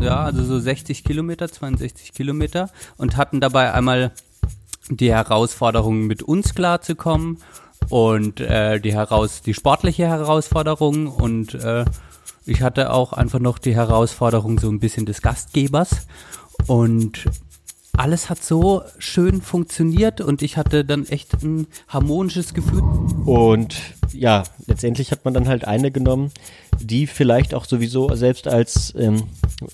[0.00, 4.12] ja, also so 60 Kilometer, 62 Kilometer und hatten dabei einmal
[4.88, 7.38] die Herausforderung, mit uns klarzukommen
[7.88, 11.84] und äh, die heraus die sportliche Herausforderung und äh,
[12.46, 16.06] ich hatte auch einfach noch die Herausforderung so ein bisschen des Gastgebers
[16.66, 17.24] und
[18.00, 22.82] alles hat so schön funktioniert und ich hatte dann echt ein harmonisches Gefühl.
[23.26, 23.76] Und
[24.12, 26.32] ja, letztendlich hat man dann halt eine genommen,
[26.80, 29.24] die vielleicht auch sowieso selbst als ähm,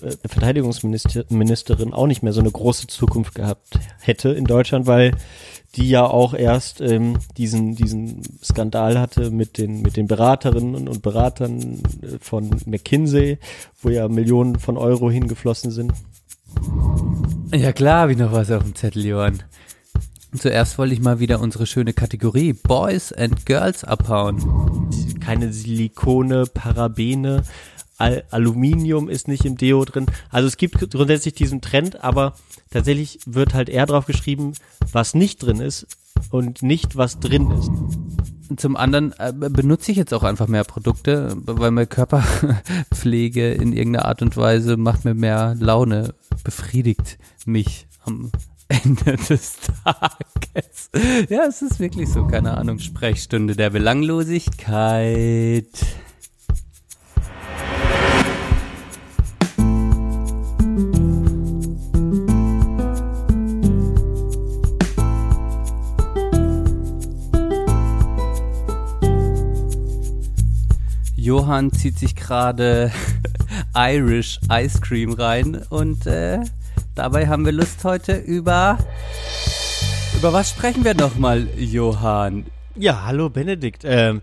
[0.01, 5.13] äh, Verteidigungsministerin auch nicht mehr so eine große Zukunft gehabt hätte in Deutschland, weil
[5.75, 11.01] die ja auch erst ähm, diesen, diesen Skandal hatte mit den, mit den Beraterinnen und
[11.01, 13.37] Beratern äh, von McKinsey,
[13.81, 15.93] wo ja Millionen von Euro hingeflossen sind.
[17.51, 19.41] Ja klar, habe ich noch was auf dem Zettel, Johann.
[20.37, 24.89] Zuerst wollte ich mal wieder unsere schöne Kategorie Boys and Girls abhauen.
[25.21, 27.43] Keine Silikone, Parabene,
[27.97, 30.07] Al Aluminium ist nicht im Deo drin.
[30.29, 32.33] Also es gibt grundsätzlich diesen Trend, aber
[32.69, 34.51] tatsächlich wird halt eher drauf geschrieben,
[34.91, 35.87] was nicht drin ist
[36.29, 37.71] und nicht was drin ist.
[38.55, 44.05] Zum anderen äh, benutze ich jetzt auch einfach mehr Produkte, weil meine Körperpflege in irgendeiner
[44.05, 48.31] Art und Weise macht mir mehr Laune, befriedigt mich am
[48.69, 50.89] Ende des Tages.
[51.29, 55.67] Ja, es ist wirklich so, keine Ahnung, Sprechstunde der Belanglosigkeit.
[71.27, 72.89] Johann zieht sich gerade
[73.75, 76.39] Irish Ice Cream rein und äh,
[76.95, 78.77] dabei haben wir Lust heute über
[80.17, 82.45] über was sprechen wir nochmal, Johann?
[82.77, 83.83] Ja, hallo Benedikt.
[83.83, 84.21] Ähm,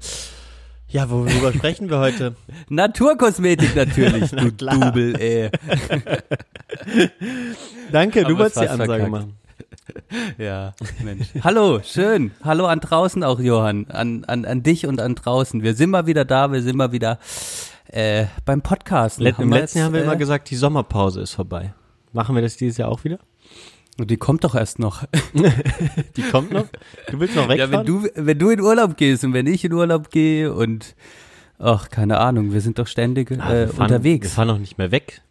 [0.88, 2.36] ja, worüber sprechen wir heute?
[2.70, 5.50] Naturkosmetik natürlich, du Dubel, ey.
[7.92, 9.10] Danke, du wolltest die Ansage verkackt.
[9.10, 9.36] machen.
[10.38, 11.28] Ja, Mensch.
[11.42, 12.32] Hallo, schön.
[12.42, 13.86] Hallo an draußen auch, Johann.
[13.88, 15.62] An, an, an dich und an draußen.
[15.62, 17.18] Wir sind mal wieder da, wir sind mal wieder
[17.88, 19.20] äh, beim Podcast.
[19.20, 21.74] Let, Im letzten Jahr haben wir äh, immer gesagt, die Sommerpause ist vorbei.
[22.12, 23.18] Machen wir das dieses Jahr auch wieder?
[23.98, 25.04] Die kommt doch erst noch.
[26.16, 26.66] die kommt noch?
[27.10, 27.72] Du willst noch wegfahren?
[27.72, 30.96] Ja, wenn du, wenn du in Urlaub gehst und wenn ich in Urlaub gehe und
[31.58, 34.28] ach, keine Ahnung, wir sind doch ständig äh, wir fahren, unterwegs.
[34.28, 35.22] Wir fahren noch nicht mehr weg.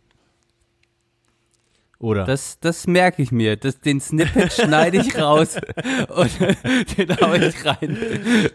[2.04, 2.26] Oder?
[2.26, 3.56] Das, das merke ich mir.
[3.56, 5.56] Das, den Snippet schneide ich raus
[6.10, 6.32] und
[6.98, 7.98] den hau ich rein,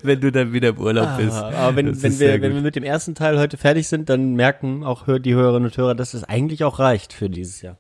[0.03, 1.33] wenn du dann wieder im Urlaub bist.
[1.33, 4.35] Ah, aber wenn, wenn, wir, wenn wir mit dem ersten Teil heute fertig sind, dann
[4.35, 7.79] merken auch die Hörerinnen und Hörer, dass es eigentlich auch reicht für dieses Jahr.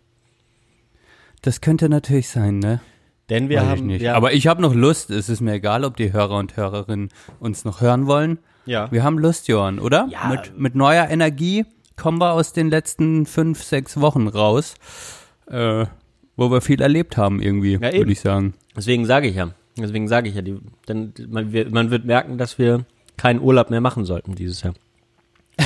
[1.42, 2.80] Das könnte natürlich sein, ne?
[3.28, 3.78] Denn wir Weiß haben.
[3.80, 4.02] Ich nicht.
[4.02, 5.10] Ja, Aber ich habe noch Lust.
[5.10, 8.38] Es ist mir egal, ob die Hörer und Hörerinnen uns noch hören wollen.
[8.64, 8.90] Ja.
[8.90, 10.08] Wir haben Lust, Johann, oder?
[10.10, 10.28] Ja.
[10.28, 14.74] Mit, mit neuer Energie kommen wir aus den letzten fünf, sechs Wochen raus
[15.50, 15.86] äh,
[16.36, 18.54] wo wir viel erlebt haben irgendwie, ja, würde ich sagen.
[18.76, 19.54] Deswegen sage ich ja.
[19.76, 22.84] Deswegen sage ich ja, die, denn man, wir, man wird merken, dass wir
[23.16, 24.74] keinen Urlaub mehr machen sollten dieses Jahr.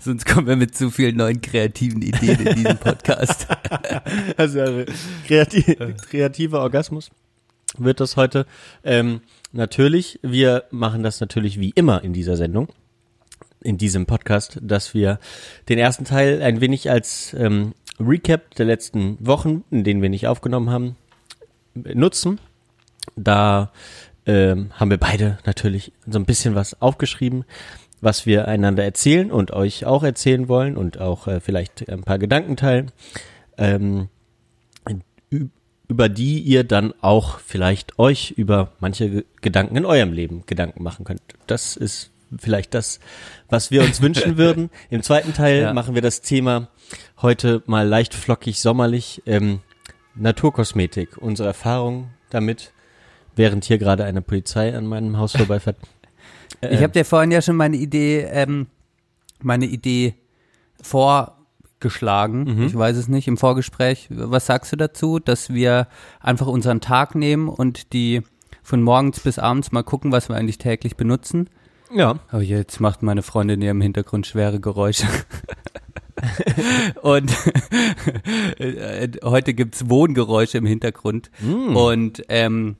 [0.00, 3.46] Sonst kommen wir mit zu vielen neuen kreativen Ideen in diesem Podcast.
[4.36, 4.84] also, also
[5.26, 5.64] kreativ,
[6.10, 7.10] kreativer Orgasmus
[7.78, 8.46] wird das heute.
[8.84, 9.20] Ähm,
[9.52, 12.68] natürlich, wir machen das natürlich wie immer in dieser Sendung
[13.66, 15.18] in diesem Podcast, dass wir
[15.68, 20.28] den ersten Teil ein wenig als ähm, Recap der letzten Wochen, in denen wir nicht
[20.28, 20.96] aufgenommen haben,
[21.74, 22.38] nutzen.
[23.16, 23.72] Da
[24.24, 27.44] ähm, haben wir beide natürlich so ein bisschen was aufgeschrieben,
[28.00, 32.18] was wir einander erzählen und euch auch erzählen wollen und auch äh, vielleicht ein paar
[32.18, 32.92] Gedanken teilen,
[33.58, 34.08] ähm,
[35.88, 41.04] über die ihr dann auch vielleicht euch über manche Gedanken in eurem Leben Gedanken machen
[41.04, 41.22] könnt.
[41.46, 43.00] Das ist vielleicht das,
[43.48, 44.70] was wir uns wünschen würden.
[44.90, 45.72] Im zweiten Teil ja.
[45.72, 46.68] machen wir das Thema
[47.22, 49.60] heute mal leicht flockig sommerlich ähm,
[50.14, 52.72] Naturkosmetik, unsere Erfahrung damit,
[53.34, 55.76] während hier gerade eine Polizei an meinem Haus vorbeifährt.
[56.60, 58.66] ich habe dir vorhin ja schon meine Idee, ähm,
[59.42, 60.14] meine Idee
[60.82, 62.44] vorgeschlagen.
[62.44, 62.66] Mhm.
[62.66, 64.08] Ich weiß es nicht im Vorgespräch.
[64.10, 65.88] Was sagst du dazu, dass wir
[66.20, 68.22] einfach unseren Tag nehmen und die
[68.62, 71.48] von morgens bis abends mal gucken, was wir eigentlich täglich benutzen?
[71.96, 72.18] Ja.
[72.28, 75.06] Aber jetzt macht meine Freundin hier im Hintergrund schwere Geräusche.
[77.02, 77.32] und
[79.24, 81.30] heute gibt's Wohngeräusche im Hintergrund.
[81.40, 81.74] Mm.
[81.74, 82.76] Und, ähm,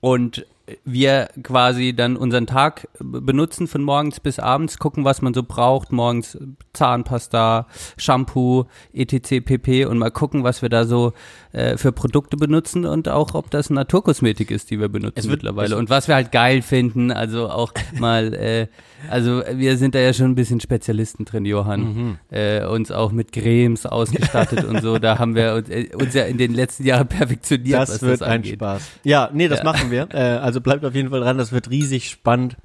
[0.00, 0.44] und
[0.84, 5.90] wir quasi dann unseren Tag benutzen von morgens bis abends, gucken, was man so braucht,
[5.92, 6.38] morgens
[6.72, 7.66] Zahnpasta,
[7.96, 9.40] Shampoo, etc.
[9.44, 9.84] pp.
[9.86, 11.12] und mal gucken, was wir da so
[11.52, 15.90] äh, für Produkte benutzen und auch, ob das Naturkosmetik ist, die wir benutzen mittlerweile und
[15.90, 18.66] was wir halt geil finden, also auch mal, äh,
[19.10, 22.18] also wir sind da ja schon ein bisschen Spezialisten drin, Johann, Mhm.
[22.30, 26.24] äh, uns auch mit Cremes ausgestattet und so, da haben wir uns, äh, uns ja
[26.24, 28.54] in den letzten Jahren perfektioniert, Das was wird das ein angeht.
[28.54, 28.82] Spaß.
[29.04, 29.64] Ja, nee, das Ja.
[29.64, 30.02] machen wir.
[30.12, 30.16] Äh,
[30.52, 32.56] also bleibt auf jeden Fall dran, das wird riesig spannend.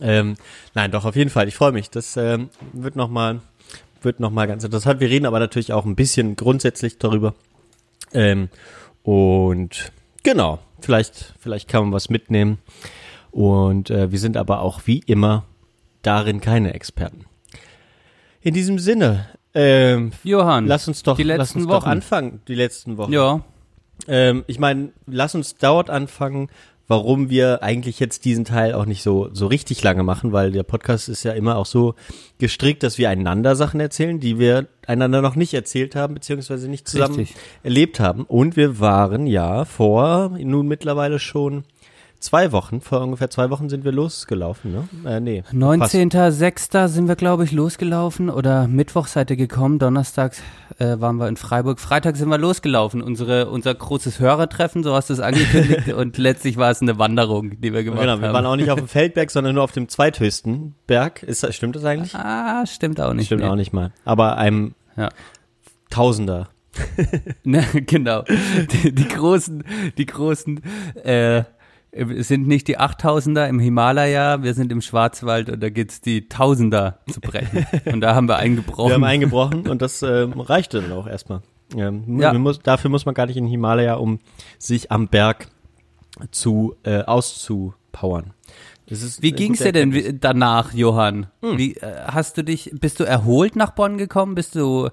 [0.00, 0.36] Ähm,
[0.74, 1.46] nein, doch, auf jeden Fall.
[1.48, 1.90] Ich freue mich.
[1.90, 3.40] Das ähm, wird nochmal
[4.00, 4.98] wird noch mal ganz interessant.
[5.00, 7.34] Wir reden aber natürlich auch ein bisschen grundsätzlich darüber.
[8.14, 8.48] Ähm,
[9.02, 12.56] und genau, vielleicht, vielleicht kann man was mitnehmen.
[13.30, 15.44] Und äh, wir sind aber auch wie immer
[16.00, 17.26] darin keine Experten.
[18.40, 21.90] In diesem Sinne, ähm, Johann, lass uns doch, die lass letzten uns doch Wochen.
[21.90, 23.12] anfangen, die letzten Wochen.
[23.12, 23.42] ja,
[24.08, 26.48] Ähm, ich meine, lass uns dort anfangen,
[26.90, 30.64] warum wir eigentlich jetzt diesen Teil auch nicht so, so richtig lange machen, weil der
[30.64, 31.94] Podcast ist ja immer auch so
[32.38, 36.88] gestrickt, dass wir einander Sachen erzählen, die wir einander noch nicht erzählt haben, beziehungsweise nicht
[36.88, 37.36] zusammen Richtig.
[37.62, 38.24] erlebt haben.
[38.24, 41.62] Und wir waren ja vor nun mittlerweile schon
[42.20, 44.88] zwei Wochen, vor ungefähr zwei Wochen sind wir losgelaufen, ne?
[45.10, 45.42] Äh, nee.
[45.42, 45.54] fast.
[45.54, 46.88] 19.06.
[46.88, 50.42] sind wir, glaube ich, losgelaufen oder Mittwoch seid ihr gekommen, Donnerstags
[50.78, 55.10] äh, waren wir in Freiburg, Freitag sind wir losgelaufen, unsere, unser großes Hörertreffen, so hast
[55.10, 58.34] du es angekündigt und letztlich war es eine Wanderung, die wir gemacht Genau, wir haben.
[58.34, 61.22] waren auch nicht auf dem Feldberg, sondern nur auf dem zweithöchsten Berg.
[61.22, 62.14] Ist das, stimmt das eigentlich?
[62.14, 63.26] ah, stimmt auch nicht.
[63.26, 63.48] Stimmt nee.
[63.48, 63.92] auch nicht mal.
[64.04, 65.08] Aber einem Ja.
[65.90, 66.48] Tausender.
[67.42, 68.22] Ne, genau.
[68.72, 69.64] Die, die großen,
[69.98, 70.60] die großen,
[71.02, 71.42] äh,
[71.92, 76.28] es sind nicht die 8000er im Himalaya, wir sind im Schwarzwald und da geht's die
[76.28, 77.66] Tausender zu brechen.
[77.92, 78.88] Und da haben wir eingebrochen.
[78.90, 81.42] Wir haben eingebrochen und das ähm, reichte dann auch erstmal.
[81.76, 82.32] Ähm, Ja.
[82.34, 84.20] muss, dafür muss man gar nicht in den Himalaya, um
[84.58, 85.48] sich am Berg
[86.30, 88.34] zu äh, auszupowern.
[89.20, 91.28] Wie ging's dir denn danach, Johann?
[91.42, 91.58] Hm.
[91.58, 94.34] Wie äh, hast du dich, bist du erholt nach Bonn gekommen?
[94.34, 94.90] Bist du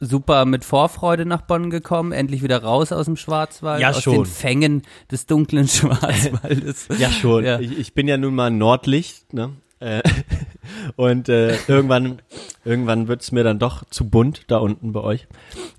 [0.00, 2.12] super mit Vorfreude nach Bonn gekommen?
[2.12, 3.80] Endlich wieder raus aus dem Schwarzwald?
[3.80, 4.14] Ja, aus schon.
[4.14, 6.88] den Fängen des dunklen Schwarzwaldes?
[6.98, 7.44] Ja, schon.
[7.44, 7.60] Ja.
[7.60, 9.50] Ich, ich bin ja nun mal Nordlicht, ne?
[9.78, 10.02] Äh,
[10.96, 12.20] und äh, irgendwann,
[12.64, 15.26] irgendwann wird's mir dann doch zu bunt da unten bei euch.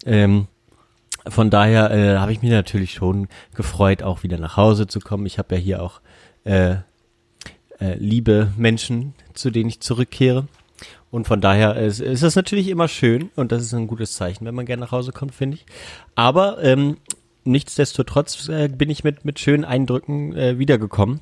[0.05, 0.47] Ähm,
[1.27, 5.25] von daher äh, habe ich mich natürlich schon gefreut, auch wieder nach Hause zu kommen.
[5.25, 6.01] Ich habe ja hier auch
[6.45, 6.77] äh,
[7.79, 10.47] äh, liebe Menschen, zu denen ich zurückkehre.
[11.11, 14.45] Und von daher ist, ist das natürlich immer schön und das ist ein gutes Zeichen,
[14.45, 15.65] wenn man gerne nach Hause kommt, finde ich.
[16.15, 16.97] Aber ähm,
[17.43, 21.19] nichtsdestotrotz äh, bin ich mit, mit schönen Eindrücken äh, wiedergekommen.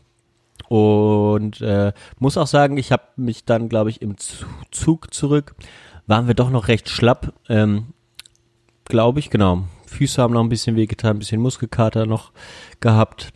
[0.67, 5.55] Und äh, muss auch sagen, ich habe mich dann, glaube ich, im Zu- Zug zurück,
[6.05, 7.87] waren wir doch noch recht schlapp, ähm,
[8.85, 9.63] glaube ich, genau.
[9.87, 12.31] Füße haben noch ein bisschen wehgetan, ein bisschen Muskelkater noch
[12.79, 13.31] gehabt.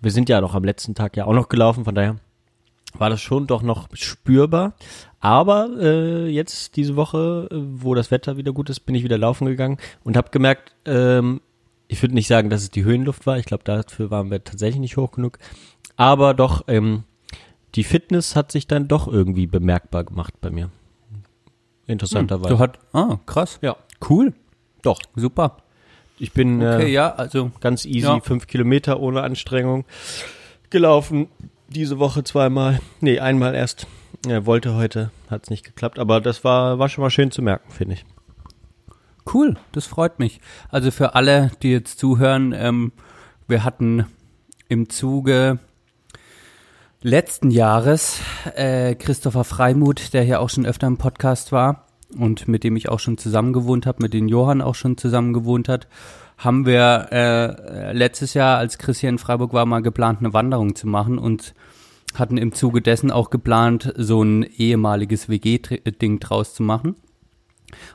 [0.00, 2.16] Wir sind ja noch am letzten Tag ja auch noch gelaufen, von daher
[3.00, 4.74] war das schon doch noch spürbar.
[5.20, 9.18] Aber äh, jetzt diese Woche, äh, wo das Wetter wieder gut ist, bin ich wieder
[9.18, 11.40] laufen gegangen und habe gemerkt, ähm,
[11.88, 13.38] ich würde nicht sagen, dass es die Höhenluft war.
[13.38, 15.38] Ich glaube, dafür waren wir tatsächlich nicht hoch genug.
[15.96, 17.04] Aber doch, ähm,
[17.74, 20.70] die Fitness hat sich dann doch irgendwie bemerkbar gemacht bei mir.
[21.86, 22.54] Interessanterweise.
[22.54, 23.58] Du hat, ah, krass.
[23.62, 23.76] ja,
[24.08, 24.32] Cool.
[24.82, 24.98] doch.
[25.14, 25.58] Super.
[26.18, 28.20] Ich bin Okay, äh, ja, also ganz easy, Ja.
[28.20, 29.84] fünf Kilometer ohne Anstrengung
[30.70, 31.28] gelaufen.
[31.68, 33.86] Diese Woche zweimal, nee, einmal erst.
[34.26, 37.42] Er wollte heute, hat es nicht geklappt, aber das war, war schon mal schön zu
[37.42, 38.04] merken, finde ich.
[39.32, 40.40] Cool, das freut mich.
[40.68, 42.92] Also für alle, die jetzt zuhören, ähm,
[43.48, 44.06] wir hatten
[44.68, 45.58] im Zuge
[47.02, 48.20] letzten Jahres
[48.54, 51.86] äh, Christopher Freimuth, der hier auch schon öfter im Podcast war
[52.16, 55.32] und mit dem ich auch schon zusammen gewohnt habe, mit dem Johann auch schon zusammen
[55.32, 55.88] gewohnt hat,
[56.36, 60.74] haben wir äh, letztes Jahr, als Chris hier in Freiburg war, mal geplant, eine Wanderung
[60.74, 61.54] zu machen und
[62.14, 66.96] hatten im Zuge dessen auch geplant, so ein ehemaliges WG-Ding draus zu machen.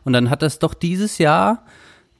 [0.04, 1.66] Und dann hat das doch dieses Jahr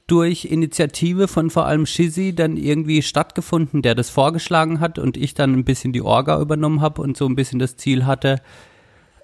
[0.06, 5.34] durch Initiative von vor allem Shizzy dann irgendwie stattgefunden, der das vorgeschlagen hat und ich
[5.34, 8.40] dann ein bisschen die Orga übernommen habe und so ein bisschen das Ziel hatte,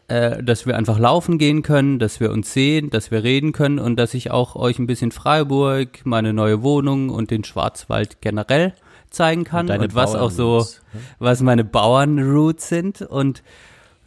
[0.09, 3.79] äh, dass wir einfach laufen gehen können, dass wir uns sehen, dass wir reden können
[3.79, 8.75] und dass ich auch euch ein bisschen Freiburg, meine neue Wohnung und den Schwarzwald generell
[9.11, 10.81] zeigen kann und, deine was auch so, Bauernroots,
[11.19, 13.43] was meine Bauernroots sind und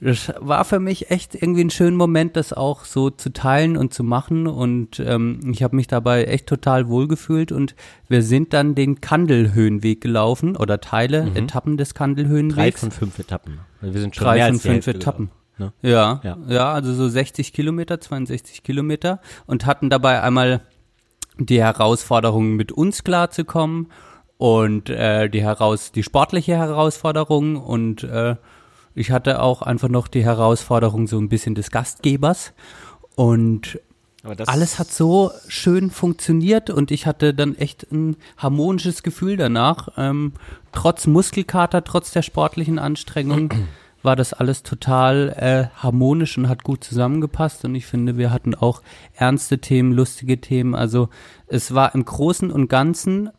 [0.04, 3.94] das war für mich echt irgendwie ein schöner Moment, das auch so zu teilen und
[3.94, 4.48] zu machen.
[4.48, 7.52] Und ähm, ich habe mich dabei echt total wohlgefühlt.
[7.52, 7.76] Und
[8.10, 12.80] wir sind dann den Kandelhöhenweg gelaufen oder Teile, Etappen des Drei Kandelhöhenwegs.
[12.80, 13.60] von fünf Etappen.
[13.80, 15.30] Wir sind schon Drei von fünf Etappen.
[15.58, 16.38] Gelaufen, Ja, Ja.
[16.48, 20.62] ja, also so 60 Kilometer, 62 Kilometer und hatten dabei einmal
[21.38, 23.88] die Herausforderung, mit uns klarzukommen
[24.38, 28.36] und äh, die heraus die sportliche Herausforderung und äh,
[28.94, 32.54] ich hatte auch einfach noch die Herausforderung so ein bisschen des Gastgebers
[33.16, 33.80] und
[34.46, 39.90] alles hat so schön funktioniert und ich hatte dann echt ein harmonisches Gefühl danach.
[39.98, 40.34] Ähm,
[40.72, 43.52] trotz Muskelkater, trotz der sportlichen Anstrengung
[44.04, 47.66] war das alles total äh, harmonisch und hat gut zusammengepasst.
[47.66, 48.82] Und ich finde, wir hatten auch
[49.14, 50.76] ernste Themen, lustige Themen.
[50.76, 51.10] Also
[51.48, 53.30] es war im Großen und Ganzen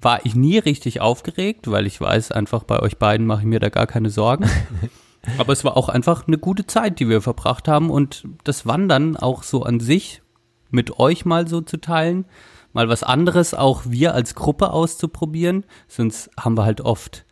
[0.00, 3.60] war ich nie richtig aufgeregt, weil ich weiß einfach, bei euch beiden mache ich mir
[3.60, 4.48] da gar keine Sorgen.
[5.38, 9.16] Aber es war auch einfach eine gute Zeit, die wir verbracht haben und das Wandern
[9.16, 10.22] auch so an sich
[10.70, 12.26] mit euch mal so zu teilen,
[12.72, 15.64] mal was anderes auch wir als Gruppe auszuprobieren.
[15.88, 17.24] Sonst haben wir halt oft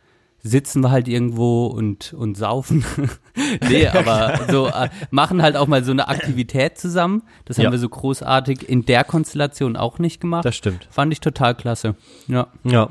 [0.47, 2.83] sitzen wir halt irgendwo und, und saufen.
[3.69, 7.23] nee, aber so äh, machen halt auch mal so eine Aktivität zusammen.
[7.45, 7.71] Das haben Ja.
[7.71, 10.45] wir so großartig in der Konstellation auch nicht gemacht.
[10.45, 10.87] Das stimmt.
[10.89, 11.95] Fand ich total klasse.
[12.27, 12.47] Ja.
[12.63, 12.89] Ja.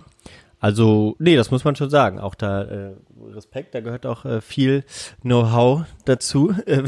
[0.59, 2.19] Also, nee, das muss man schon sagen.
[2.19, 2.93] Auch da äh,
[3.33, 4.85] Respekt, da gehört auch äh, viel
[5.23, 6.83] Know-how dazu, äh,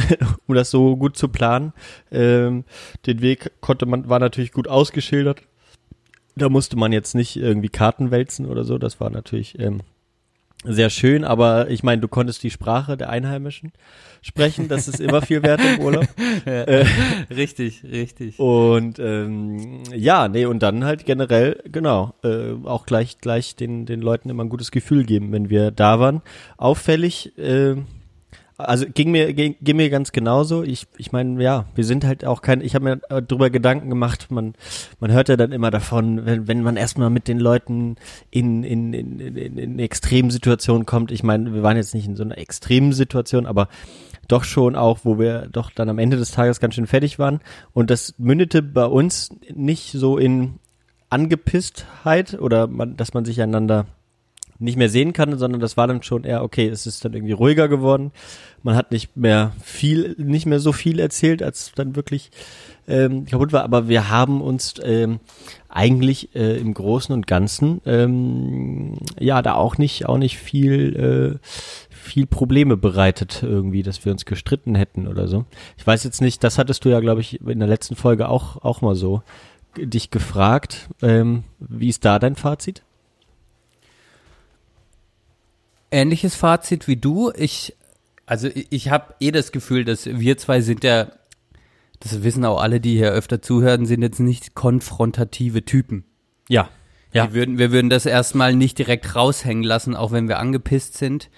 [0.47, 1.73] um das so gut zu planen.
[2.11, 2.65] Ähm,
[3.07, 5.43] den Weg konnte man, war natürlich gut ausgeschildert.
[6.35, 8.79] Da musste man jetzt nicht irgendwie Karten wälzen oder so.
[8.79, 9.81] Das war natürlich ähm,
[10.65, 13.73] sehr schön, aber ich meine, du konntest die Sprache der Einheimischen
[14.23, 14.69] sprechen.
[14.69, 16.07] Das ist immer viel wert im Urlaub.
[16.45, 16.85] Äh,
[17.35, 18.39] Richtig, richtig.
[18.39, 24.01] und ähm, ja, nee, und dann halt generell, genau, äh, auch gleich gleich den, den
[24.01, 26.23] Leuten immer ein gutes Gefühl geben, wenn wir da waren.
[26.57, 27.77] Auffällig, äh,
[28.59, 30.65] also ging mir ging, ging mir ganz genauso.
[30.65, 32.61] Ich ich meine, ja, wir sind halt auch kein.
[32.61, 34.31] Ich habe mir äh, drüber Gedanken gemacht.
[34.31, 34.55] Man
[34.99, 37.95] man hört ja dann immer davon, wenn wenn man erstmal mit den Leuten
[38.31, 41.13] in in in in, in extremen Situationen kommt.
[41.13, 43.69] Ich meine, wir waren jetzt nicht in so einer extremen Situation, aber
[44.27, 47.41] doch schon auch, wo wir doch dann am Ende des Tages ganz schön fertig waren.
[47.73, 50.59] Und das mündete bei uns nicht so in
[51.11, 53.87] Angepisstheit oder man, dass man sich einander
[54.61, 57.33] nicht mehr sehen kann, sondern das war dann schon eher, okay, es ist dann irgendwie
[57.33, 58.11] ruhiger geworden.
[58.63, 62.31] Man hat nicht mehr viel, nicht mehr so viel erzählt, als dann wirklich
[62.89, 63.63] ähm, kaputt war.
[63.63, 65.21] Aber wir haben uns ähm,
[65.69, 71.47] eigentlich äh, im Großen und Ganzen ähm, ja da auch nicht, auch nicht viel, äh,
[71.91, 75.45] viel Probleme bereitet irgendwie, dass wir uns gestritten hätten oder so.
[75.77, 78.57] Ich weiß jetzt nicht, das hattest du ja, glaube ich, in der letzten Folge auch,
[78.65, 79.23] auch mal so
[79.75, 80.89] g- dich gefragt.
[81.01, 82.83] Ähm, wie ist da dein Fazit?
[85.91, 87.33] Ähnliches Fazit wie du.
[87.35, 87.77] Ich,
[88.27, 91.13] also ich, ich habe eh das Gefühl, dass wir zwei sind ja,
[92.01, 96.05] das wissen auch alle, die hier öfter zuhören, sind jetzt nicht konfrontative Typen.
[96.49, 96.69] Ja.
[97.13, 97.29] Ja.
[97.29, 101.31] Wir würden, wir würden das erstmal nicht direkt raushängen lassen, auch wenn wir angepisst sind.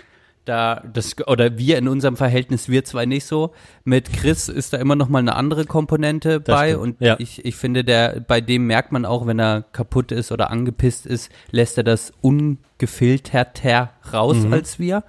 [0.46, 3.52] Da, das, oder wir in unserem Verhältnis, wir zwei nicht so.
[3.84, 7.16] Mit Chris ist da immer noch mal eine andere Komponente Das bei stimmt, und ja.
[7.18, 11.06] ich, ich finde, der, bei dem merkt man auch, wenn er kaputt ist oder angepisst
[11.06, 14.52] ist, lässt er das ungefilterter raus Mhm.
[14.52, 15.04] als wir.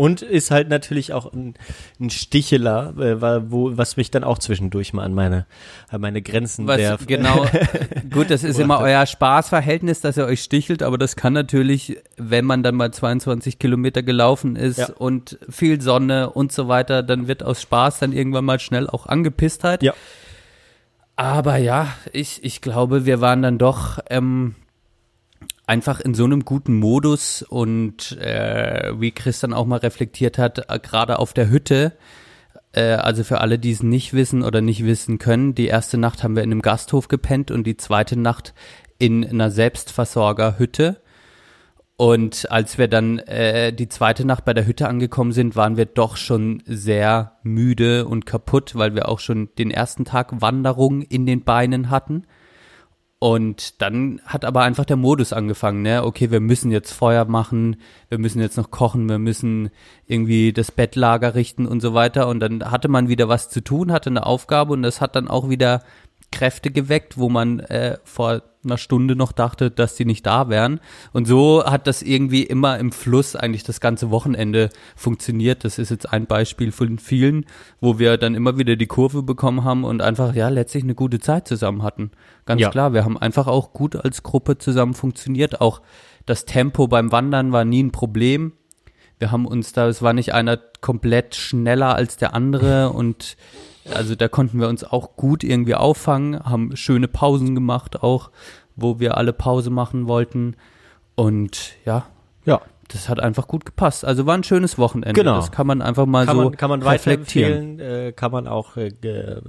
[0.00, 1.52] Und ist halt natürlich auch ein,
[2.00, 5.44] ein Sticheler, äh, wo, was mich dann auch zwischendurch mal an meine,
[5.90, 7.44] an meine Grenzen Was, der genau,
[8.10, 12.46] gut, das ist immer euer Spaßverhältnis, dass ihr euch stichelt, aber das kann natürlich, wenn
[12.46, 14.88] man dann mal 22 Kilometer gelaufen ist Ja.
[14.96, 19.04] und viel Sonne und so weiter, dann wird aus Spaß dann irgendwann mal schnell auch
[19.04, 19.82] Angepisstheit.
[19.82, 19.92] Ja.
[21.14, 24.54] Aber ja, ich, ich glaube, wir waren dann doch ähm,
[25.70, 30.68] einfach in so einem guten Modus und äh, wie Chris dann auch mal reflektiert hat,
[30.68, 31.92] äh, gerade auf der Hütte,
[32.72, 36.24] äh, also für alle, die es nicht wissen oder nicht wissen können, die erste Nacht
[36.24, 38.52] haben wir in einem Gasthof gepennt und die zweite Nacht
[38.98, 41.00] in einer Selbstversorgerhütte.
[41.96, 45.86] Und als wir dann äh, die zweite Nacht bei der Hütte angekommen sind, waren wir
[45.86, 51.26] doch schon sehr müde und kaputt, weil wir auch schon den ersten Tag Wanderung in
[51.26, 52.24] den Beinen hatten.
[53.22, 56.04] Und dann hat aber einfach der Modus angefangen, ne?
[56.04, 57.76] Okay, wir müssen jetzt Feuer machen,
[58.08, 59.68] wir müssen jetzt noch kochen, wir müssen
[60.06, 62.28] irgendwie das Bettlager richten und so weiter.
[62.28, 65.28] Und dann hatte man wieder was zu tun, hatte eine Aufgabe und das hat dann
[65.28, 65.82] auch wieder
[66.32, 70.80] Kräfte geweckt, wo man äh, vor einer Stunde noch dachte, dass die nicht da wären.
[71.12, 75.64] Und so hat das irgendwie immer im Fluss eigentlich das ganze Wochenende funktioniert.
[75.64, 77.46] Das ist jetzt ein Beispiel von vielen,
[77.80, 81.20] wo wir dann immer wieder die Kurve bekommen haben und einfach, ja, letztlich eine gute
[81.20, 82.10] Zeit zusammen hatten.
[82.44, 82.68] Ganz Ja.
[82.70, 85.60] klar, wir haben einfach auch gut als Gruppe zusammen funktioniert.
[85.62, 85.80] Auch
[86.26, 88.52] das Tempo beim Wandern war nie ein Problem.
[89.18, 93.36] Wir haben uns da, es war nicht einer komplett schneller als der andere und
[93.94, 98.30] also da konnten wir uns auch gut irgendwie auffangen, haben schöne Pausen gemacht auch,
[98.76, 100.56] wo wir alle Pause machen wollten
[101.14, 102.06] und ja,
[102.44, 102.60] Ja.
[102.88, 104.04] das hat einfach gut gepasst.
[104.04, 105.12] Also war ein schönes Wochenende.
[105.20, 105.36] Genau.
[105.36, 107.78] Das kann man einfach mal Kann so man, kann man reflektieren.
[107.78, 109.42] äh, kann man auch äh, ge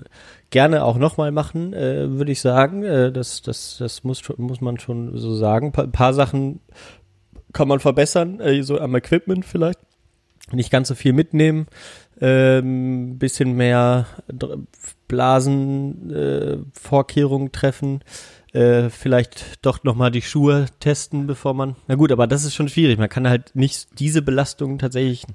[0.50, 2.84] gerne auch nochmal machen, äh, würde ich sagen.
[2.84, 5.72] Äh, das, das, das muss, muss man schon so sagen.
[5.76, 6.60] Ein paar Sachen
[7.54, 9.80] kann man verbessern, äh, so am Equipment vielleicht.
[10.52, 11.68] Nicht ganz so viel mitnehmen,
[12.22, 14.06] ähm, bisschen mehr
[15.08, 18.04] Blasenvorkehrungen äh, treffen,
[18.54, 21.76] äh, vielleicht doch nochmal die Schuhe testen, bevor man.
[21.88, 23.00] Na gut, aber das ist schon schwierig.
[23.00, 25.26] Man kann halt nicht diese Belastungen tatsächlich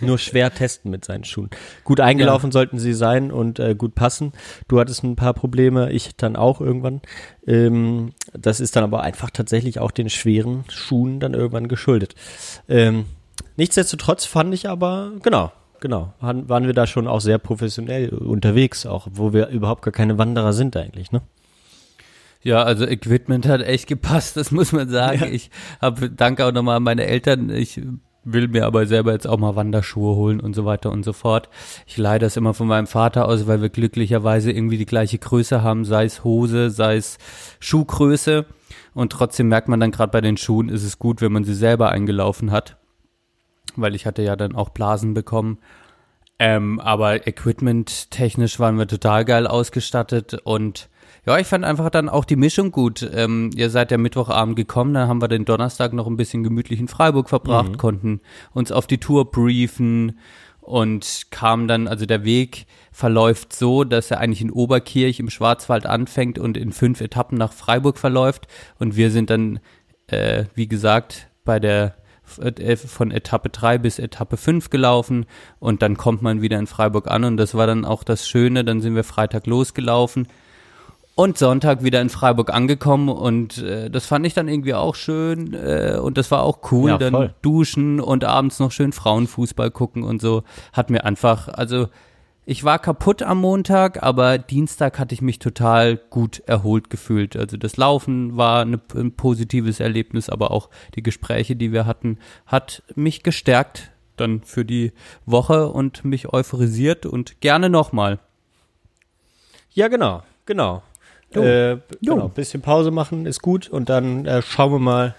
[0.00, 1.50] nur schwer testen mit seinen Schuhen.
[1.84, 2.52] Gut eingelaufen ja.
[2.52, 4.32] sollten sie sein und äh, gut passen.
[4.68, 7.00] Du hattest ein paar Probleme, ich dann auch irgendwann.
[7.46, 12.14] Ähm, das ist dann aber einfach tatsächlich auch den schweren Schuhen dann irgendwann geschuldet.
[12.68, 13.06] Ähm,
[13.56, 15.50] nichtsdestotrotz fand ich aber, genau,
[15.80, 19.92] genau, waren, waren wir da schon auch sehr professionell unterwegs, auch wo wir überhaupt gar
[19.92, 21.22] keine Wanderer sind eigentlich, ne?
[22.42, 25.20] Ja, also Equipment hat echt gepasst, das muss man sagen.
[25.20, 25.26] Ja.
[25.26, 27.50] Ich habe danke auch nochmal an meine Eltern.
[27.50, 27.80] Ich
[28.24, 31.48] will mir aber selber jetzt auch mal Wanderschuhe holen und so weiter und so fort.
[31.86, 35.62] Ich leihe das immer von meinem Vater aus, weil wir glücklicherweise irgendwie die gleiche Größe
[35.62, 37.18] haben, sei es Hose, sei es
[37.60, 38.46] Schuhgröße.
[38.94, 41.54] Und trotzdem merkt man dann gerade bei den Schuhen, ist es gut, wenn man sie
[41.54, 42.76] selber eingelaufen hat.
[43.76, 45.58] Weil ich hatte ja dann auch Blasen bekommen.
[46.38, 50.88] Ähm, aber Equipment technisch waren wir total geil ausgestattet und
[51.26, 53.08] ja, ich fand einfach dann auch die Mischung gut.
[53.12, 56.80] Ähm, ihr seid ja Mittwochabend gekommen, dann haben wir den Donnerstag noch ein bisschen gemütlich
[56.80, 57.76] in Freiburg verbracht, mhm.
[57.76, 58.20] konnten
[58.54, 60.18] uns auf die Tour briefen
[60.60, 65.84] und kamen dann, also der Weg verläuft so, dass er eigentlich in Oberkirch im Schwarzwald
[65.84, 68.46] anfängt und in fünf Etappen nach Freiburg verläuft.
[68.78, 69.60] Und wir sind dann,
[70.06, 71.96] äh, wie gesagt, bei der
[72.86, 75.26] von Etappe 3 bis Etappe 5 gelaufen
[75.58, 78.64] und dann kommt man wieder in Freiburg an und das war dann auch das Schöne,
[78.64, 80.28] dann sind wir Freitag losgelaufen,
[81.20, 85.52] und Sonntag wieder in Freiburg angekommen und äh, das fand ich dann irgendwie auch schön
[85.52, 90.02] äh, und das war auch cool, ja, dann duschen und abends noch schön Frauenfußball gucken
[90.02, 90.44] und so.
[90.72, 91.88] Hat mir einfach, also
[92.50, 97.36] ich war kaputt am Montag, aber Dienstag hatte ich mich total gut erholt gefühlt.
[97.36, 102.18] Also das Laufen war eine, ein positives Erlebnis, aber auch die Gespräche, die wir hatten,
[102.46, 104.90] hat mich gestärkt dann für die
[105.26, 108.18] Woche und mich euphorisiert und gerne nochmal.
[109.72, 110.82] Ja, genau, genau.
[111.32, 111.42] Jo.
[111.42, 115.14] Äh, genau, bisschen Pause machen ist gut und dann äh, schauen wir mal,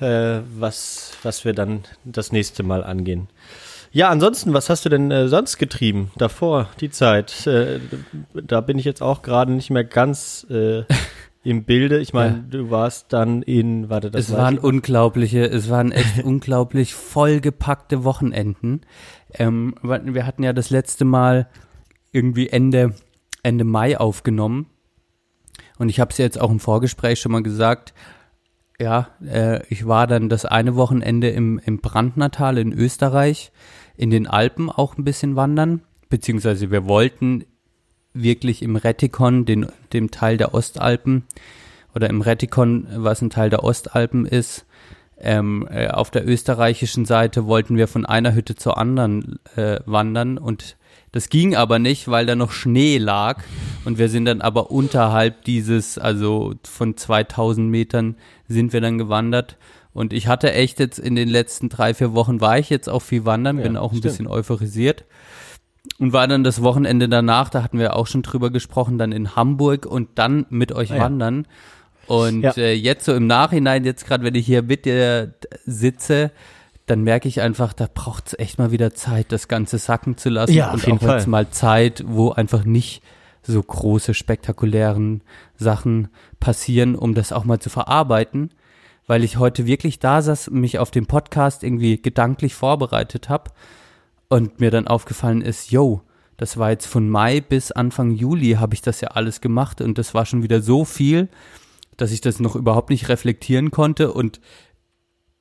[0.00, 3.28] äh, was, was wir dann das nächste Mal angehen.
[3.92, 7.46] Ja, ansonsten, was hast du denn äh, sonst getrieben davor, die Zeit?
[7.46, 7.80] Äh,
[8.34, 10.84] da bin ich jetzt auch gerade nicht mehr ganz äh,
[11.42, 11.98] im Bilde.
[11.98, 12.44] Ich meine, ja.
[12.48, 14.62] du warst dann in, warte, das Es waren ich.
[14.62, 18.82] unglaubliche, es waren echt unglaublich vollgepackte Wochenenden.
[19.34, 21.48] Ähm, wir hatten ja das letzte Mal
[22.12, 22.94] irgendwie Ende,
[23.42, 24.66] Ende Mai aufgenommen
[25.78, 27.94] und ich habe es jetzt auch im Vorgespräch schon mal gesagt,
[28.78, 33.50] ja, äh, ich war dann das eine Wochenende im, im Brandnertal in Österreich,
[34.00, 37.44] in den Alpen auch ein bisschen wandern, beziehungsweise wir wollten
[38.14, 41.24] wirklich im Rettikon, den, dem Teil der Ostalpen,
[41.94, 44.64] oder im Rettikon, was ein Teil der Ostalpen ist,
[45.18, 50.38] ähm, äh, auf der österreichischen Seite wollten wir von einer Hütte zur anderen äh, wandern.
[50.38, 50.76] Und
[51.12, 53.42] das ging aber nicht, weil da noch Schnee lag.
[53.84, 58.16] Und wir sind dann aber unterhalb dieses, also von 2000 Metern
[58.48, 59.58] sind wir dann gewandert
[59.92, 63.02] und ich hatte echt jetzt in den letzten drei, vier Wochen war ich jetzt auch
[63.02, 64.12] viel wandern, ja, bin auch ein stimmt.
[64.12, 65.04] bisschen euphorisiert
[65.98, 69.36] und war dann das Wochenende danach, da hatten wir auch schon drüber gesprochen, dann in
[69.36, 71.46] Hamburg und dann mit euch ah, wandern.
[72.06, 72.52] Und ja.
[72.56, 76.32] äh, jetzt so im Nachhinein, jetzt gerade wenn ich hier mit dir sitze,
[76.86, 80.28] dann merke ich einfach, da braucht es echt mal wieder Zeit, das Ganze sacken zu
[80.28, 80.52] lassen.
[80.52, 81.18] Ja, und auch Fall.
[81.18, 83.02] jetzt mal Zeit, wo einfach nicht
[83.42, 85.22] so große, spektakulären
[85.56, 86.08] Sachen
[86.40, 88.50] passieren, um das auch mal zu verarbeiten.
[89.10, 93.50] Weil ich heute wirklich da saß, mich auf den Podcast irgendwie gedanklich vorbereitet habe
[94.28, 96.02] und mir dann aufgefallen ist, yo,
[96.36, 99.98] das war jetzt von Mai bis Anfang Juli habe ich das ja alles gemacht und
[99.98, 101.28] das war schon wieder so viel,
[101.96, 104.40] dass ich das noch überhaupt nicht reflektieren konnte und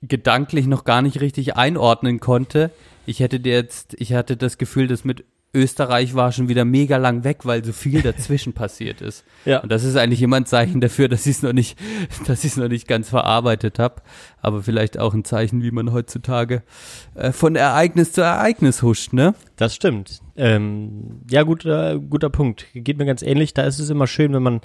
[0.01, 2.71] gedanklich noch gar nicht richtig einordnen konnte.
[3.05, 7.23] Ich hätte jetzt, ich hatte das Gefühl, dass mit Österreich war schon wieder mega lang
[7.23, 9.23] weg, weil so viel dazwischen passiert ist.
[9.45, 9.59] Ja.
[9.59, 11.79] Und das ist eigentlich immer ein Zeichen dafür, dass ich es noch nicht,
[12.27, 14.01] dass ich es noch nicht ganz verarbeitet habe.
[14.41, 16.61] Aber vielleicht auch ein Zeichen, wie man heutzutage
[17.15, 19.33] äh, von Ereignis zu Ereignis huscht, ne?
[19.55, 20.21] Das stimmt.
[20.37, 22.67] Ähm, ja, guter, guter Punkt.
[22.73, 23.53] Geht mir ganz ähnlich.
[23.53, 24.61] Da ist es immer schön, wenn man,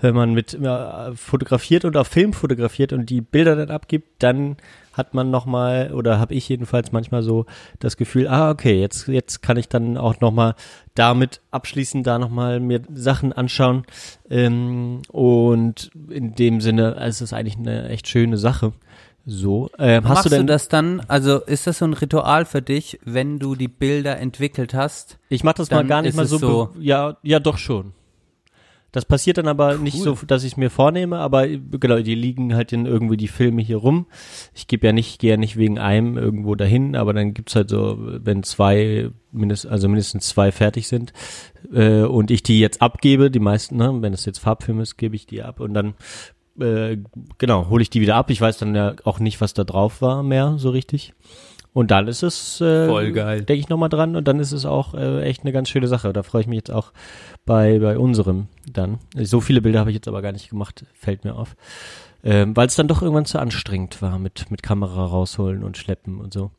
[0.00, 4.56] wenn man mit äh, fotografiert und auf Film fotografiert und die Bilder dann abgibt, dann
[4.98, 7.46] hat man nochmal, oder habe ich jedenfalls manchmal so
[7.78, 10.54] das Gefühl, ah, okay, jetzt, jetzt kann ich dann auch nochmal
[10.94, 13.84] damit abschließend da nochmal mir Sachen anschauen.
[14.28, 18.72] Ähm, und in dem Sinne, es ist eigentlich eine echt schöne Sache.
[19.30, 21.00] So, ähm, hast Machst du denn du das dann?
[21.06, 25.18] Also ist das so ein Ritual für dich, wenn du die Bilder entwickelt hast?
[25.28, 26.70] Ich mach das mal gar nicht mal so, so.
[26.78, 27.92] Ja, ja, doch schon.
[28.90, 32.54] Das passiert dann aber nicht so, dass ich es mir vornehme, aber genau, die liegen
[32.54, 34.06] halt in irgendwie die Filme hier rum.
[34.54, 37.68] Ich gebe ja nicht, gehe ja nicht wegen einem irgendwo dahin, aber dann gibt's halt
[37.68, 41.12] so, wenn zwei, mindest, also mindestens zwei fertig sind
[41.72, 45.16] äh, und ich die jetzt abgebe, die meisten, ne, wenn es jetzt Farbfilm ist, gebe
[45.16, 45.94] ich die ab und dann
[46.58, 46.96] äh,
[47.36, 48.30] genau, hole ich die wieder ab.
[48.30, 51.12] Ich weiß dann ja auch nicht, was da drauf war mehr, so richtig.
[51.78, 53.42] Und dann ist es, äh, Voll geil.
[53.42, 56.12] denke ich nochmal dran und dann ist es auch äh, echt eine ganz schöne Sache.
[56.12, 56.90] Da freue ich mich jetzt auch
[57.46, 58.98] bei, bei unserem dann.
[59.14, 61.54] So viele Bilder habe ich jetzt aber gar nicht gemacht, fällt mir auf.
[62.24, 66.18] Ähm, Weil es dann doch irgendwann zu anstrengend war mit, mit Kamera rausholen und schleppen
[66.18, 66.50] und so.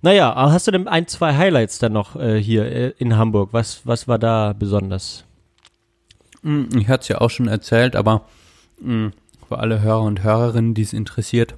[0.00, 3.50] Naja, hast du denn ein, zwei Highlights dann noch äh, hier äh, in Hamburg?
[3.52, 5.24] Was, was war da besonders?
[6.42, 8.22] Hm, Ich hatte es ja auch schon erzählt, aber
[8.80, 9.10] mh,
[9.46, 11.54] für alle Hörer und Hörerinnen, die es interessiert.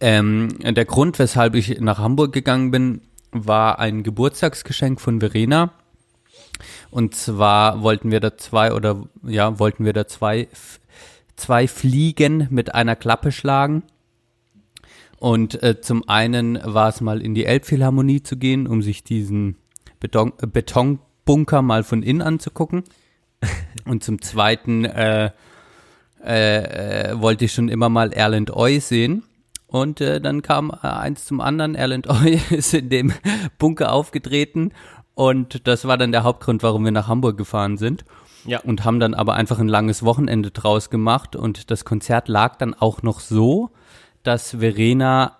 [0.00, 3.00] Ähm, der Grund, weshalb ich nach Hamburg gegangen bin,
[3.32, 5.72] war ein Geburtstagsgeschenk von Verena.
[6.90, 10.48] Und zwar wollten wir da zwei oder ja, wollten wir da zwei,
[11.36, 13.82] zwei Fliegen mit einer Klappe schlagen.
[15.18, 19.56] Und äh, zum einen war es mal in die Elbphilharmonie zu gehen, um sich diesen
[19.98, 22.84] Beton, äh, Betonbunker mal von innen anzugucken.
[23.86, 25.30] Und zum zweiten äh,
[26.24, 29.22] äh, äh, wollte ich schon immer mal Erland Oy sehen.
[29.66, 31.74] Und äh, dann kam äh, eins zum anderen.
[31.74, 33.12] Erland Oy ist in dem
[33.58, 34.72] Bunker aufgetreten.
[35.14, 38.04] Und das war dann der Hauptgrund, warum wir nach Hamburg gefahren sind.
[38.44, 38.60] Ja.
[38.60, 41.34] Und haben dann aber einfach ein langes Wochenende draus gemacht.
[41.34, 43.70] Und das Konzert lag dann auch noch so,
[44.22, 45.38] dass Verena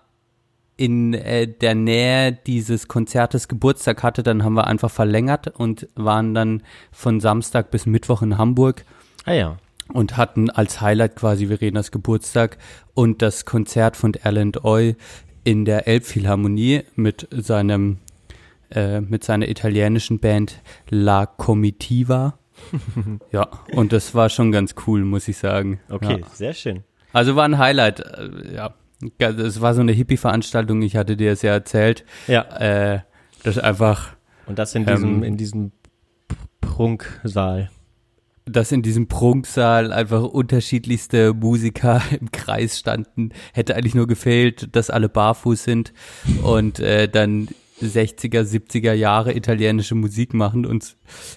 [0.75, 4.23] in äh, der Nähe dieses Konzertes Geburtstag hatte.
[4.23, 8.83] Dann haben wir einfach verlängert und waren dann von Samstag bis Mittwoch in Hamburg
[9.27, 9.57] Ah ja.
[9.93, 12.57] Und hatten als Highlight quasi Verenas Geburtstag
[12.93, 14.95] und das Konzert von Erland Oy
[15.43, 17.97] in der Elbphilharmonie mit seinem
[18.69, 22.37] äh, mit seiner italienischen Band La Comitiva.
[23.31, 25.79] ja, und das war schon ganz cool, muss ich sagen.
[25.89, 26.27] Okay, Ja.
[26.33, 26.83] sehr schön.
[27.13, 28.73] Also war ein Highlight, äh, ja.
[29.19, 32.03] Es war so eine Hippie-Veranstaltung, ich hatte dir es ja erzählt.
[32.27, 32.41] Ja.
[32.57, 33.01] Äh,
[33.43, 34.15] das einfach
[34.47, 35.71] Und das in diesem, Ähm, in diesem
[36.61, 37.69] Prunksaal.
[38.47, 43.31] Dass in diesem Prunksaal einfach unterschiedlichste Musiker im Kreis standen.
[43.53, 45.93] Hätte eigentlich nur gefehlt, dass alle barfuß sind
[46.43, 47.49] und äh, dann
[47.81, 50.95] 60er, 70er Jahre italienische Musik machen und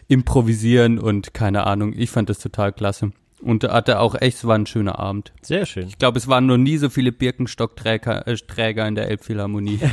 [0.09, 1.93] improvisieren und keine Ahnung.
[1.97, 3.13] Ich fand das total klasse.
[3.43, 5.33] Und hatte auch echt, es war ein schöner Abend.
[5.41, 5.89] Sehr schön.
[5.89, 9.81] Ich glaube, es waren noch nie so viele Birkenstockträger äh, Träger in der Elbphilharmonie.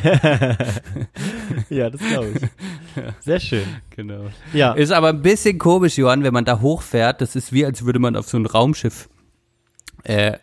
[1.70, 3.04] Ja, das glaube ich.
[3.20, 3.66] Sehr schön.
[3.90, 4.26] genau.
[4.54, 4.74] Ja.
[4.74, 7.22] Ist aber ein bisschen komisch, Johann, wenn man da hochfährt.
[7.22, 9.10] Das ist wie, als würde man auf so ein Raumschiff
[10.04, 10.38] äh,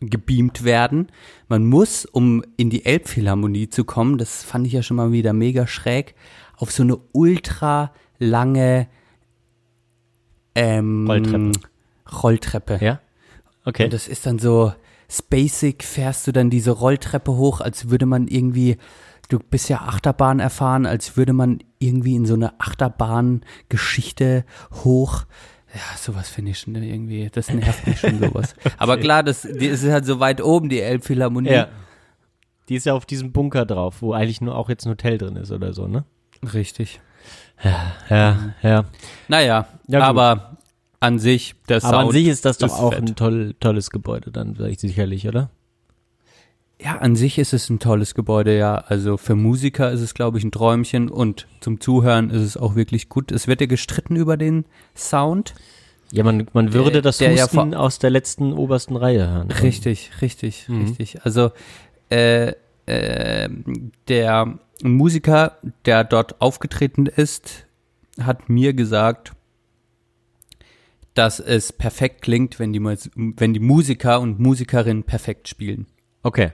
[0.00, 1.08] gebeamt werden.
[1.48, 5.32] Man muss, um in die Elbphilharmonie zu kommen, das fand ich ja schon mal wieder
[5.32, 6.14] mega schräg,
[6.56, 8.88] auf so eine ultra lange
[10.54, 11.52] ähm, Rolltreppe.
[12.22, 12.78] Rolltreppe.
[12.80, 13.00] Ja?
[13.64, 13.84] Okay.
[13.84, 14.72] Und das ist dann so
[15.10, 18.76] spacig, fährst du dann diese Rolltreppe hoch, als würde man irgendwie,
[19.28, 24.44] du bist ja Achterbahn erfahren, als würde man irgendwie in so eine Achterbahn-Geschichte
[24.84, 25.24] hoch.
[25.74, 28.54] Ja, sowas finde ich schon irgendwie, das nervt mich schon sowas.
[28.78, 31.50] Aber klar, das, die ist halt so weit oben, die Elbphilharmonie.
[31.50, 31.68] ja.
[32.68, 35.34] Die ist ja auf diesem Bunker drauf, wo eigentlich nur auch jetzt ein Hotel drin
[35.34, 36.04] ist oder so, ne?
[36.54, 37.00] Richtig.
[38.08, 38.84] Ja, ja.
[39.26, 40.56] Naja, Ja, aber
[41.00, 43.02] an sich, der Sound Aber an sich ist das doch ist auch fett.
[43.08, 45.50] ein toll, tolles Gebäude dann, ich sicherlich, oder?
[46.82, 48.76] Ja, an sich ist es ein tolles Gebäude, ja.
[48.76, 52.74] Also für Musiker ist es, glaube ich, ein Träumchen und zum Zuhören ist es auch
[52.74, 53.32] wirklich gut.
[53.32, 54.64] Es wird ja gestritten über den
[54.96, 55.54] Sound.
[56.12, 59.50] Ja, man, man würde Der- das der ja Husten aus der letzten obersten Reihe hören.
[59.50, 60.80] Richtig, richtig, Mhm.
[60.82, 61.22] richtig.
[61.24, 61.50] Also
[62.10, 62.52] äh,
[62.86, 63.48] äh,
[64.08, 67.66] der Musiker, der dort aufgetreten ist,
[68.20, 69.32] hat mir gesagt,
[71.14, 75.86] dass es perfekt klingt, wenn die, wenn die Musiker und Musikerinnen perfekt spielen.
[76.22, 76.52] Okay.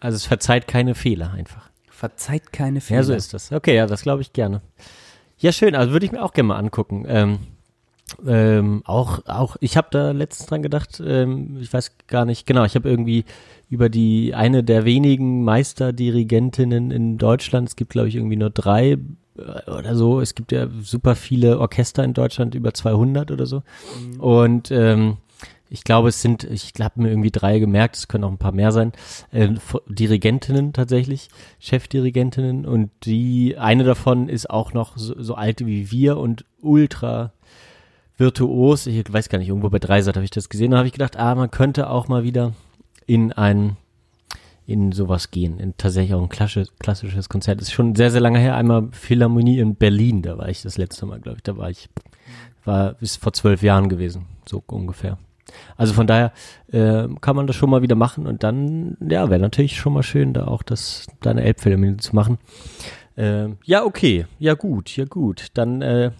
[0.00, 1.70] Also es verzeiht keine Fehler einfach.
[1.88, 3.00] Verzeiht keine Fehler.
[3.00, 3.52] Ja, so ist das.
[3.52, 4.62] Okay, ja, das glaube ich gerne.
[5.38, 5.74] Ja, schön.
[5.74, 7.04] Also würde ich mir auch gerne mal angucken.
[7.08, 7.38] Ähm,
[8.26, 12.64] ähm, auch, auch, ich habe da letztens dran gedacht, ähm, ich weiß gar nicht, genau,
[12.64, 13.24] ich habe irgendwie
[13.70, 18.98] über die eine der wenigen Meisterdirigentinnen in Deutschland, es gibt glaube ich irgendwie nur drei
[19.36, 23.62] oder so, es gibt ja super viele Orchester in Deutschland, über 200 oder so
[24.18, 25.18] und ähm,
[25.70, 28.52] ich glaube, es sind, ich habe mir irgendwie drei gemerkt, es können auch ein paar
[28.52, 28.92] mehr sein,
[29.32, 29.48] äh,
[29.88, 36.18] Dirigentinnen tatsächlich, Chefdirigentinnen und die, eine davon ist auch noch so, so alt wie wir
[36.18, 37.32] und ultra
[38.16, 38.86] virtuos.
[38.86, 40.70] Ich weiß gar nicht, irgendwo bei Dreisat habe ich das gesehen.
[40.70, 42.52] Da habe ich gedacht, ah, man könnte auch mal wieder
[43.06, 43.76] in ein,
[44.66, 45.58] in sowas gehen.
[45.58, 47.60] In tatsächlich auch ein klassisches, Konzert.
[47.60, 48.56] ist schon sehr, sehr lange her.
[48.56, 51.42] Einmal Philharmonie in Berlin, da war ich das letzte Mal, glaube ich.
[51.42, 51.88] Da war ich
[52.64, 55.18] war ist vor zwölf Jahren gewesen, so ungefähr.
[55.76, 56.32] Also von daher
[56.72, 60.02] äh, kann man das schon mal wieder machen und dann, ja, wäre natürlich schon mal
[60.02, 62.38] schön, da auch das deine Elbphilharmonie zu machen.
[63.16, 65.48] Äh, ja, okay, ja gut, ja gut.
[65.54, 66.10] Dann äh,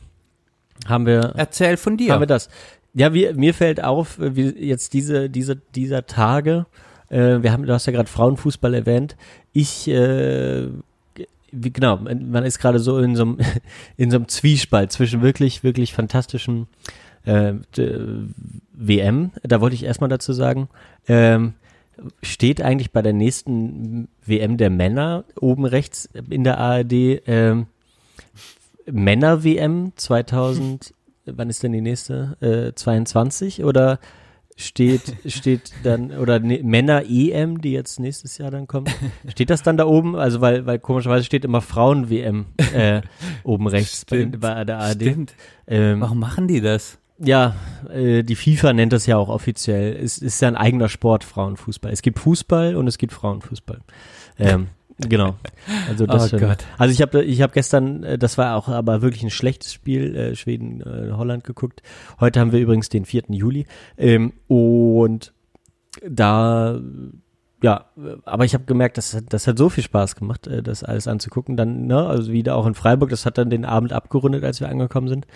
[0.86, 1.32] haben wir.
[1.36, 2.12] Erzähl von dir.
[2.12, 2.48] Haben wir das.
[2.92, 6.66] Ja, wir, mir fällt auf, äh, wie jetzt diese, diese, dieser Tage,
[7.10, 9.16] äh, wir haben, du hast ja gerade Frauenfußball erwähnt.
[9.52, 10.68] Ich, äh,
[11.52, 13.38] wie, genau, man ist gerade so in so einem,
[13.96, 16.66] in so einem Zwiespalt zwischen wirklich, wirklich fantastischen
[17.24, 17.54] äh,
[18.72, 19.30] WM.
[19.42, 20.68] Da wollte ich erstmal dazu sagen,
[21.08, 21.54] ähm,
[22.22, 26.92] steht eigentlich bei der nächsten WM der Männer oben rechts in der ARD
[27.26, 27.66] ähm,
[28.86, 30.94] Männer-WM 2000,
[31.26, 32.36] wann ist denn die nächste?
[32.40, 33.98] Äh, 22 oder
[34.56, 38.90] steht, steht dann, oder ne, Männer-EM, die jetzt nächstes Jahr dann kommt,
[39.28, 40.16] steht das dann da oben?
[40.16, 43.02] Also, weil, weil komischerweise steht immer Frauen-WM äh,
[43.42, 45.02] oben rechts bei, bei, der ARD.
[45.02, 45.34] Stimmt.
[45.66, 46.98] Ähm, Warum machen die das?
[47.18, 47.54] Ja,
[47.90, 49.96] äh, die FIFA nennt das ja auch offiziell.
[49.96, 51.92] Es ist ja ein eigener Sport, Frauenfußball.
[51.92, 53.80] Es gibt Fußball und es gibt Frauenfußball.
[54.38, 55.36] Ähm, genau.
[55.88, 56.32] Also das.
[56.32, 56.64] Oh Gott.
[56.78, 60.14] Also ich habe ich hab gestern, äh, das war auch aber wirklich ein schlechtes Spiel,
[60.14, 61.82] äh, Schweden, äh, Holland geguckt.
[62.20, 63.24] Heute haben wir übrigens den 4.
[63.30, 63.66] Juli.
[63.96, 65.32] Ähm, und
[66.08, 66.80] da
[67.64, 67.86] ja,
[68.26, 71.56] aber ich habe gemerkt, das, das hat so viel Spaß gemacht, äh, das alles anzugucken.
[71.56, 74.68] Dann, ne, also wieder auch in Freiburg, das hat dann den Abend abgerundet, als wir
[74.68, 75.26] angekommen sind.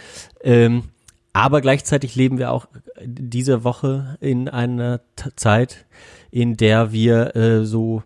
[0.42, 0.84] Ähm,
[1.32, 2.66] aber gleichzeitig leben wir auch
[3.02, 5.00] diese Woche in einer
[5.36, 5.86] Zeit,
[6.30, 8.02] in der wir äh, so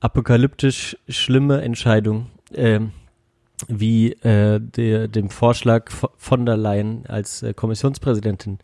[0.00, 2.80] apokalyptisch schlimme Entscheidungen äh,
[3.68, 8.58] wie äh, der, dem Vorschlag von der Leyen als äh, Kommissionspräsidentin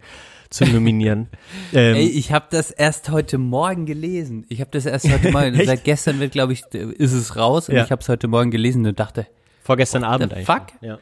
[0.51, 1.29] zu nominieren.
[1.73, 4.45] ähm, Ey, ich habe das erst heute Morgen gelesen.
[4.49, 5.55] Ich habe das erst heute Morgen.
[5.65, 7.85] Seit gestern wird, glaube ich, ist es raus und ja.
[7.85, 9.27] ich habe es heute Morgen gelesen und dachte.
[9.63, 10.47] Vorgestern Abend eigentlich.
[10.47, 10.67] Fuck.
[10.83, 10.99] Ja.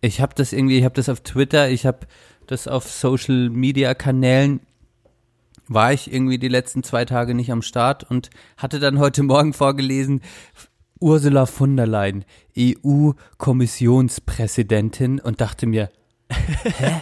[0.00, 2.06] Ich habe das irgendwie, ich habe das auf Twitter, ich habe
[2.46, 4.60] das auf Social Media Kanälen
[5.74, 9.52] war ich irgendwie die letzten zwei Tage nicht am Start und hatte dann heute Morgen
[9.52, 10.22] vorgelesen,
[11.00, 12.24] Ursula von der Leyen,
[12.56, 15.90] EU-Kommissionspräsidentin und dachte mir,
[16.30, 17.00] hä?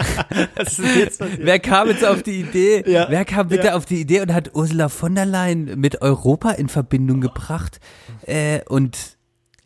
[1.38, 2.84] Wer kam jetzt auf die Idee?
[2.86, 3.74] Ja, Wer kam bitte ja.
[3.74, 7.80] auf die Idee und hat Ursula von der Leyen mit Europa in Verbindung gebracht?
[8.26, 9.16] Äh, und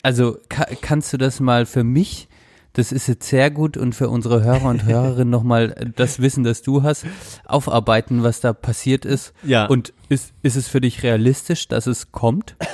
[0.02, 2.28] also ka kannst du das mal für mich
[2.74, 6.62] das ist jetzt sehr gut und für unsere Hörer und Hörerinnen nochmal das Wissen, das
[6.62, 7.06] du hast,
[7.46, 9.32] aufarbeiten, was da passiert ist.
[9.42, 9.66] Ja.
[9.66, 12.56] Und ist, ist es für dich realistisch, dass es kommt?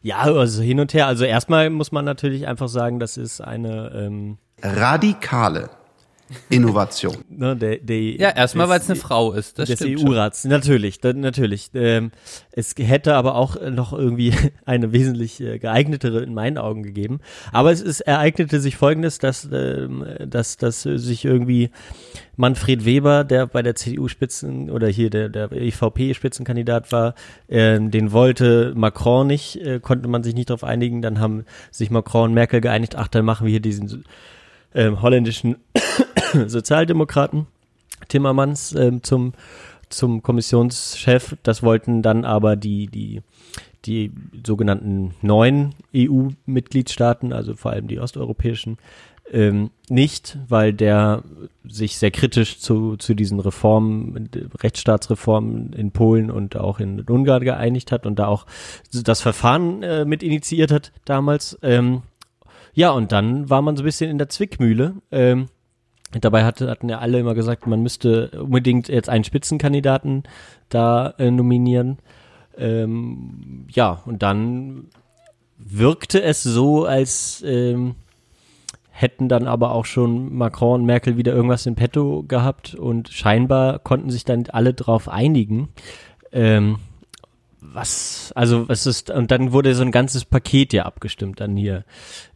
[0.00, 1.06] Ja, also hin und her.
[1.06, 5.68] Also erstmal muss man natürlich einfach sagen, das ist eine ähm radikale
[6.48, 7.16] Innovation.
[7.28, 9.58] ne, der, der, ja, erstmal, weil es eine Frau ist.
[9.58, 11.70] Das des EU-Rats, natürlich, da, natürlich.
[11.74, 12.10] Ähm,
[12.52, 17.20] es hätte aber auch noch irgendwie eine wesentlich äh, geeignetere in meinen Augen gegeben.
[17.52, 21.70] Aber es ist, ereignete sich Folgendes, dass, ähm, dass, dass sich irgendwie
[22.36, 27.14] Manfred Weber, der bei der CDU-Spitzen oder hier der, der EVP-Spitzenkandidat war,
[27.48, 31.02] ähm, den wollte Macron nicht, äh, konnte man sich nicht darauf einigen.
[31.02, 34.04] Dann haben sich Macron und Merkel geeinigt, ach, dann machen wir hier diesen
[34.74, 35.56] ähm, holländischen
[36.46, 37.46] Sozialdemokraten
[38.08, 39.32] Timmermans ähm, zum
[39.88, 41.36] zum Kommissionschef.
[41.42, 43.22] Das wollten dann aber die die
[43.84, 44.12] die
[44.46, 48.78] sogenannten neuen EU-Mitgliedstaaten, also vor allem die osteuropäischen,
[49.32, 51.24] ähm, nicht, weil der
[51.64, 54.28] sich sehr kritisch zu, zu diesen Reformen,
[54.62, 58.46] Rechtsstaatsreformen in Polen und auch in Ungarn geeinigt hat und da auch
[58.92, 61.58] das Verfahren äh, mit initiiert hat damals.
[61.62, 62.02] Ähm,
[62.74, 64.94] ja, und dann war man so ein bisschen in der Zwickmühle.
[65.10, 65.48] Ähm,
[66.20, 70.24] Dabei hatte, hatten ja alle immer gesagt, man müsste unbedingt jetzt einen Spitzenkandidaten
[70.68, 71.98] da äh, nominieren.
[72.56, 74.88] Ähm, ja, und dann
[75.58, 77.94] wirkte es so, als ähm,
[78.90, 83.78] hätten dann aber auch schon Macron und Merkel wieder irgendwas in petto gehabt und scheinbar
[83.78, 85.70] konnten sich dann alle drauf einigen.
[86.30, 86.78] Ähm,
[87.64, 91.84] was, also was ist, und dann wurde so ein ganzes Paket ja abgestimmt, dann hier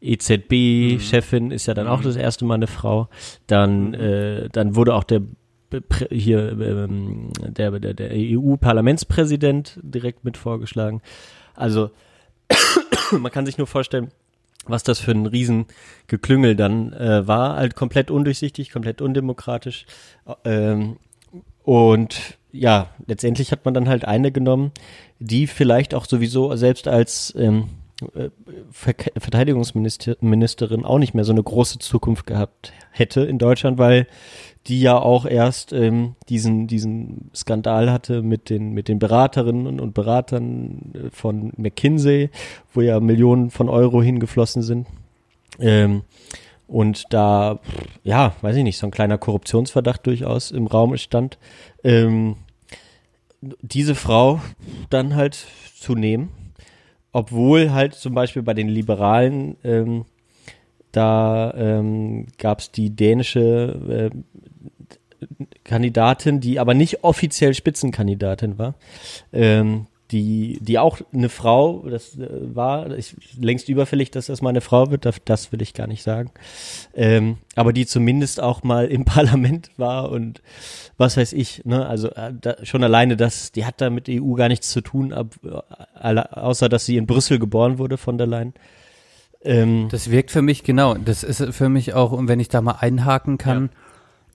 [0.00, 1.50] EZB-Chefin mhm.
[1.50, 2.04] ist ja dann auch mhm.
[2.04, 3.08] das erste Mal eine Frau,
[3.46, 3.94] dann, mhm.
[3.94, 5.22] äh, dann wurde auch der
[6.10, 11.02] hier ähm, der, der, der EU-Parlamentspräsident direkt mit vorgeschlagen.
[11.54, 11.90] Also
[13.10, 14.12] man kann sich nur vorstellen,
[14.64, 19.86] was das für ein Riesengeklüngel dann äh, war, halt komplett undurchsichtig, komplett undemokratisch.
[20.44, 20.98] Ähm,
[21.64, 24.72] und ja, letztendlich hat man dann halt eine genommen,
[25.18, 27.68] die vielleicht auch sowieso selbst als ähm,
[28.14, 28.30] äh,
[28.70, 34.06] Verteidigungsministerin auch nicht mehr so eine große Zukunft gehabt hätte in Deutschland, weil
[34.66, 39.94] die ja auch erst ähm, diesen diesen Skandal hatte mit den mit den Beraterinnen und
[39.94, 42.30] Beratern äh, von McKinsey,
[42.74, 44.87] wo ja Millionen von Euro hingeflossen sind.
[45.59, 46.02] Ähm,
[46.68, 47.61] und da,
[48.02, 51.38] ja, weiß ich nicht, so ein kleiner Korruptionsverdacht durchaus im Raum stand,
[51.87, 52.37] ähm,
[53.40, 54.40] diese Frau
[54.90, 55.46] dann halt
[55.79, 56.31] zu nehmen,
[57.12, 60.05] obwohl halt zum Beispiel bei den Liberalen ähm,
[60.90, 65.27] da ähm, gab es die dänische äh,
[65.62, 68.75] Kandidatin, die aber nicht offiziell Spitzenkandidatin war,
[69.33, 74.50] ähm, die, die auch eine Frau, das äh, war, ich, längst überfällig, dass das mal
[74.50, 76.30] eine Frau wird, das, das will ich gar nicht sagen,
[76.94, 80.42] ähm, aber die zumindest auch mal im Parlament war und
[80.96, 84.34] was weiß ich, ne, also äh, da, schon alleine das, die hat da mit EU
[84.34, 88.28] gar nichts zu tun, ab, äh, außer dass sie in Brüssel geboren wurde von der
[88.28, 88.54] Leyen.
[89.42, 92.60] Ähm, das wirkt für mich, genau, das ist für mich auch, und wenn ich da
[92.60, 93.70] mal einhaken kann,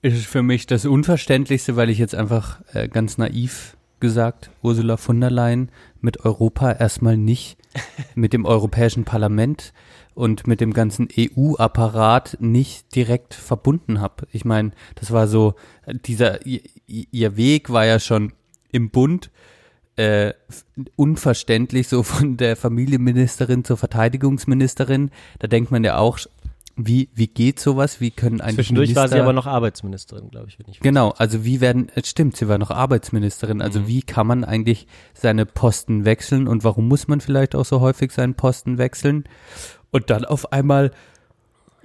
[0.03, 0.09] ja.
[0.09, 4.97] ist es für mich das Unverständlichste, weil ich jetzt einfach äh, ganz naiv gesagt, Ursula
[4.97, 5.69] von der Leyen
[6.01, 7.57] mit Europa erstmal nicht,
[8.15, 9.73] mit dem Europäischen Parlament
[10.13, 14.27] und mit dem ganzen EU-Apparat nicht direkt verbunden habe.
[14.31, 15.55] Ich meine, das war so,
[15.87, 18.33] dieser, ihr Weg war ja schon
[18.71, 19.31] im Bund
[19.95, 20.33] äh,
[20.95, 25.11] unverständlich, so von der Familienministerin zur Verteidigungsministerin.
[25.39, 26.19] Da denkt man ja auch,
[26.75, 28.01] wie, wie geht sowas?
[28.01, 30.59] Wie können eigentlich Zwischendurch Minister, war sie aber noch Arbeitsministerin, glaube ich.
[30.59, 33.61] Wenn ich genau, also wie werden, es stimmt, sie war noch Arbeitsministerin.
[33.61, 33.87] Also mhm.
[33.87, 38.11] wie kann man eigentlich seine Posten wechseln und warum muss man vielleicht auch so häufig
[38.11, 39.25] seinen Posten wechseln?
[39.91, 40.91] Und dann auf einmal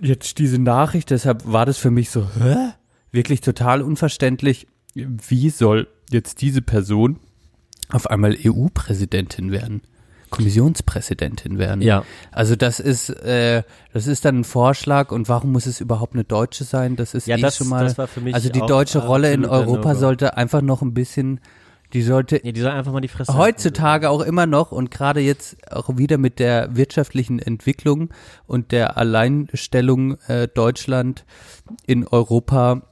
[0.00, 2.72] jetzt diese Nachricht, deshalb war das für mich so, hä?
[3.12, 4.66] Wirklich total unverständlich.
[4.94, 7.18] Wie soll jetzt diese Person
[7.90, 9.82] auf einmal EU-Präsidentin werden?
[10.30, 11.82] Kommissionspräsidentin werden.
[11.82, 12.04] Ja.
[12.32, 13.62] Also das ist, äh,
[13.92, 16.96] das ist dann ein Vorschlag und warum muss es überhaupt eine Deutsche sein?
[16.96, 17.84] Das ist ja, eh das, schon mal.
[17.84, 21.40] Das war für mich also die deutsche Rolle in Europa sollte einfach noch ein bisschen,
[21.92, 25.20] die sollte, ja, die soll einfach mal die Fresse heutzutage auch immer noch und gerade
[25.20, 28.10] jetzt auch wieder mit der wirtschaftlichen Entwicklung
[28.46, 31.24] und der Alleinstellung äh, Deutschland
[31.86, 32.82] in Europa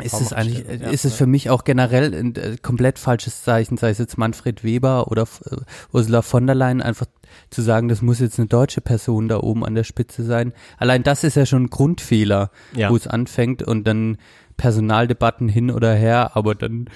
[0.00, 3.76] ist es eigentlich, ja, ist es für mich auch generell ein äh, komplett falsches Zeichen,
[3.76, 5.56] sei es jetzt Manfred Weber oder äh,
[5.92, 7.06] Ursula von der Leyen, einfach
[7.50, 10.52] zu sagen, das muss jetzt eine deutsche Person da oben an der Spitze sein.
[10.78, 12.90] Allein das ist ja schon ein Grundfehler, ja.
[12.90, 14.18] wo es anfängt und dann
[14.56, 16.90] Personaldebatten hin oder her, aber dann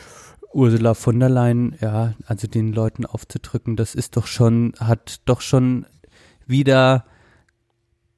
[0.53, 5.40] Ursula von der Leyen, ja, also den Leuten aufzudrücken, das ist doch schon, hat doch
[5.40, 5.87] schon
[6.47, 7.05] wieder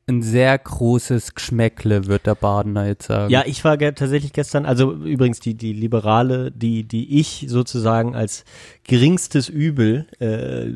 [0.08, 3.30] ein sehr großes Geschmäckle, wird der Badener jetzt sagen.
[3.30, 8.14] Ja, ich war ge tatsächlich gestern, also übrigens die, die Liberale, die, die ich sozusagen
[8.14, 8.44] als
[8.84, 10.70] geringstes Übel äh,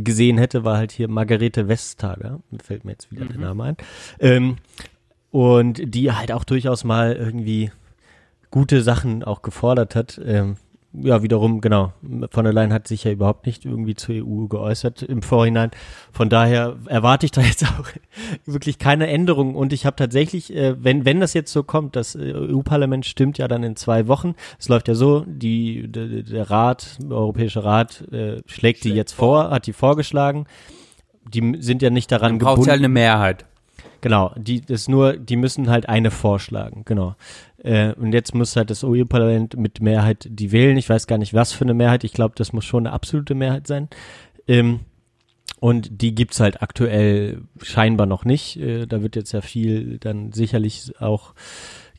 [0.00, 3.28] gesehen hätte, war halt hier Margarete Westager, fällt mir jetzt wieder mhm.
[3.30, 3.76] der Name ein.
[4.20, 4.56] Ähm,
[5.32, 7.72] und die halt auch durchaus mal irgendwie
[8.52, 10.20] gute Sachen auch gefordert hat.
[10.24, 10.56] Ähm,
[10.94, 11.92] ja, wiederum, genau.
[12.30, 15.70] Von der Leyen hat sich ja überhaupt nicht irgendwie zur EU geäußert im Vorhinein.
[16.12, 17.88] Von daher erwarte ich da jetzt auch
[18.44, 19.54] wirklich keine Änderung.
[19.54, 23.38] Und ich habe tatsächlich, äh, wenn, wenn das jetzt so kommt, das äh, EU-Parlament stimmt
[23.38, 24.34] ja dann in zwei Wochen.
[24.58, 29.12] Es läuft ja so, die, der, der Rat, der Europäische Rat äh, schlägt die jetzt
[29.12, 30.46] vor, hat die vorgeschlagen.
[31.24, 32.56] Die sind ja nicht daran gebunden.
[32.56, 33.46] Braucht ja eine Mehrheit.
[34.02, 37.14] Genau, die ist nur, die müssen halt eine vorschlagen, genau.
[37.62, 40.76] Äh, und jetzt muss halt das EU-Parlament mit Mehrheit die wählen.
[40.76, 42.04] Ich weiß gar nicht, was für eine Mehrheit.
[42.04, 43.88] Ich glaube, das muss schon eine absolute Mehrheit sein.
[44.48, 44.80] Ähm,
[45.60, 48.56] und die gibt's halt aktuell scheinbar noch nicht.
[48.56, 51.34] Äh, da wird jetzt ja viel dann sicherlich auch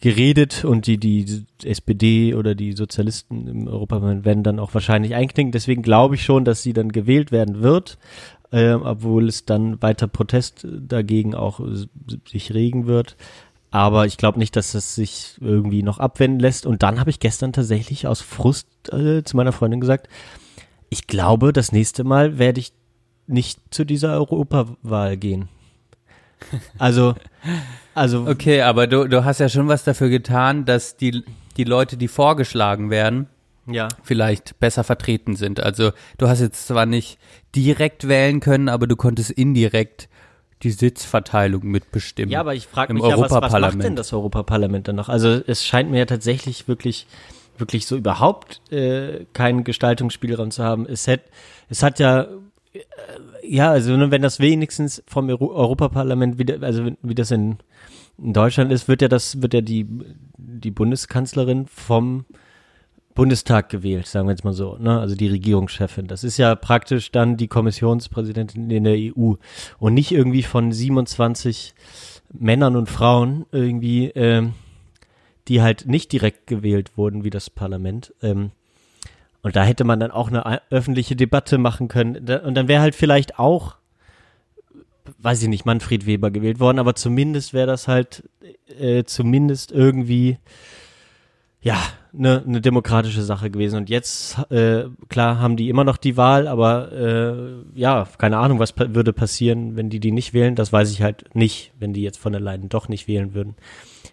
[0.02, 5.54] geredet und die, die SPD oder die Sozialisten im Europaparlament werden dann auch wahrscheinlich einknicken.
[5.54, 7.98] Deswegen glaube ich schon, dass sie dann gewählt werden wird
[8.54, 11.60] äh, obwohl es dann weiter Protest dagegen auch
[12.30, 13.18] sich regen wird.
[13.74, 16.68] Aber ich glaube nicht, dass es sich irgendwie noch abwenden lässt.
[16.68, 20.10] Und dann habe ich gestern tatsächlich aus Frust äh, zu meiner Freundin gesagt,
[20.92, 22.72] ich glaube, das nächste Mal werde ich
[23.26, 25.50] nicht zu dieser Europawahl gehen.
[26.78, 27.16] Also,
[27.96, 28.28] also.
[28.30, 31.24] Okay, aber du, du hast ja schon was dafür getan, dass die,
[31.58, 33.28] die Leute, die vorgeschlagen werden,
[33.66, 33.88] ja.
[34.04, 35.62] vielleicht besser vertreten sind.
[35.62, 37.18] Also du hast jetzt zwar nicht
[37.56, 40.10] direkt wählen können, aber du konntest indirekt
[40.64, 42.32] die Sitzverteilung mitbestimmen.
[42.32, 45.10] Ja, aber ich frage mich ja, was, was macht denn das Europaparlament dann noch?
[45.10, 47.08] Also es scheint mir ja tatsächlich wirklich
[47.58, 50.88] wirklich so überhaupt äh, keinen Gestaltungsspielraum zu haben.
[50.88, 51.22] Es hat,
[51.70, 52.28] es hat ja
[52.74, 52.80] äh,
[53.44, 57.58] ja, also wenn das wenigstens vom Euro Europaparlament wieder, also wie das in,
[58.18, 59.86] in Deutschland ist, wird ja das, wird ja die,
[60.38, 62.26] die Bundeskanzlerin vom
[63.16, 65.00] Bundestag gewählt, sagen wir jetzt mal so, ne?
[65.00, 66.08] also die Regierungschefin.
[66.08, 69.34] Das ist ja praktisch dann die Kommissionspräsidentin in der EU
[69.80, 71.74] und nicht irgendwie von 27
[72.32, 74.54] Männern und Frauen irgendwie, ähm,
[75.48, 78.14] die halt nicht direkt gewählt wurden wie das Parlament.
[78.22, 78.52] Ähm,
[79.44, 82.16] und da hätte man dann auch eine öffentliche Debatte machen können.
[82.16, 83.76] Und dann wäre halt vielleicht auch
[85.20, 88.24] weiß ich nicht, Manfred Weber gewählt worden, aber zumindest wäre das halt
[88.80, 90.38] äh, zumindest irgendwie
[91.64, 91.82] ja,
[92.14, 93.78] eine ne demokratische Sache gewesen.
[93.78, 98.60] Und jetzt, äh, klar, haben die immer noch die Wahl, aber äh, ja, keine Ahnung,
[98.60, 100.56] was pa würde passieren, wenn die die nicht wählen.
[100.56, 103.56] Das weiß ich halt nicht, wenn die jetzt von allein doch nicht wählen würden.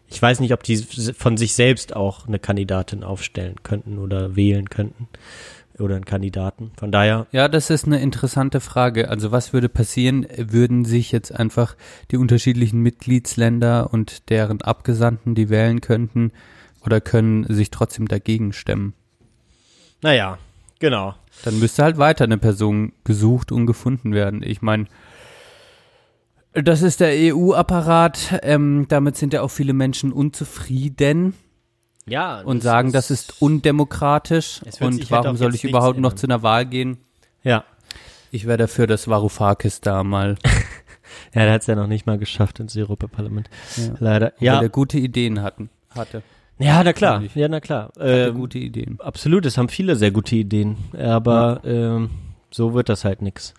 [0.08, 4.70] Ich weiß nicht, ob die von sich selbst auch eine Kandidatin aufstellen könnten oder wählen
[4.70, 5.08] könnten
[5.78, 6.70] oder einen Kandidaten.
[6.76, 7.26] Von daher.
[7.32, 9.08] Ja, das ist eine interessante Frage.
[9.08, 11.76] Also was würde passieren, würden sich jetzt einfach
[12.12, 16.32] die unterschiedlichen Mitgliedsländer und deren Abgesandten, die wählen könnten,
[16.84, 18.94] oder können sich trotzdem dagegen stemmen.
[20.02, 20.38] Naja,
[20.78, 21.14] genau.
[21.44, 24.42] Dann müsste halt weiter eine Person gesucht und gefunden werden.
[24.42, 24.86] Ich meine,
[26.52, 28.40] das ist der EU-Apparat.
[28.42, 31.34] Ähm, damit sind ja auch viele Menschen unzufrieden.
[32.06, 32.40] Ja.
[32.40, 34.62] Und sagen, ist, das ist undemokratisch.
[34.80, 36.98] Und halt warum halt soll ich überhaupt noch zu einer Wahl gehen?
[37.42, 37.64] Ja.
[38.32, 40.36] Ich wäre dafür, dass Varoufakis da mal.
[41.34, 43.48] ja, der hat es ja noch nicht mal geschafft ins Europaparlament.
[43.76, 43.94] Ja.
[43.98, 44.32] Leider.
[44.40, 44.56] Ja.
[44.56, 46.22] Weil er gute Ideen hatten, hatte.
[46.60, 47.22] Ja, na klar.
[47.34, 47.90] Ja, na klar.
[47.98, 48.98] Ähm, gute Ideen.
[49.00, 50.76] Absolut, es haben viele sehr gute Ideen.
[50.92, 51.70] Aber ja.
[51.70, 52.10] ähm,
[52.50, 53.54] so wird das halt nix.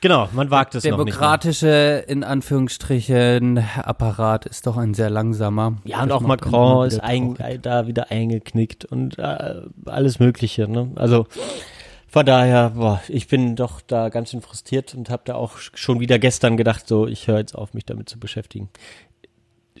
[0.00, 2.10] Genau, man wagt es Demokratische, noch nicht.
[2.10, 5.76] in Anführungsstrichen, Apparat ist doch ein sehr langsamer.
[5.84, 10.66] Ja, und auch Macron ist ein, da wieder eingeknickt und äh, alles Mögliche.
[10.68, 10.90] Ne?
[10.96, 11.26] Also
[12.08, 16.00] von daher, boah, ich bin doch da ganz schön frustriert und habe da auch schon
[16.00, 18.70] wieder gestern gedacht, so, ich höre jetzt auf, mich damit zu beschäftigen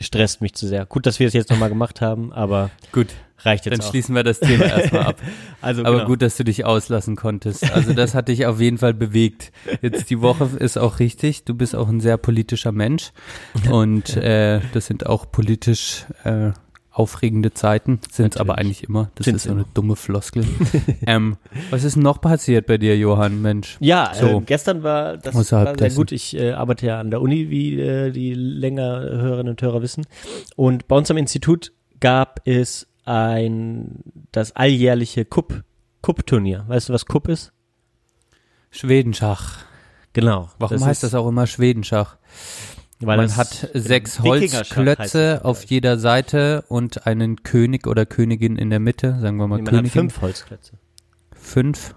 [0.00, 0.86] stresst mich zu sehr.
[0.86, 3.08] Gut, dass wir es jetzt nochmal gemacht haben, aber gut,
[3.44, 3.90] reicht jetzt Dann auch.
[3.90, 5.20] schließen wir das Thema erstmal ab.
[5.60, 6.06] also, aber genau.
[6.06, 7.70] gut, dass du dich auslassen konntest.
[7.72, 9.52] Also das hat dich auf jeden Fall bewegt.
[9.82, 11.44] Jetzt die Woche ist auch richtig.
[11.44, 13.12] Du bist auch ein sehr politischer Mensch
[13.70, 16.52] und äh, das sind auch politisch äh,
[16.92, 19.10] aufregende Zeiten, sind es aber eigentlich immer.
[19.14, 20.44] Das Sind's ist so eine dumme Floskel.
[21.06, 21.36] ähm,
[21.70, 23.76] was ist noch passiert bei dir, Johann, Mensch?
[23.80, 24.26] Ja, so.
[24.26, 25.96] äh, gestern war das war sehr dessen.
[25.96, 26.12] gut.
[26.12, 30.04] Ich äh, arbeite ja an der Uni, wie äh, die länger Hörerinnen und Hörer wissen.
[30.56, 35.62] Und bei uns am Institut gab es ein das alljährliche Kupp
[36.02, 36.64] Kupp-Turnier.
[36.66, 37.52] Weißt du, was Kupp ist?
[38.70, 39.58] Schwedenschach.
[40.12, 40.48] Genau.
[40.58, 42.16] Warum das heißt das auch immer Schwedenschach?
[43.02, 48.80] Weil Man hat sechs Holzklötze auf jeder Seite und einen König oder Königin in der
[48.80, 49.90] Mitte, sagen wir mal nee, Königin.
[49.90, 50.72] fünf Holzklötze.
[51.32, 51.94] Fünf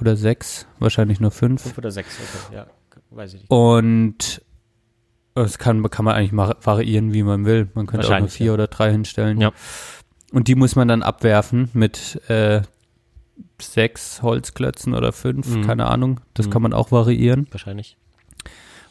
[0.00, 1.62] oder sechs, wahrscheinlich nur fünf.
[1.62, 2.66] Fünf oder sechs, okay, ja,
[3.10, 3.50] weiß ich nicht.
[3.50, 4.42] Und
[5.34, 7.68] es kann, kann man eigentlich variieren, wie man will.
[7.74, 8.52] Man könnte auch nur vier ja.
[8.54, 9.38] oder drei hinstellen.
[9.40, 9.52] Ja.
[10.32, 12.62] Und die muss man dann abwerfen mit äh,
[13.60, 15.66] sechs Holzklötzen oder fünf, mhm.
[15.66, 16.20] keine Ahnung.
[16.32, 16.50] Das mhm.
[16.50, 17.46] kann man auch variieren.
[17.50, 17.98] Wahrscheinlich.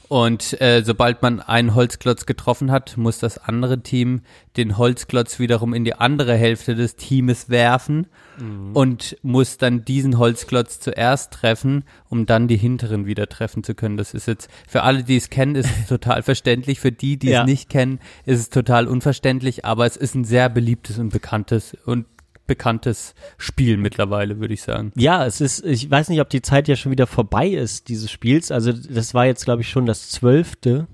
[0.08, 4.22] Und äh, sobald man einen Holzklotz getroffen hat, muss das andere Team
[4.56, 8.08] den Holzklotz wiederum in die andere Hälfte des Teames werfen
[8.40, 8.72] mhm.
[8.74, 13.98] und muss dann diesen Holzklotz zuerst treffen, um dann die hinteren wieder treffen zu können.
[13.98, 16.80] Das ist jetzt für alle, die es kennen, ist es total verständlich.
[16.80, 17.42] Für die, die ja.
[17.42, 19.66] es nicht kennen, ist es total unverständlich.
[19.66, 22.06] Aber es ist ein sehr beliebtes und bekanntes und
[22.48, 24.92] bekanntes Spiel mittlerweile, würde ich sagen.
[24.96, 28.12] Ja, es ist, ich weiß nicht, ob die Zeit ja schon wieder vorbei ist, dieses
[28.12, 28.52] Spiels.
[28.52, 30.88] Also das war jetzt, glaube ich, schon das zwölfte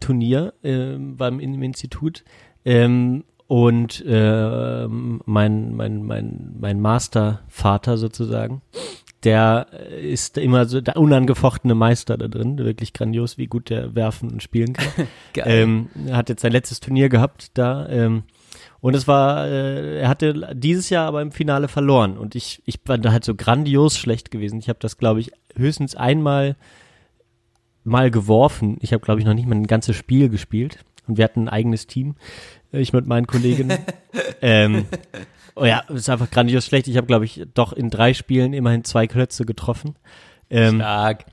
[0.00, 2.24] Turnier äh, beim im Institut.
[2.64, 8.62] Ähm, und äh, mein, mein, mein, mein Mastervater sozusagen,
[9.24, 9.66] der
[10.00, 14.42] ist immer so der unangefochtene Meister da drin, wirklich grandios, wie gut der werfen und
[14.42, 14.86] spielen kann.
[15.36, 17.88] Ähm, hat jetzt sein letztes Turnier gehabt da.
[17.88, 18.24] Ähm,
[18.82, 22.18] und es war, äh, er hatte dieses Jahr aber im Finale verloren.
[22.18, 24.58] Und ich, ich war da halt so grandios schlecht gewesen.
[24.58, 26.56] Ich habe das, glaube ich, höchstens einmal
[27.84, 28.78] mal geworfen.
[28.80, 30.84] Ich habe, glaube ich, noch nicht mal ein ganzes Spiel gespielt.
[31.06, 32.16] Und wir hatten ein eigenes Team.
[32.72, 33.78] Äh, ich mit meinen Kolleginnen.
[34.42, 34.86] ähm,
[35.54, 36.88] oh ja, es ist einfach grandios schlecht.
[36.88, 39.94] Ich habe, glaube ich, doch in drei Spielen immerhin zwei Klötze getroffen.
[40.50, 41.26] Ähm, Stark.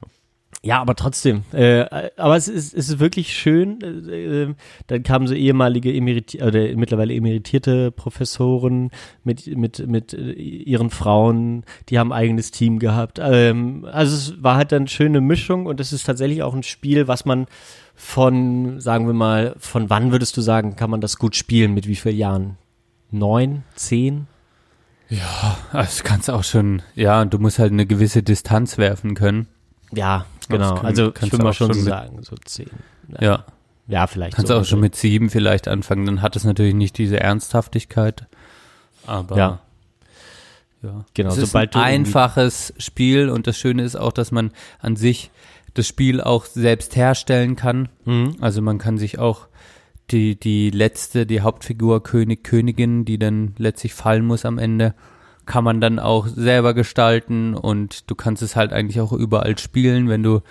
[0.62, 1.44] Ja, aber trotzdem.
[1.54, 1.86] Äh,
[2.18, 3.80] aber es ist, es ist wirklich schön.
[3.82, 4.56] Äh, äh
[4.88, 8.92] dann kamen so ehemalige emeriti oder mittlerweile emeritierte Professoren
[9.24, 11.64] mit mit mit äh, ihren Frauen.
[11.88, 13.20] Die haben ein eigenes Team gehabt.
[13.22, 16.64] Ähm, also es war halt dann eine schöne Mischung und es ist tatsächlich auch ein
[16.64, 17.46] Spiel, was man
[17.96, 21.74] von, sagen wir mal, von wann würdest du sagen, kann man das gut spielen?
[21.74, 22.58] Mit wie vielen Jahren?
[23.12, 24.28] Neun, zehn?
[25.10, 26.82] Ja, das kannst du auch schon.
[26.96, 29.48] Ja, du musst halt eine gewisse Distanz werfen können.
[29.92, 30.76] Ja, genau.
[30.76, 32.70] Kann, also ich würde mal schon so sagen, so zehn.
[33.10, 33.22] Ja.
[33.22, 33.46] ja.
[33.88, 34.36] Ja, vielleicht.
[34.36, 38.28] Kannst so auch schon mit sieben vielleicht anfangen, dann hat es natürlich nicht diese Ernsthaftigkeit.
[39.08, 39.60] Aber ja.
[40.82, 41.30] Ja, genau.
[41.30, 45.32] Es ist ein einfaches Spiel und das Schöne ist auch, dass man an sich
[45.74, 47.90] das Spiel auch selbst herstellen kann.
[48.06, 48.38] Mhm.
[48.40, 49.48] Also man kann sich auch
[50.12, 54.94] die, die letzte, die Hauptfigur König, Königin, die dann letztlich fallen muss am Ende,
[55.50, 60.08] kann man dann auch selber gestalten und du kannst es halt eigentlich auch überall spielen,
[60.08, 60.42] wenn du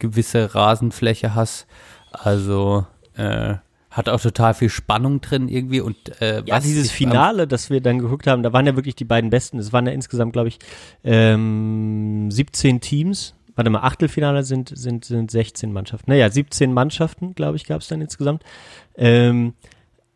[0.00, 1.68] gewisse Rasenfläche hast.
[2.10, 3.54] Also äh,
[3.92, 8.00] hat auch total viel Spannung drin irgendwie und äh, Ja, dieses Finale, das wir dann
[8.00, 9.60] geguckt haben, da waren ja wirklich die beiden Besten.
[9.60, 10.58] Es waren ja insgesamt, glaube ich,
[11.04, 13.34] ähm, 17 Teams.
[13.54, 16.10] Warte mal, Achtelfinale sind, sind, sind 16 Mannschaften.
[16.10, 18.42] Naja, 17 Mannschaften, glaube ich, gab es dann insgesamt.
[18.96, 19.54] Ähm,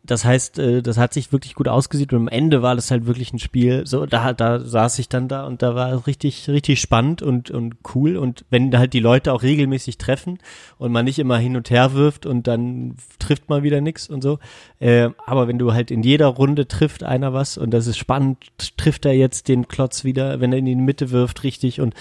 [0.03, 3.05] das heißt, äh, das hat sich wirklich gut ausgesieht und am Ende war das halt
[3.05, 6.49] wirklich ein Spiel, so, da, da saß ich dann da und da war es richtig,
[6.49, 8.17] richtig spannend und, und cool.
[8.17, 10.39] Und wenn halt die Leute auch regelmäßig treffen
[10.77, 14.21] und man nicht immer hin und her wirft und dann trifft man wieder nix und
[14.23, 14.39] so,
[14.79, 18.37] äh, aber wenn du halt in jeder Runde trifft einer was und das ist spannend,
[18.77, 21.93] trifft er jetzt den Klotz wieder, wenn er in die Mitte wirft, richtig und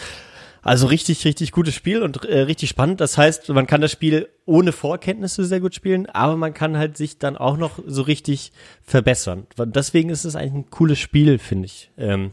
[0.62, 3.00] also richtig, richtig gutes Spiel und äh, richtig spannend.
[3.00, 6.96] Das heißt, man kann das Spiel ohne Vorkenntnisse sehr gut spielen, aber man kann halt
[6.96, 8.52] sich dann auch noch so richtig
[8.82, 9.46] verbessern.
[9.56, 11.90] Deswegen ist es eigentlich ein cooles Spiel, finde ich.
[11.96, 12.32] Ähm,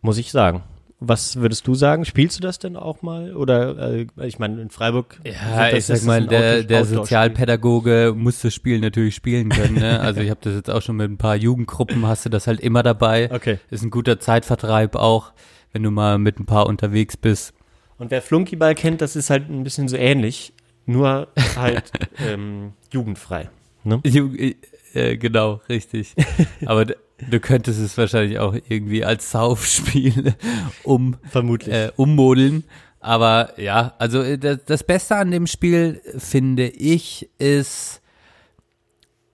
[0.00, 0.62] muss ich sagen.
[0.98, 2.06] Was würdest du sagen?
[2.06, 3.36] Spielst du das denn auch mal?
[3.36, 5.20] Oder äh, ich meine, in Freiburg.
[5.26, 6.86] Ja, das- ich sag mal, der, der.
[6.86, 9.74] Sozialpädagoge muss das Spiel natürlich spielen können.
[9.74, 10.00] Ne?
[10.00, 12.60] Also ich habe das jetzt auch schon mit ein paar Jugendgruppen, hast du das halt
[12.60, 13.30] immer dabei.
[13.30, 13.58] Okay.
[13.70, 15.32] Ist ein guter Zeitvertreib auch,
[15.76, 17.52] wenn du mal mit ein paar unterwegs bist.
[17.98, 20.54] Und wer Flunkyball kennt, das ist halt ein bisschen so ähnlich,
[20.86, 23.50] nur halt ähm, jugendfrei.
[23.84, 23.96] Ne?
[24.06, 24.54] Ju-
[24.94, 26.14] äh, genau, richtig.
[26.64, 30.34] Aber du könntest es wahrscheinlich auch irgendwie als Saufspiel
[30.82, 31.74] um Vermutlich.
[31.74, 32.64] äh, ummodeln.
[33.00, 38.00] Aber ja, also äh, das Beste an dem Spiel, finde ich, ist,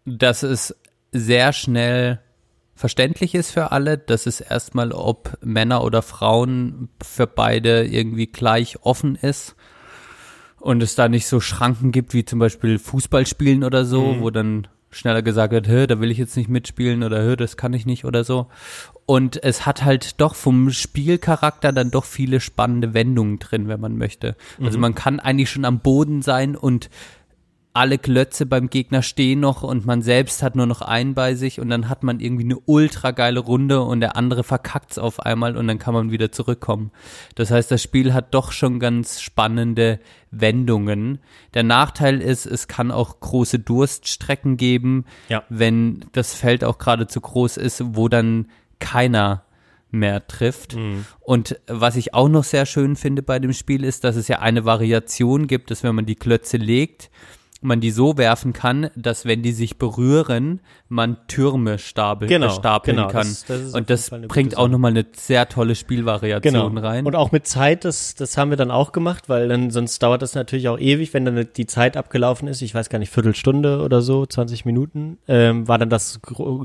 [0.05, 0.75] dass es
[1.13, 2.19] sehr schnell
[2.83, 8.79] verständlich ist für alle, dass es erstmal, ob Männer oder Frauen für beide irgendwie gleich
[8.83, 9.55] offen ist
[10.59, 14.67] und es da nicht so Schranken gibt wie zum Beispiel Fußballspielen oder so, wo dann
[14.91, 17.87] schneller gesagt wird, hä, da will ich jetzt nicht mitspielen oder hä, das kann ich
[17.87, 18.49] nicht oder so.
[19.07, 23.97] Und es hat halt doch vom Spielcharakter dann doch viele spannende Wendungen drin, wenn man
[23.97, 24.35] möchte.
[24.61, 26.91] Also man kann eigentlich schon am Boden sein und
[27.75, 31.59] alle Klötze beim Gegner stehen noch und man selbst hat nur noch einen bei sich
[31.59, 35.57] und dann hat man irgendwie eine ultra geile Runde und der andere verkackt's auf einmal
[35.57, 36.91] und dann kann man wieder zurückkommen.
[37.35, 40.01] Das heißt, das Spiel hat doch schon ganz spannende
[40.31, 41.19] Wendungen.
[41.55, 45.43] Der Nachteil ist, es kann auch große Durststrecken geben, Ja.
[45.49, 48.49] wenn das Feld auch gerade zu groß ist, wo dann
[48.81, 49.45] keiner
[49.91, 50.77] mehr trifft.
[51.21, 54.39] Und was ich auch noch sehr schön finde bei dem Spiel ist, dass es ja
[54.41, 57.11] eine Variation gibt, dass wenn man die Klötze legt,
[57.63, 62.51] man die so werfen kann, dass wenn die sich berühren, man Türme stapel, Genau, äh,
[62.51, 63.27] stapeln genau, kann.
[63.27, 66.81] das- das Und das bringt auch nochmal eine sehr tolle Spielvariation Genau.
[66.87, 67.07] rein.
[67.07, 70.23] Und auch mit Zeit, das, das haben wir dann auch gemacht, weil dann sonst dauert
[70.23, 72.63] das natürlich auch ewig, wenn dann die Zeit abgelaufen ist.
[72.63, 76.21] Ich weiß gar nicht, Viertelstunde oder so, 20 Minuten, ähm, war dann das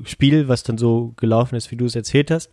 [0.05, 2.49] Spiel, was dann so gelaufen ist, wie du es erzählt hast.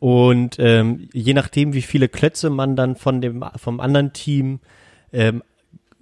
[0.00, 4.60] Und ähm, je nachdem, wie viele Klötze man dann von dem vom anderen Team
[5.12, 5.42] ähm,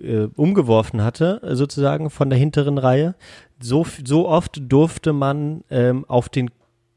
[0.02, 3.14] äh, umgeworfen hatte, äh, sozusagen von der hinteren Reihe,
[3.60, 6.50] so, so oft durfte man ähm, auf den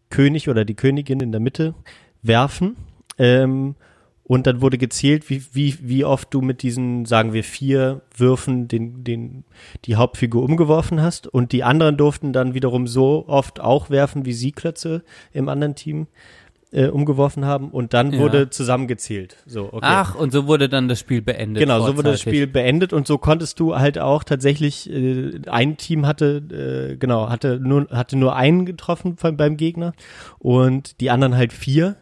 [0.10, 1.76] König oder die Königin in der Mitte
[2.22, 2.76] werfen.
[3.18, 3.76] Ähm,
[4.28, 8.68] und dann wurde gezählt, wie, wie, wie oft du mit diesen, sagen wir, vier Würfen
[8.68, 9.44] den, den,
[9.86, 11.28] die Hauptfigur umgeworfen hast.
[11.28, 15.76] Und die anderen durften dann wiederum so oft auch werfen, wie sie Klötze im anderen
[15.76, 16.08] Team
[16.76, 17.70] äh, umgeworfen haben.
[17.70, 18.20] Und dann Ja.
[18.20, 19.38] wurde zusammengezählt.
[19.46, 19.80] So, okay.
[19.82, 21.62] Ach, und so wurde dann das Spiel beendet.
[21.62, 22.22] Genau, so wurde das vorzeitig.
[22.22, 27.30] Spiel beendet und so konntest du halt auch tatsächlich, äh, ein Team hatte, äh, genau,
[27.30, 29.94] hatte nur, hatte nur einen getroffen von, beim Gegner
[30.40, 31.96] und die anderen halt vier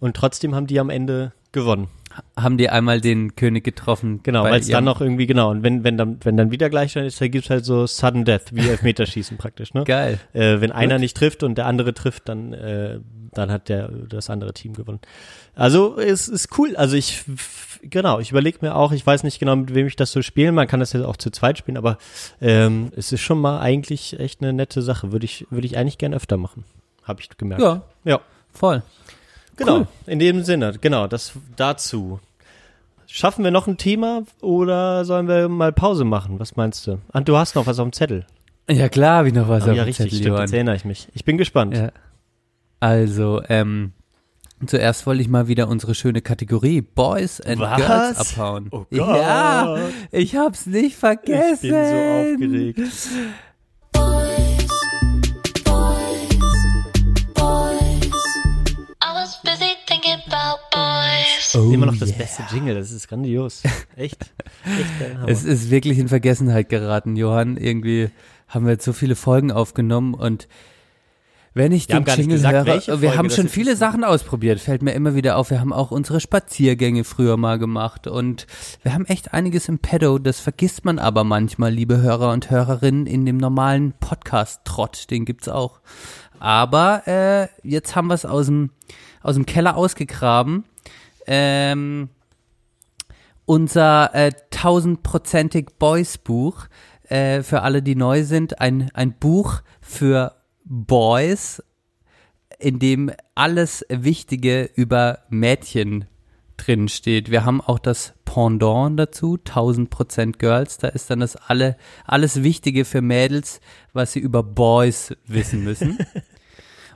[0.00, 1.88] und trotzdem haben die am Ende gewonnen.
[2.36, 4.20] Haben die einmal den König getroffen.
[4.22, 7.06] Genau, weil es dann noch irgendwie, genau, und wenn, wenn dann, wenn dann wieder Gleichstand
[7.06, 9.84] ist, da gibt's halt so Sudden Death, wie Elfmeterschießen praktisch, ne?
[9.84, 10.18] Geil.
[10.32, 13.00] Äh, wenn einer nicht trifft und der andere trifft, dann, äh,
[13.32, 15.00] dann hat der das andere Team gewonnen.
[15.54, 16.76] Also es ist cool.
[16.76, 17.24] Also ich
[17.82, 20.54] genau, ich überlege mir auch, ich weiß nicht genau, mit wem ich das so spielen.
[20.54, 21.98] Man kann das jetzt auch zu zweit spielen, aber
[22.40, 25.12] ähm, es ist schon mal eigentlich echt eine nette Sache.
[25.12, 26.64] Würde ich, würde ich eigentlich gern öfter machen.
[27.04, 27.62] Habe ich gemerkt.
[27.62, 28.20] Ja, Ja.
[28.52, 28.82] voll.
[29.58, 29.78] Genau.
[29.80, 29.86] Cool.
[30.06, 32.20] In dem Sinne, genau, das dazu.
[33.06, 36.38] Schaffen wir noch ein Thema oder sollen wir mal Pause machen?
[36.38, 36.98] Was meinst du?
[37.12, 38.24] Ah, du hast noch was auf dem Zettel.
[38.70, 40.38] Ja klar, wie noch was Oh, auf ja, dem richtig, Zettel, stimmt.
[40.40, 41.08] Jetzt erinnere ich mich.
[41.14, 41.74] Ich bin gespannt.
[41.76, 41.90] Ja.
[42.80, 43.92] Also, ähm,
[44.66, 47.76] zuerst wollte ich mal wieder unsere schöne Kategorie Boys and Was?
[47.76, 48.68] Girls abhauen.
[48.70, 48.92] Oh Gott.
[48.92, 49.78] Ja,
[50.12, 51.54] ich hab's nicht vergessen.
[51.66, 52.80] Ich bin so aufgeregt.
[61.54, 62.18] Oh, Immer noch das yeah.
[62.18, 63.62] beste Jingle, das ist grandios.
[63.96, 64.30] Echt.
[64.64, 65.26] Echt.
[65.26, 67.56] Es ist wirklich in Vergessenheit geraten, Johann.
[67.56, 68.10] Irgendwie
[68.48, 70.46] haben wir jetzt so viele Folgen aufgenommen und
[71.54, 73.74] Wenn ich Wir den Jingle gesagt, höre, wir haben schon viele.
[73.76, 75.50] Sachen ausprobiert, fällt mir immer wieder auf.
[75.50, 78.46] Wir haben auch unsere Spaziergänge früher mal gemacht und
[78.82, 80.18] wir haben echt einiges im Pedo.
[80.18, 85.48] Das vergisst man aber manchmal, liebe Hörer und Hörerinnen, in dem normalen Podcast-Trott, den gibt's
[85.48, 85.80] auch.
[86.38, 88.70] Aber äh, jetzt haben wir es aus dem,
[89.22, 90.64] aus dem Keller ausgegraben.
[91.26, 92.08] Ähm,
[93.44, 96.66] unser äh, tausendprozentig Boys Buch
[97.08, 101.62] äh, für alle, die neu sind, ein, ein Buch für Boys,
[102.58, 106.04] in dem alles Wichtige über Mädchen
[106.58, 107.30] drin steht.
[107.30, 112.84] Wir haben auch das Pendant dazu, 1000% Girls, da ist dann das alle, alles Wichtige
[112.84, 113.60] für Mädels,
[113.94, 115.98] was sie über Boys wissen müssen.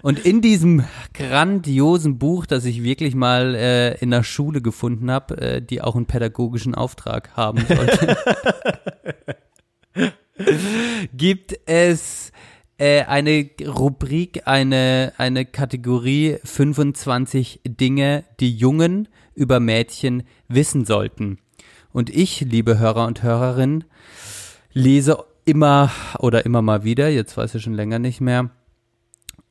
[0.03, 0.85] Und in diesem
[1.15, 5.95] grandiosen Buch, das ich wirklich mal äh, in der Schule gefunden habe, äh, die auch
[5.95, 8.17] einen pädagogischen Auftrag haben sollte,
[11.17, 12.33] gibt es
[12.79, 21.39] äh, eine Rubrik, eine, eine Kategorie 25 Dinge, die Jungen über Mädchen wissen sollten.
[21.93, 23.85] Und ich, liebe Hörer und Hörerinnen,
[24.73, 28.51] lese immer oder immer mal wieder, jetzt weiß ich schon länger nicht mehr,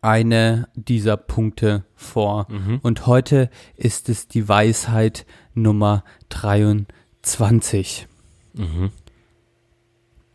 [0.01, 2.47] eine dieser Punkte vor.
[2.81, 8.07] Und heute ist es die Weisheit Nummer 23.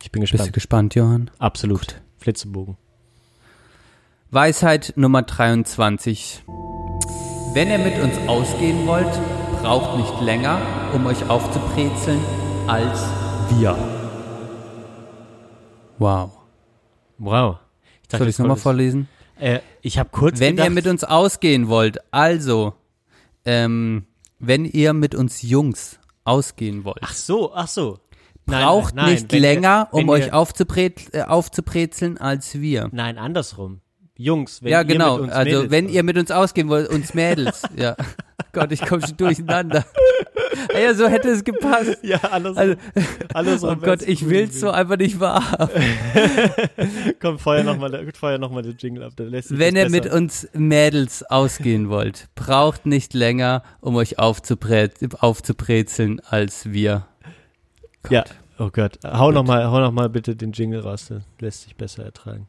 [0.01, 0.53] Ich bin Bist du gespannt.
[0.53, 1.31] gespannt, Johann?
[1.37, 2.01] Absolut.
[2.17, 2.77] Flitzebogen.
[4.31, 6.43] Weisheit Nummer 23.
[7.53, 9.11] Wenn ihr mit uns ausgehen wollt,
[9.61, 10.61] braucht nicht länger,
[10.93, 12.19] um euch aufzubrezeln,
[12.67, 13.03] als
[13.49, 13.75] wir.
[15.97, 16.31] Wow.
[17.17, 17.57] Wow.
[18.03, 19.09] Ich dachte, Soll ich es nochmal vorlesen?
[19.39, 22.73] Äh, ich habe kurz Wenn gedacht, ihr mit uns ausgehen wollt, also,
[23.45, 24.05] ähm,
[24.39, 27.99] wenn ihr mit uns Jungs ausgehen wollt, Ach so, ach so.
[28.45, 32.89] Nein, braucht nein, nein, nicht länger, wir, um euch wir, aufzubre äh, aufzubrezeln, als wir.
[32.91, 33.81] Nein, andersrum.
[34.17, 35.15] Jungs, wenn ja, ihr genau.
[35.15, 35.93] mit uns also, Mädels wenn wollt.
[35.95, 37.61] ihr mit uns ausgehen wollt, uns Mädels.
[37.75, 37.95] ja.
[38.51, 39.85] Gott, ich komme schon durcheinander.
[40.73, 41.99] ja, so hätte es gepasst.
[42.01, 42.75] Ja, alles, Also,
[43.33, 45.69] alles oh Gott, ich will's so einfach nicht wahr.
[47.21, 49.13] Komm, feuer nochmal feuer noch mal den Jingle ab.
[49.15, 54.17] Dann lässt sich Wenn ihr mit uns Mädels ausgehen wollt, braucht nicht länger, um euch
[54.17, 54.89] aufzubre
[55.19, 57.05] aufzubrezeln, als wir.
[58.09, 58.23] Ja,
[58.57, 58.99] oh Gott.
[59.03, 61.13] Hau nochmal hau noch mal bitte den Jingle raus.
[61.39, 62.47] Lässt sich besser ertragen.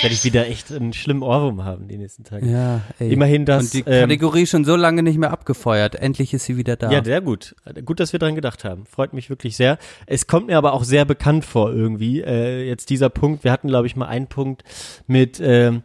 [0.00, 2.46] Jetzt werde ich wieder echt einen schlimmen Ohrwurm haben die nächsten Tage.
[2.46, 3.12] Ja, ey.
[3.12, 5.94] Immerhin das, Und die ähm, Kategorie schon so lange nicht mehr abgefeuert.
[5.94, 6.90] Endlich ist sie wieder da.
[6.90, 7.54] Ja, sehr gut.
[7.84, 8.86] Gut, dass wir dran gedacht haben.
[8.86, 9.76] Freut mich wirklich sehr.
[10.06, 12.22] Es kommt mir aber auch sehr bekannt vor irgendwie.
[12.22, 13.44] Äh, jetzt dieser Punkt.
[13.44, 14.64] Wir hatten, glaube ich, mal einen Punkt
[15.06, 15.82] mit, ähm,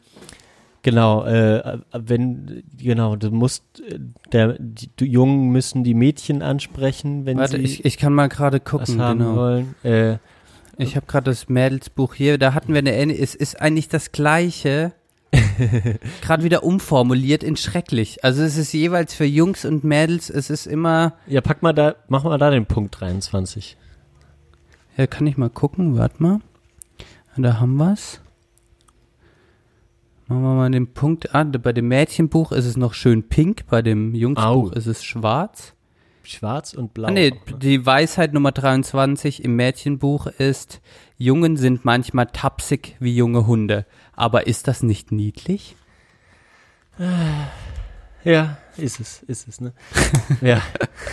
[0.82, 4.00] genau, äh, wenn, genau, du musst, äh,
[4.32, 8.30] der, die, die Jungen müssen die Mädchen ansprechen, wenn Warte, sie ich, ich kann mal
[8.30, 9.02] gerade was gucken.
[9.02, 9.36] haben Genau.
[9.36, 9.76] wollen.
[9.84, 10.18] Äh,
[10.78, 12.38] Ich habe gerade das Mädelsbuch hier.
[12.38, 13.24] Da hatten wir eine ähnliche.
[13.24, 14.94] Es ist eigentlich das gleiche.
[16.22, 18.24] gerade wieder umformuliert in schrecklich.
[18.24, 20.30] Also es ist jeweils für Jungs und Mädels.
[20.30, 21.14] Es ist immer.
[21.28, 23.78] ja, pack mal da, mach mal da den Punkt 23.
[24.98, 25.98] Ja, kann ich mal gucken.
[25.98, 26.40] Warte mal.
[27.38, 28.22] Da haben wir's.
[30.28, 31.52] Machen wir mal den Punkt an.
[31.52, 33.66] Bei dem Mädchenbuch ist es noch schön pink.
[33.68, 34.70] Bei dem Jungsbuch Au.
[34.70, 35.75] ist es schwarz.
[36.26, 37.08] Schwarz und blau.
[37.08, 37.58] Ah, nee, ne?
[37.58, 40.82] die Weisheit Nummer 23 im Mädchenbuch ist,
[41.18, 43.86] Jungen sind manchmal tapsig wie junge Hunde.
[44.14, 45.76] Aber ist das nicht niedlich?
[48.24, 49.74] Ja, ist es, ist es, ne?
[50.42, 50.62] ja.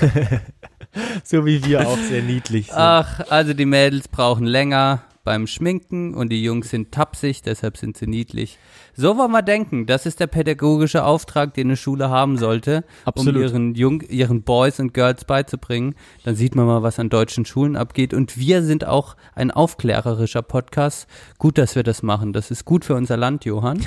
[1.25, 2.79] so wie wir auch sehr niedlich sind.
[2.79, 7.97] Ach, also die Mädels brauchen länger beim Schminken und die Jungs sind tapsig, deshalb sind
[7.97, 8.59] sie niedlich.
[8.95, 9.87] So wollen wir denken.
[9.87, 13.37] Das ist der pädagogische Auftrag, den eine Schule haben sollte, Absolut.
[13.37, 15.95] um ihren, Jung, ihren Boys und Girls beizubringen.
[16.25, 18.15] Dann sieht man mal, was an deutschen Schulen abgeht.
[18.15, 21.07] Und wir sind auch ein aufklärerischer Podcast.
[21.39, 22.33] Gut, dass wir das machen.
[22.33, 23.81] Das ist gut für unser Land, Johann.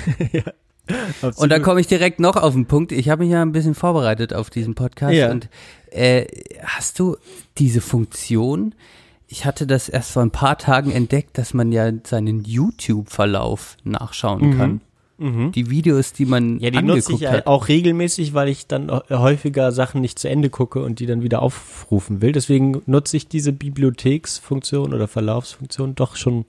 [0.86, 1.38] Absolut.
[1.38, 2.92] Und da komme ich direkt noch auf den Punkt.
[2.92, 5.14] Ich habe mich ja ein bisschen vorbereitet auf diesen Podcast.
[5.14, 5.30] Ja.
[5.30, 5.48] Und
[5.90, 6.26] äh,
[6.64, 7.16] hast du
[7.58, 8.74] diese Funktion?
[9.28, 14.56] Ich hatte das erst vor ein paar Tagen entdeckt, dass man ja seinen YouTube-Verlauf nachschauen
[14.56, 14.80] kann.
[15.18, 16.58] Die Videos, die man Mhm.
[16.60, 17.46] Ja, die nutze angeguckt ich hat.
[17.46, 21.40] auch regelmäßig, weil ich dann häufiger Sachen nicht zu Ende gucke und die dann wieder
[21.40, 22.32] aufrufen will.
[22.32, 26.44] Deswegen nutze ich diese Bibliotheksfunktion oder Verlaufsfunktion doch schon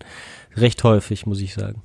[0.55, 1.81] recht häufig, muss ich sagen.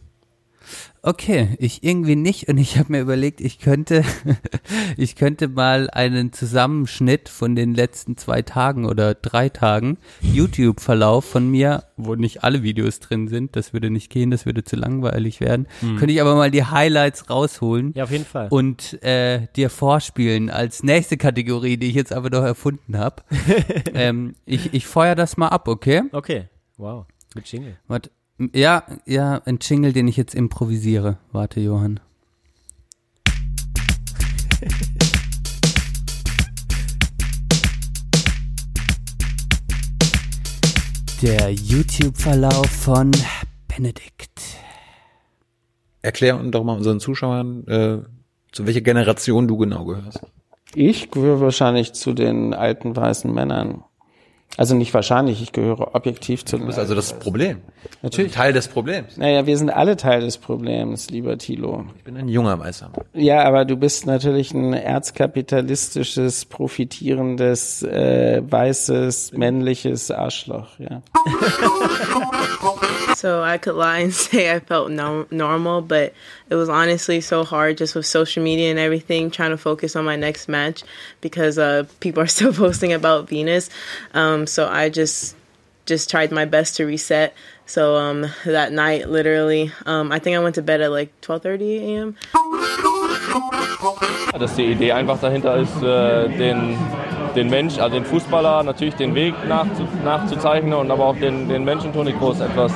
[1.05, 4.05] Okay, ich irgendwie nicht und ich habe mir überlegt, ich könnte,
[4.97, 11.49] ich könnte mal einen Zusammenschnitt von den letzten zwei Tagen oder drei Tagen YouTube-Verlauf von
[11.51, 15.41] mir, wo nicht alle Videos drin sind, das würde nicht gehen, das würde zu langweilig
[15.41, 18.47] werden, könnte ich aber mal die Highlights rausholen Ja, auf jeden Fall.
[18.51, 23.23] und äh, dir vorspielen als nächste Kategorie, die ich jetzt aber noch erfunden habe.
[23.95, 26.03] ähm, ich ich feuer das mal ab, okay?
[26.13, 26.49] okay.
[26.77, 27.07] Wow.
[27.35, 27.77] Mit Jingle.
[27.87, 28.11] Warte.
[28.53, 31.19] Ja, ja, ein Jingle, den ich jetzt improvisiere.
[31.31, 32.01] Warte, Johann.
[41.23, 43.13] Der YouTube-Verlauf von
[43.69, 44.41] Benedikt.
[46.01, 47.99] Erklär uns doch mal unseren Zuschauern, äh,
[48.51, 50.21] zu welcher Generation du genau gehörst.
[50.75, 53.85] Ich gehöre wahrscheinlich zu den alten weißen Männern.
[54.59, 57.63] Also nicht wahrscheinlich, ich gehöre objektiv zu Du bist also das Problem.
[58.03, 58.33] Natürlich.
[58.33, 59.17] Teil des Problems.
[59.17, 61.87] Naja, wir sind alle Teil des Problems, lieber Thilo.
[61.97, 62.91] Ich bin ein junger Weißer.
[63.15, 71.01] Ja, aber du bist natürlich ein erzkapitalistisches, profitierendes, äh, weißes, männliches Arschloch, ja.
[73.23, 76.13] So I could lie and say I felt no- normal, but
[76.51, 80.05] it was honestly so hard just with social media and everything, trying to focus on
[80.05, 80.83] my next match
[81.21, 83.71] because uh, people are still posting about Venus.
[84.13, 85.37] Um, so I just
[85.87, 87.33] just tried my best to reset.
[87.65, 91.79] So um, that night, literally, um, I think I went to bed at like 12:30
[91.79, 92.17] a.m.
[94.37, 96.77] Dass die Idee einfach dahinter ist, äh, den,
[97.37, 101.65] den Mensch, also den Fußballer natürlich den Weg nachzu, nachzuzeichnen und aber auch den, den
[101.65, 102.73] Menschen Toni Kroos etwas,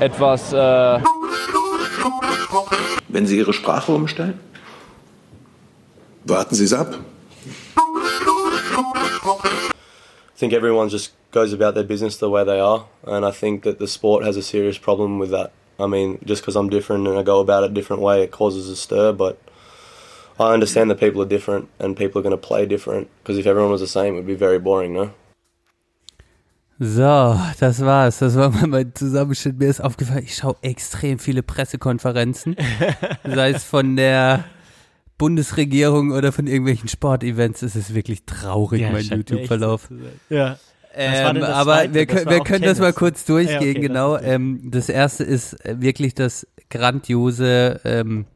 [0.00, 1.00] etwas äh,
[3.08, 4.40] Wenn Sie Ihre Sprache umstellen?
[6.24, 6.94] Warten Sie es ab.
[10.34, 13.62] I think everyone just goes about their business the way they are, and I think
[13.64, 15.52] that the sport has a serious problem with that.
[15.78, 18.30] I mean, just because I'm different and I go about it a different way, it
[18.30, 19.38] causes a stir, but
[20.40, 23.46] I understand that people are different and people are going to play different, because if
[23.46, 25.12] everyone was the same, it would be very boring, no?
[26.84, 28.18] So, das war's.
[28.18, 29.56] Das war mal mein Zusammenschnitt.
[29.56, 32.56] Mir ist aufgefallen, ich schaue extrem viele Pressekonferenzen.
[33.24, 34.42] sei es von der
[35.16, 37.62] Bundesregierung oder von irgendwelchen Sportevents.
[37.62, 39.90] Es ist wirklich traurig, Ja, mein YouTube-Verlauf.
[40.28, 40.58] Ja.
[40.92, 41.94] Ähm, aber Zweite?
[41.94, 42.96] wir, können, wir können das mal Tennis.
[42.96, 44.16] kurz durchgehen, Ja, okay, genau.
[44.16, 48.26] das Ähm, das erste ist äh, wirklich das grandiose ähm,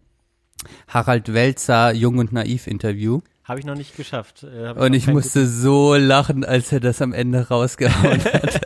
[0.87, 3.23] Harald Welzer Jung und Naiv Interview.
[3.47, 4.43] Habe ich noch nicht geschafft.
[4.43, 8.61] Äh, hab Und ich musste so lachen, als er das am Ende rausgehauen hat.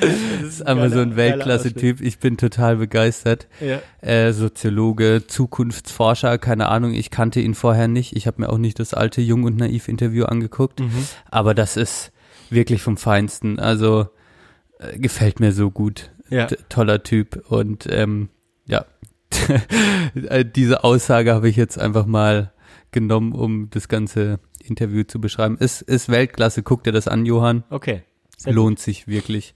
[0.00, 2.00] das ist einfach so ein Weltklasse-Typ.
[2.00, 3.46] Ich bin total begeistert.
[3.60, 3.80] Ja.
[4.00, 8.16] Äh, Soziologe, Zukunftsforscher, keine Ahnung, ich kannte ihn vorher nicht.
[8.16, 10.80] Ich habe mir auch nicht das alte Jung und Naiv-Interview angeguckt.
[10.80, 11.06] Mhm.
[11.30, 12.10] Aber das ist
[12.50, 13.60] wirklich vom Feinsten.
[13.60, 14.08] Also
[14.80, 16.10] äh, gefällt mir so gut.
[16.28, 16.48] Ja.
[16.68, 17.44] Toller Typ.
[17.48, 18.30] Und ähm,
[18.66, 18.84] ja,
[20.28, 22.52] Äh, diese Aussage habe ich jetzt einfach mal
[22.96, 25.58] genommen, um das ganze Interview zu beschreiben.
[25.58, 27.62] Ist, ist Weltklasse, guck dir das an, Johann.
[27.68, 28.04] Okay.
[28.46, 29.54] Lohnt sich wirklich.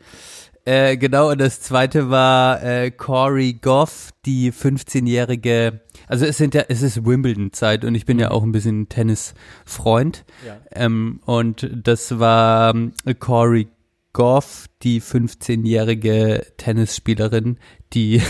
[0.67, 6.65] Äh, genau, und das zweite war äh, Corey Goff, die 15-jährige, also es sind ja,
[6.69, 10.27] es ist Wimbledon-Zeit und ich bin ja auch ein bisschen Tennis-Freund.
[10.47, 10.61] Ja.
[10.73, 13.69] Ähm, und das war ähm, Corey
[14.13, 17.57] Goff, die 15-jährige Tennisspielerin,
[17.95, 18.21] die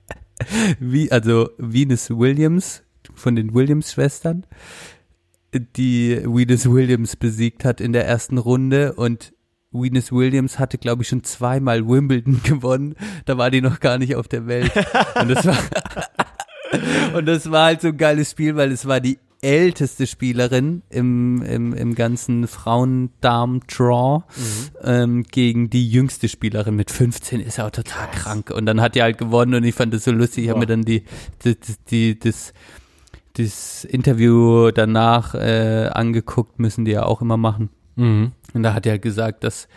[0.80, 2.82] wie, also Venus Williams
[3.20, 4.44] von den Williams-Schwestern,
[5.54, 9.32] die Venus Williams besiegt hat in der ersten Runde und
[9.72, 12.96] Venus Williams hatte, glaube ich, schon zweimal Wimbledon gewonnen.
[13.24, 14.72] Da war die noch gar nicht auf der Welt.
[15.20, 15.58] Und das war,
[17.14, 21.42] und das war halt so ein geiles Spiel, weil es war die älteste Spielerin im,
[21.42, 24.24] im, im ganzen Frauendarm-Draw
[24.82, 28.50] ähm, gegen die jüngste Spielerin mit 15 ist auch total krank.
[28.50, 30.44] Und dann hat die halt gewonnen und ich fand das so lustig.
[30.44, 31.04] Ich habe mir dann die,
[31.44, 31.56] die,
[31.90, 32.52] die, das,
[33.34, 37.70] das Interview danach äh, angeguckt, müssen die ja auch immer machen.
[37.96, 38.32] Mhm.
[38.54, 39.68] Und da hat er gesagt, dass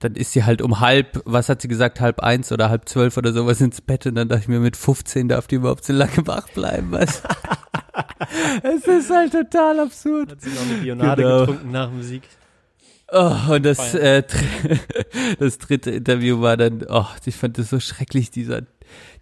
[0.00, 3.16] dann ist sie halt um halb, was hat sie gesagt, halb eins oder halb zwölf
[3.16, 5.92] oder sowas ins Bett und dann dachte ich mir, mit 15 darf die überhaupt so
[5.92, 7.22] lange wach bleiben, was?
[8.62, 10.30] es ist halt total absurd.
[10.30, 11.40] Hat sie noch eine Bionade Genau.
[11.40, 12.22] getrunken nach dem Sieg?
[13.10, 14.22] Oh, und das, äh,
[15.38, 18.62] das dritte Interview war dann, oh, ich fand das so schrecklich, dieser,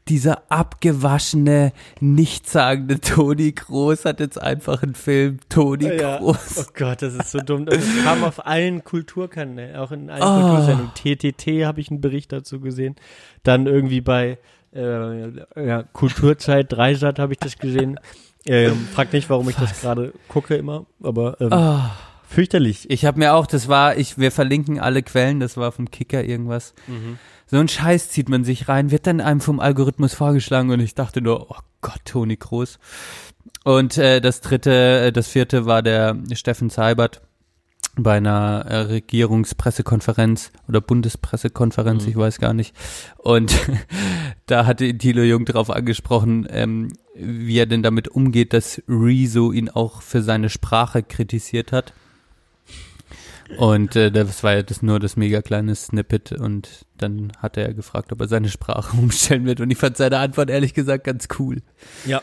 [0.08, 6.18] dieser abgewaschene, nichtssagende Toni Groß hat jetzt einfach einen Film Toni Ja.
[6.18, 6.58] Groß.
[6.68, 7.66] Oh Gott, das ist so dumm.
[7.66, 10.48] Das kam auf allen Kulturkanälen, auch in allen Oh.
[10.48, 10.92] Kultursendungen.
[10.94, 12.94] TTT habe ich einen Bericht dazu gesehen.
[13.42, 14.38] Dann irgendwie bei
[14.74, 17.98] äh, ja, Kulturzeit, Dreisat habe ich das gesehen.
[18.46, 21.90] Ähm, frag nicht, warum ich das gerade gucke immer, aber ähm, Ah,
[22.28, 22.90] Fürchterlich.
[22.90, 26.24] Ich habe mir auch, das war, ich, wir verlinken alle Quellen, das war vom Kicker
[26.24, 26.74] irgendwas.
[27.46, 30.94] So ein Scheiß zieht man sich rein, wird dann einem vom Algorithmus vorgeschlagen und ich
[30.94, 32.78] dachte nur, oh Gott, Toni Kroos.
[33.62, 37.22] Und äh, das dritte, äh, das vierte war der Steffen Seibert
[37.96, 42.74] bei einer äh, Regierungspressekonferenz oder Bundespressekonferenz, ich weiß gar nicht.
[43.16, 43.56] Und
[44.46, 49.70] da hatte Thilo Jung darauf angesprochen, ähm, wie er denn damit umgeht, dass Rezo ihn
[49.70, 51.94] auch für seine Sprache kritisiert hat.
[53.58, 57.74] Und äh, das war ja das nur das mega kleine Snippet und dann hat er
[57.74, 61.28] gefragt, ob er seine Sprache umstellen wird und ich fand seine Antwort ehrlich gesagt ganz
[61.38, 61.62] cool.
[62.06, 62.22] Ja.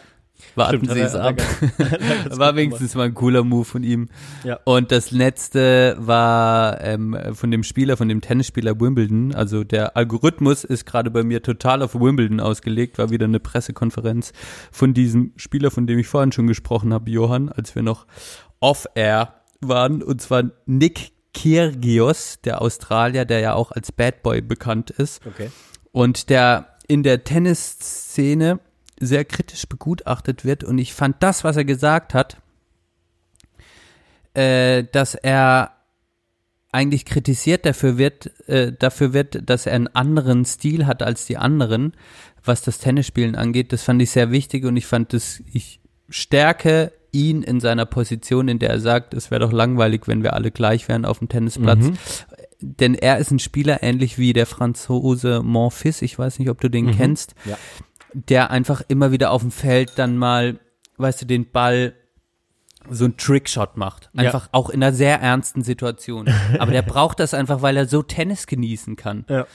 [0.55, 1.37] Warten Stimmt, Sie es ab.
[1.37, 4.09] ganz War wenigstens mal ein cooler Move von ihm.
[4.43, 4.59] Ja.
[4.65, 9.33] Und das letzte war ähm, von dem Spieler, von dem Tennisspieler Wimbledon.
[9.33, 12.97] Also der Algorithmus ist gerade bei mir total auf Wimbledon ausgelegt.
[12.97, 14.33] War wieder eine Pressekonferenz
[14.71, 18.05] von diesem Spieler, von dem ich vorhin schon gesprochen habe, Johann, als wir noch
[18.59, 20.03] off-air waren.
[20.03, 25.49] Und zwar Nick Kyrgios, der Australier, der ja auch als Bad Boy bekannt ist Okay.
[25.91, 28.59] und der in der Tennisszene
[28.99, 30.63] sehr kritisch begutachtet wird.
[30.63, 32.37] Und ich fand das, was er gesagt hat,
[34.33, 35.71] äh, dass er
[36.71, 41.37] eigentlich kritisiert dafür wird, äh, dafür wird, dass er einen anderen Stil hat als die
[41.37, 41.93] anderen,
[42.43, 43.71] was das Tennisspielen angeht.
[43.71, 45.79] Das fand ich sehr wichtig und ich fand das, ich
[46.09, 50.33] stärke ihn in seiner Position, in der er sagt, es wäre doch langweilig, wenn wir
[50.33, 51.85] alle gleich wären auf dem Tennisplatz.
[52.59, 56.69] Denn er ist ein Spieler ähnlich wie der Franzose Monfils, ich weiß nicht, ob du
[56.69, 57.57] den kennst, Ja.
[58.13, 60.59] der einfach immer wieder auf dem Feld dann mal,
[60.97, 61.93] weißt du, den Ball
[62.89, 64.09] so ein Trickshot macht.
[64.13, 64.23] Ja.
[64.23, 66.27] Einfach auch in einer sehr ernsten Situation.
[66.59, 69.25] Aber der braucht das einfach, weil er so Tennis genießen kann.
[69.29, 69.45] Ja.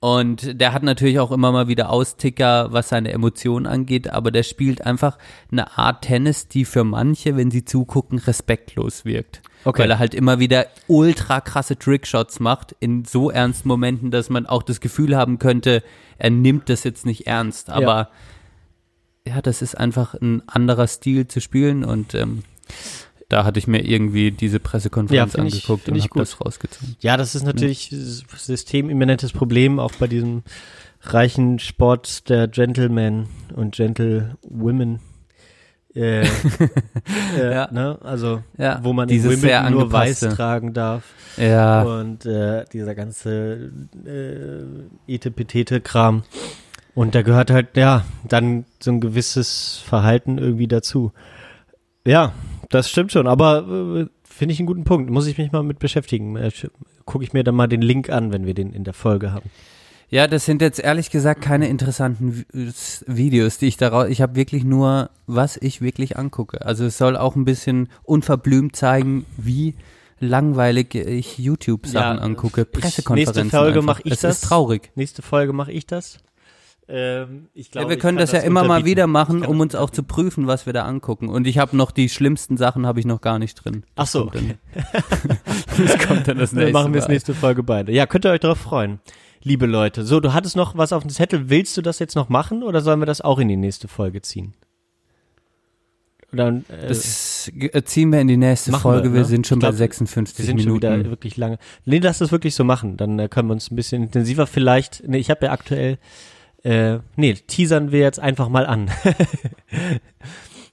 [0.00, 4.42] Und der hat natürlich auch immer mal wieder Austicker, was seine Emotionen angeht, aber der
[4.42, 5.16] spielt einfach
[5.50, 9.40] eine Art Tennis, die für manche, wenn sie zugucken, respektlos wirkt.
[9.64, 9.82] Okay.
[9.82, 14.46] Weil er halt immer wieder ultra krasse Trickshots macht in so ernsten Momenten, dass man
[14.46, 15.82] auch das Gefühl haben könnte,
[16.18, 17.70] er nimmt das jetzt nicht ernst.
[17.70, 18.10] Aber
[19.26, 22.44] ja, das ist einfach ein anderer Stil zu spielen und ähm,
[23.28, 26.40] da hatte ich mir irgendwie diese Pressekonferenz Ja, ich- angeguckt find und ich habe das
[26.40, 26.96] rausgezogen.
[27.00, 30.42] Ja, das ist natürlich s- systemimmanentes Problem, auch bei diesem
[31.02, 35.00] reichen Sport der Gentlemen und Gentlewomen.
[35.94, 36.22] Äh,
[37.38, 37.68] äh, Ja.
[37.72, 37.98] ne?
[38.02, 41.04] Also, Ja, wo man dieses Wimbledon nur weiß tragen darf.
[41.38, 43.70] Ja, Und äh, dieser ganze
[44.04, 46.22] äh, Etepetete-Kram.
[46.94, 51.12] Und da gehört halt, ja, dann so ein gewisses Verhalten irgendwie dazu.
[52.06, 52.32] Ja,
[52.70, 53.58] das stimmt schon, aber
[54.00, 55.10] äh, finde ich einen guten Punkt.
[55.10, 56.36] Muss ich mich mal mit beschäftigen.
[56.36, 56.50] Äh,
[57.04, 59.48] Gucke ich mir dann mal den Link an, wenn wir den in der Folge haben.
[60.08, 62.44] Ja, das sind jetzt ehrlich gesagt keine interessanten
[63.06, 64.08] Videos, die ich daraus.
[64.08, 66.64] Ich habe wirklich nur, was ich wirklich angucke.
[66.64, 69.74] Also es soll auch ein bisschen unverblümt zeigen, wie
[70.20, 72.62] langweilig ich YouTube-Sachen Ja, angucke.
[72.62, 73.42] ich- Pressekonferenzen.
[73.44, 73.98] nächste Folge einfach.
[73.98, 74.36] mach ich es das.
[74.36, 74.90] ist traurig.
[74.94, 76.18] Nächste Folge mache ich das.
[76.88, 79.62] Ähm, ich glaube, Ja, wir können kann das ja immer mal wieder machen, um das
[79.62, 81.28] uns auch zu prüfen, was wir da angucken.
[81.28, 83.82] Und ich habe noch die schlimmsten Sachen habe ich noch gar nicht drin.
[83.96, 84.58] Ach so, kommt dann-
[85.86, 87.08] Das kommt dann das Dann nächste machen wir Mal.
[87.08, 87.90] nächste Folge beide.
[87.92, 89.00] Ja, könnt ihr euch darauf freuen.
[89.42, 90.04] Liebe Leute.
[90.04, 91.50] So, du hattest noch was auf dem Zettel.
[91.50, 94.22] Willst du das jetzt noch machen oder sollen wir das auch in die nächste Folge
[94.22, 94.54] ziehen?
[96.32, 99.08] Oder, äh, Das äh, ziehen wir in die nächste Folge.
[99.08, 99.24] wir, Wir, ne?
[99.26, 100.86] sind schon glaub, bei 56 wir sind Minuten.
[100.86, 101.58] schon wieder wirklich lange.
[101.84, 102.96] Nee, lass das wirklich so machen.
[102.96, 105.02] Dann äh, können wir uns ein bisschen intensiver vielleicht.
[105.06, 105.98] Nee, ich habe ja aktuell.
[106.66, 108.90] Äh, nee, teasern wir jetzt einfach mal an.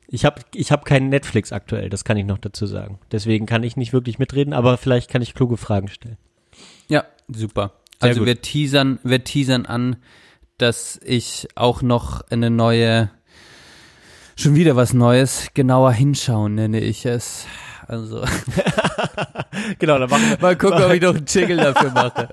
[0.08, 2.98] ich habe ich hab keinen Netflix aktuell, das kann ich noch dazu sagen.
[3.12, 6.18] Deswegen kann ich nicht wirklich mitreden, aber vielleicht kann ich kluge Fragen stellen.
[6.88, 7.74] Ja, super.
[8.02, 8.28] Sehr also gut.
[8.28, 9.98] wir teasern, wir teasern an,
[10.58, 13.12] dass ich auch noch eine neue,
[14.36, 17.46] schon wieder was Neues, genauer hinschauen nenne ich es.
[17.88, 18.26] Also
[19.80, 22.30] Genau, dann machen wir mal gucken, ob ich noch einen Jingle dafür mache.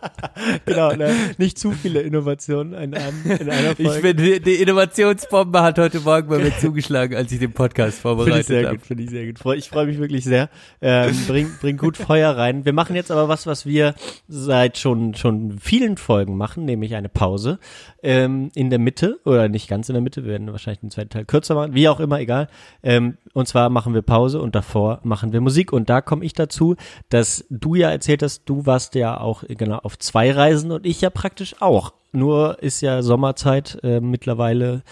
[0.65, 1.15] genau, ne?
[1.39, 3.97] nicht zu viele Innovationen in, einem, in einer Folge.
[3.97, 8.01] Ich bin, die, die Innovationsbombe hat heute Morgen bei mir zugeschlagen, als ich den Podcast
[8.01, 8.77] Finde ich vorbereitet sehr habe.
[8.77, 9.57] gut, finde ich sehr gut.
[9.57, 10.49] Ich freue mich wirklich sehr.
[10.81, 12.65] Ähm, bring, bring gut Feuer rein.
[12.65, 13.95] Wir machen jetzt aber was, was wir
[14.29, 17.59] seit schon, schon vielen Folgen machen, nämlich eine Pause.
[18.03, 21.11] Ähm, in der Mitte, oder nicht ganz in der Mitte, wir werden wahrscheinlich den zweiten
[21.11, 22.49] Teil kürzer machen, wie auch immer, egal.
[22.83, 25.73] Ähm, und zwar machen wir Pause und davor machen wir Musik.
[25.73, 26.70] Und da komme ich dazu,
[27.09, 31.01] dass du ja erzählt hast, du warst ja auch genau auf zwei Reisen und ich
[31.01, 31.93] ja praktisch auch.
[32.13, 34.83] Nur ist ja Sommerzeit äh, mittlerweile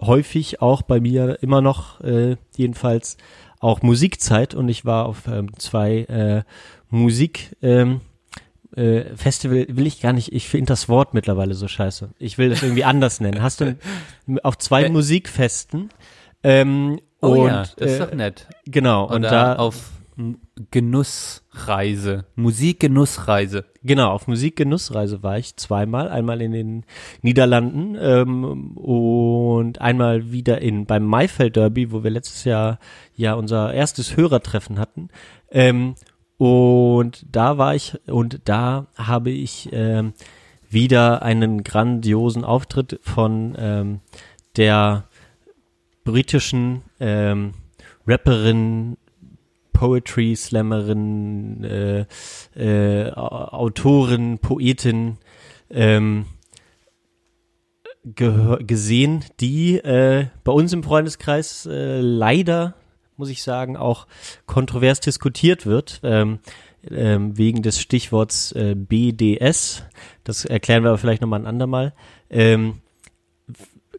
[0.00, 3.18] häufig auch bei mir immer noch äh, jedenfalls
[3.60, 6.42] auch Musikzeit und ich war auf ähm, zwei äh,
[6.90, 8.00] Musik ähm,
[8.76, 12.10] äh, Festival will ich gar nicht, ich finde das Wort mittlerweile so scheiße.
[12.18, 13.42] Ich will das irgendwie anders nennen.
[13.42, 13.76] Hast du
[14.42, 14.88] auf zwei Äh.
[14.90, 15.90] Musikfesten
[16.42, 18.46] ähm, Oh und ja, das ist äh, doch nett.
[18.64, 19.90] genau und Oder da auf
[20.72, 23.64] Genussreise, Musikgenussreise.
[23.84, 26.08] Genau, auf Musikgenussreise war ich zweimal.
[26.08, 26.84] Einmal in den
[27.22, 32.80] Niederlanden ähm, und einmal wieder in beim Maifeld Derby, wo wir letztes Jahr
[33.14, 35.08] ja unser erstes Hörertreffen hatten.
[35.50, 35.94] Ähm,
[36.36, 40.14] und da war ich und da habe ich ähm,
[40.68, 44.00] wieder einen grandiosen Auftritt von ähm,
[44.56, 45.04] der
[46.04, 47.54] britischen ähm,
[48.06, 48.96] Rapperin,
[49.78, 52.06] Poetry Slammerin, äh,
[52.56, 55.18] äh, Autorin, Poetin
[55.70, 56.26] ähm,
[58.04, 62.74] gehör- gesehen, die äh, bei uns im Freundeskreis äh, leider,
[63.16, 64.08] muss ich sagen, auch
[64.46, 66.00] kontrovers diskutiert wird.
[66.02, 66.40] Ähm,
[66.90, 69.84] ähm, wegen des Stichworts äh, BDS.
[70.24, 71.92] Das erklären wir aber vielleicht nochmal ein andermal.
[72.30, 72.80] Ähm,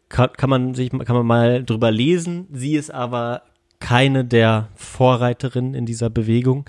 [0.09, 2.47] kann, kann man sich kann man mal drüber lesen.
[2.51, 3.43] Sie ist aber
[3.79, 6.65] keine der Vorreiterinnen in dieser Bewegung.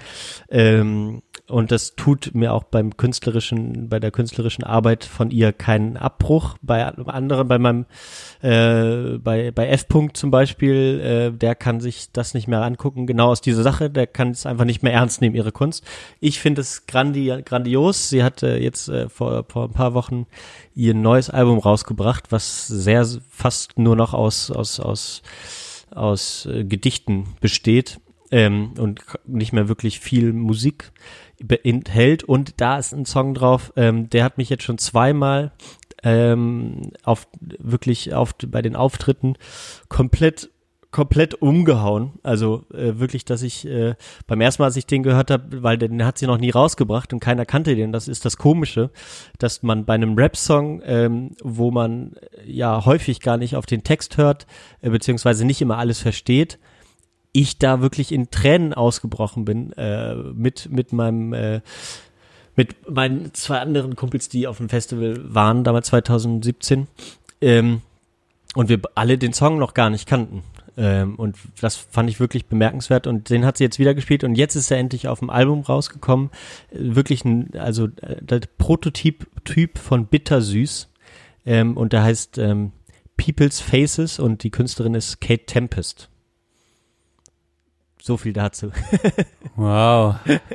[0.49, 5.97] Ähm, und das tut mir auch beim künstlerischen, bei der künstlerischen Arbeit von ihr keinen
[5.97, 6.57] Abbruch.
[6.63, 7.87] Bei anderen, bei meinem,
[8.41, 9.87] äh, bei, bei F.
[9.89, 13.91] -Punkt zum Beispiel, äh, der kann sich das nicht mehr angucken, genau aus dieser Sache,
[13.91, 15.85] der kann es einfach nicht mehr ernst nehmen, ihre Kunst.
[16.21, 18.09] Ich finde es grandi grandios.
[18.09, 20.27] Sie hat äh, jetzt äh, vor, vor ein paar Wochen
[20.75, 25.23] ihr neues Album rausgebracht, was sehr fast nur noch aus, aus, aus,
[25.91, 30.93] aus äh, Gedichten besteht ähm, und nicht mehr wirklich viel Musik
[31.63, 32.25] enthält.
[32.25, 35.53] Und da ist ein Song drauf, ähm, der hat mich jetzt schon zweimal
[36.03, 37.29] ähm, auf
[37.59, 39.37] wirklich auf bei den Auftritten
[39.89, 40.51] komplett
[40.91, 42.13] komplett umgehauen.
[42.23, 43.95] Also äh, wirklich, dass ich äh,
[44.27, 47.13] beim ersten Mal, als ich den gehört habe, weil den hat sie noch nie rausgebracht
[47.13, 47.93] und keiner kannte den.
[47.93, 48.91] Das ist das Komische,
[49.39, 53.85] dass man bei einem Rap-Song, ähm, wo man äh, ja häufig gar nicht auf den
[53.85, 54.47] Text hört,
[54.81, 56.59] äh, beziehungsweise nicht immer alles versteht,
[57.33, 61.61] ich da wirklich in Tränen ausgebrochen bin äh, mit mit meinem äh,
[62.57, 66.89] mit meinen zwei anderen Kumpels, die auf dem Festival waren, damals 2017,
[67.41, 67.83] ähm,
[68.55, 70.43] und wir alle den Song noch gar nicht kannten.
[70.77, 74.35] Ähm, und das fand ich wirklich bemerkenswert und den hat sie jetzt wieder gespielt und
[74.35, 76.31] jetzt ist er endlich auf dem Album rausgekommen.
[76.71, 80.89] Äh, wirklich ein, also äh, der Prototyp Typ von Bittersüß
[81.47, 82.73] ähm, und der heißt ähm,
[83.17, 86.10] People's Faces und die Künstlerin ist Kate Tempest.
[88.11, 88.73] So viel dazu.
[89.57, 90.15] Wow,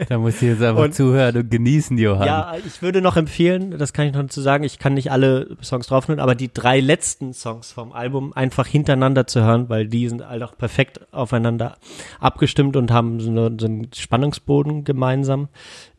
[0.10, 2.26] da muss ich jetzt einfach Und- zuhören und genießen, Johann.
[2.26, 5.56] Ja, ich würde noch empfehlen, das kann ich noch dazu sagen, ich kann nicht alle
[5.62, 10.10] Songs draufnehmen, aber die drei letzten Songs vom Album einfach hintereinander zu hören, weil die
[10.10, 11.78] sind halt auch perfekt aufeinander
[12.20, 15.50] abgestimmt und haben so, eine, so einen Spannungsboden gemeinsam.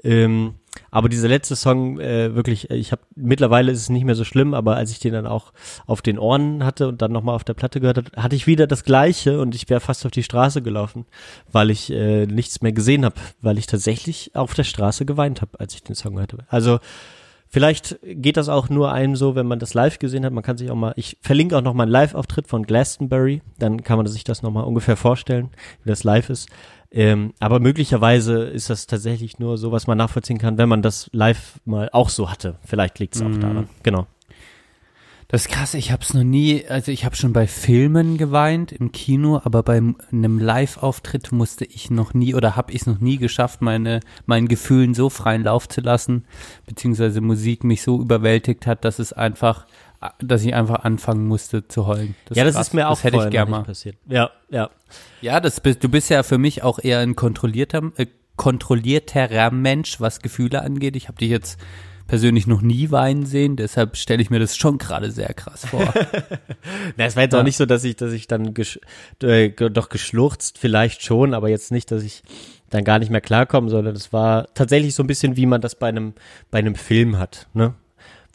[0.03, 0.55] Ähm,
[0.91, 4.55] aber dieser letzte Song, äh, wirklich, ich habe mittlerweile ist es nicht mehr so schlimm,
[4.55, 5.53] aber als ich den dann auch
[5.87, 8.67] auf den Ohren hatte und dann nochmal auf der Platte gehört habe, hatte ich wieder
[8.67, 11.07] das Gleiche und ich wäre fast auf die Straße gelaufen,
[11.51, 15.59] weil ich äh, nichts mehr gesehen habe, weil ich tatsächlich auf der Straße geweint habe,
[15.59, 16.39] als ich den Song hörte.
[16.49, 16.79] Also
[17.49, 20.33] Vielleicht geht das auch nur einem so, wenn man das live gesehen hat.
[20.33, 23.41] Man kann sich auch mal, ich verlinke auch noch mal einen Live-Auftritt von Glastonbury.
[23.59, 25.51] Dann kann man sich das noch mal ungefähr vorstellen,
[25.83, 26.49] wie das live ist.
[26.97, 31.11] Ähm, aber möglicherweise ist das tatsächlich nur so, was man nachvollziehen kann, wenn man das
[31.13, 32.57] live mal auch so hatte.
[32.65, 33.69] Vielleicht liegt es auch daran.
[33.83, 34.07] Genau.
[35.29, 38.93] Das ist krass, ich hab's noch nie, also ich habe schon bei Filmen geweint im
[38.93, 39.83] Kino, aber bei
[40.13, 44.47] einem Live-Auftritt musste ich noch nie oder habe ich es noch nie geschafft, meine meinen
[44.49, 46.25] Gefühlen so freien Lauf zu lassen,
[46.65, 49.67] beziehungsweise Musik mich so überwältigt hat, dass es einfach,
[50.19, 52.15] dass ich einfach anfangen musste zu heulen.
[52.33, 52.69] ja, das krass.
[52.69, 53.65] ist mir auch das hätte ich vorher gern noch mal.
[53.65, 53.97] passiert.
[54.09, 54.71] Ja, ja.
[55.21, 60.01] Ja, das bist, du bist ja für mich auch eher ein kontrollierter, äh, kontrollierterer Mensch,
[60.01, 60.97] was Gefühle angeht.
[60.97, 61.59] Ich habe dich jetzt
[62.07, 65.93] persönlich noch nie weinen sehen, deshalb stelle ich mir das schon gerade sehr krass vor.
[66.97, 67.41] Na, es war jetzt Ja.
[67.41, 68.79] auch nicht so, dass ich, dass ich dann gesch
[69.23, 72.23] äh, doch geschlurzt, vielleicht schon, aber jetzt nicht, dass ich
[72.71, 75.75] dann gar nicht mehr klarkomme, sondern es war tatsächlich so ein bisschen, wie man das
[75.75, 76.15] bei einem,
[76.53, 77.75] bei einem Film hat, ne?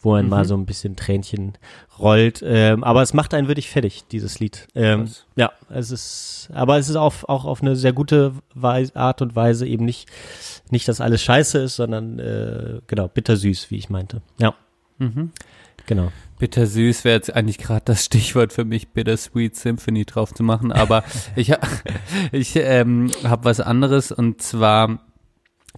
[0.01, 1.57] Wo man mal so ein bisschen Tränchen
[1.99, 2.43] rollt.
[2.43, 4.67] Ähm, aber es macht einen wirklich fertig, dieses Lied.
[4.73, 9.21] Ähm, ja, es ist, aber es ist auf, auch auf eine sehr gute Weise, Art
[9.21, 10.09] und Weise eben nicht,
[10.69, 14.21] nicht, dass alles scheiße ist, sondern äh, genau, bittersüß, wie ich meinte.
[14.39, 14.55] Ja.
[15.85, 16.11] Genau.
[16.39, 20.71] Bittersüß wäre jetzt eigentlich gerade das Stichwort für mich, Bittersweet Symphony drauf zu machen.
[20.71, 21.03] Aber
[21.35, 21.53] ich,
[22.31, 24.99] ich ähm, habe was anderes und zwar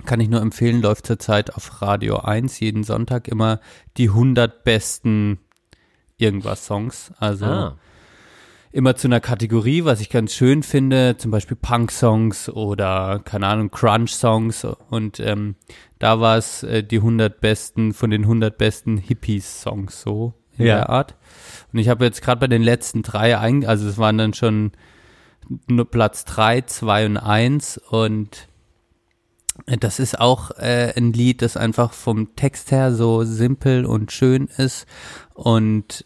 [0.06, 3.60] kann ich nur empfehlen, läuft zurzeit auf Radio 1 jeden Sonntag immer
[3.98, 5.39] die 100 besten
[6.18, 7.12] irgendwas Songs.
[7.20, 7.78] Also Ah.
[8.72, 13.70] immer zu einer Kategorie, was ich ganz schön finde, zum Beispiel Punk-Songs oder, keine Ahnung,
[13.70, 15.56] Crunch-Songs und ähm,
[16.00, 20.76] da war es äh, die 100 besten, von den 100 besten Hippies-Songs so in Ja.
[20.78, 21.16] der Art.
[21.72, 24.72] Und ich habe jetzt gerade bei den letzten drei, also es waren dann schon
[25.68, 28.48] nur Platz drei, zwei und eins und
[29.66, 34.47] das ist auch äh, ein Lied, das einfach vom Text her so simpel und schön
[34.58, 34.86] ist
[35.34, 36.06] und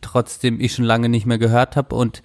[0.00, 2.22] trotzdem ich schon lange nicht mehr gehört habe und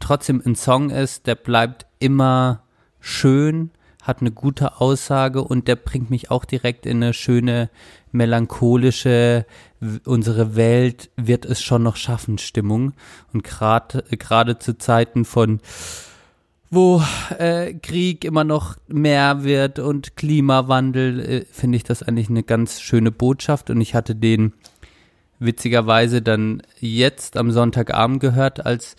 [0.00, 2.64] trotzdem ein Song ist, der bleibt immer
[3.00, 3.70] schön,
[4.02, 7.70] hat eine gute Aussage und der bringt mich auch direkt in eine schöne
[8.10, 9.46] melancholische
[10.04, 12.94] unsere Welt wird es schon noch schaffen Stimmung.
[13.32, 15.60] Und gerade gerade zu Zeiten von
[16.70, 17.02] wo
[17.38, 22.80] äh, Krieg immer noch mehr wird und Klimawandel, äh, finde ich das eigentlich eine ganz
[22.80, 23.70] schöne Botschaft.
[23.70, 24.52] Und ich hatte den
[25.38, 28.96] witzigerweise dann jetzt am Sonntagabend gehört, als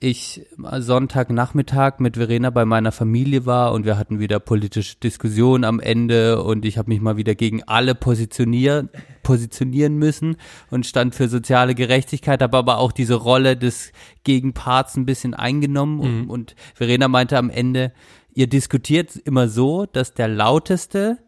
[0.00, 5.80] ich Sonntagnachmittag mit Verena bei meiner Familie war und wir hatten wieder politische Diskussionen am
[5.80, 8.90] Ende und ich habe mich mal wieder gegen alle positionieren,
[9.22, 10.36] positionieren müssen
[10.70, 13.92] und stand für soziale Gerechtigkeit, habe aber auch diese Rolle des
[14.22, 17.92] Gegenparts ein bisschen eingenommen und, und Verena meinte am Ende,
[18.32, 21.18] ihr diskutiert immer so, dass der lauteste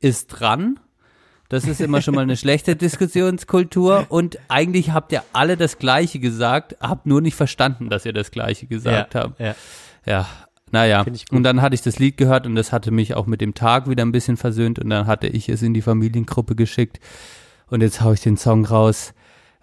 [0.00, 0.78] ist dran
[1.50, 6.20] das ist immer schon mal eine schlechte Diskussionskultur und eigentlich habt ihr alle das Gleiche
[6.20, 9.40] gesagt, habt nur nicht verstanden, dass ihr das Gleiche gesagt ja, habt.
[9.40, 9.54] ja.
[10.06, 10.26] Ja,
[10.70, 11.04] naja.
[11.30, 13.88] Und dann hatte ich das Lied gehört und das hatte mich auch mit dem Tag
[13.90, 17.00] wieder ein bisschen versöhnt und dann hatte ich es in die Familiengruppe geschickt
[17.68, 19.12] und jetzt hau ich den Song raus.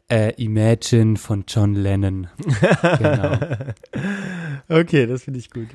[0.09, 2.27] Äh, Imagine von John Lennon.
[2.97, 3.37] genau.
[4.69, 5.67] Okay, das finde ich gut.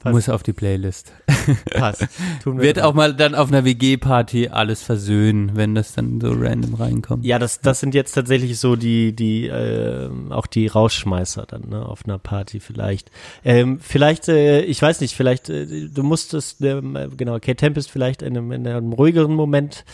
[0.00, 0.14] Passt.
[0.14, 1.12] Muss auf die Playlist.
[1.74, 2.06] Passt.
[2.42, 6.32] Tun wir Wird auch mal dann auf einer WG-Party alles versöhnen, wenn das dann so
[6.32, 7.24] random reinkommt.
[7.24, 11.86] Ja, das, das sind jetzt tatsächlich so die, die, äh, auch die Rausschmeißer dann, ne,
[11.86, 13.10] auf einer Party vielleicht.
[13.44, 17.90] Ähm, vielleicht, äh, ich weiß nicht, vielleicht, äh, du musstest, ähm, äh, genau, Kate Tempest
[17.90, 19.84] vielleicht in einem, in einem ruhigeren Moment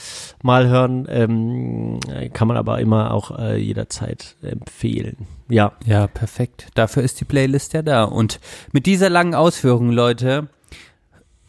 [0.43, 5.29] mal hören, ähm, äh, kann man aber immer auch äh, jederzeit empfehlen.
[5.53, 6.69] Ja, Ja, perfekt.
[6.75, 8.05] Dafür ist die Playlist ja da.
[8.05, 8.41] Und
[8.73, 10.49] mit dieser langen Ausführung, Leute,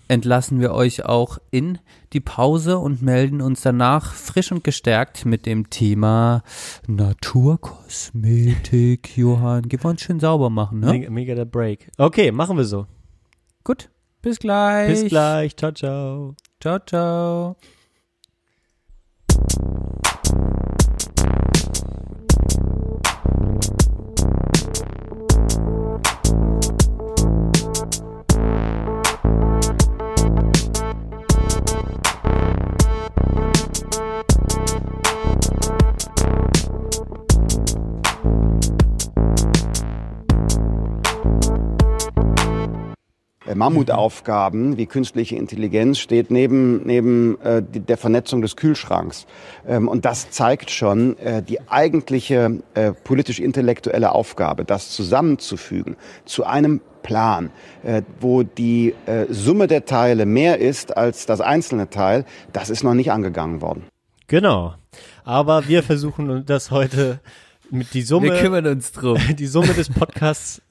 [0.07, 1.77] entlassen wir euch auch in
[2.11, 6.43] die Pause und melden uns danach frisch und gestärkt mit dem Thema
[6.87, 9.15] Naturkosmetik.
[9.17, 10.91] Johann, gib uns schön sauber machen, ne?
[10.91, 11.89] mega, mega der Break.
[11.97, 12.87] Okay, machen wir so.
[13.63, 13.89] Gut.
[14.21, 14.89] Bis gleich.
[14.89, 15.55] Bis gleich.
[15.55, 16.35] Ciao, ciao.
[16.59, 17.55] Ciao, ciao.
[43.55, 49.25] Mammutaufgaben wie künstliche Intelligenz steht neben, neben äh, der Vernetzung des Kühlschranks.
[49.67, 55.95] Ähm, und das zeigt schon äh, die eigentliche äh, politisch-intellektuelle Aufgabe, das zusammenzufügen
[56.25, 57.51] zu einem Plan,
[57.83, 62.83] äh, wo die äh, Summe der Teile mehr ist als das einzelne Teil, das ist
[62.83, 63.83] noch nicht angegangen worden.
[64.27, 64.73] Genau.
[65.23, 67.19] Aber wir versuchen das heute
[67.69, 68.31] mit die Summe.
[68.31, 69.17] Wir kümmern uns drum.
[69.37, 70.61] Die Summe des Podcasts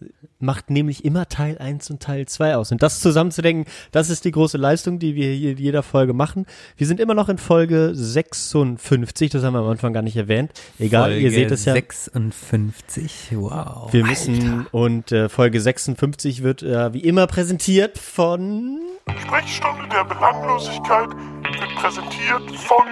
[0.42, 2.72] macht nämlich immer Teil 1 und Teil 2 aus.
[2.72, 6.46] Und das zusammenzudenken, das ist die große Leistung, die wir hier in jeder Folge machen.
[6.76, 10.52] Wir sind immer noch in Folge 56, das haben wir am Anfang gar nicht erwähnt.
[10.78, 11.72] Egal, Folge ihr seht es ja.
[11.72, 13.28] 56.
[13.32, 13.92] Wow.
[13.92, 18.80] Wir müssen, und äh, Folge 56 wird äh, wie immer präsentiert von
[19.20, 22.86] Sprechstunde der Belanglosigkeit wird präsentiert von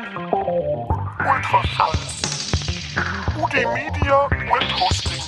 [1.18, 1.98] Ultraschall,
[3.40, 5.22] UD Media Web Hosting,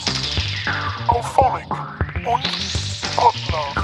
[1.09, 1.69] Auphonic
[2.25, 2.43] und
[3.17, 3.75] Podlove.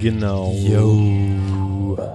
[0.00, 0.48] Genau.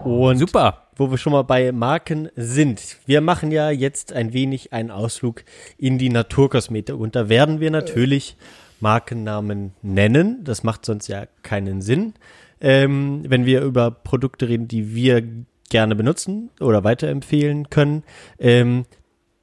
[0.04, 0.88] Und Super.
[0.98, 2.98] wo wir schon mal bei Marken sind.
[3.06, 5.46] Wir machen ja jetzt ein wenig einen Ausflug
[5.78, 8.36] in die Naturkosmetik und da werden wir natürlich
[8.82, 10.44] Markennamen nennen.
[10.44, 12.14] Das macht sonst ja keinen Sinn,
[12.60, 15.24] ähm, wenn wir über Produkte reden, die wir
[15.70, 18.04] gerne benutzen oder weiterempfehlen können.
[18.40, 18.86] Ähm,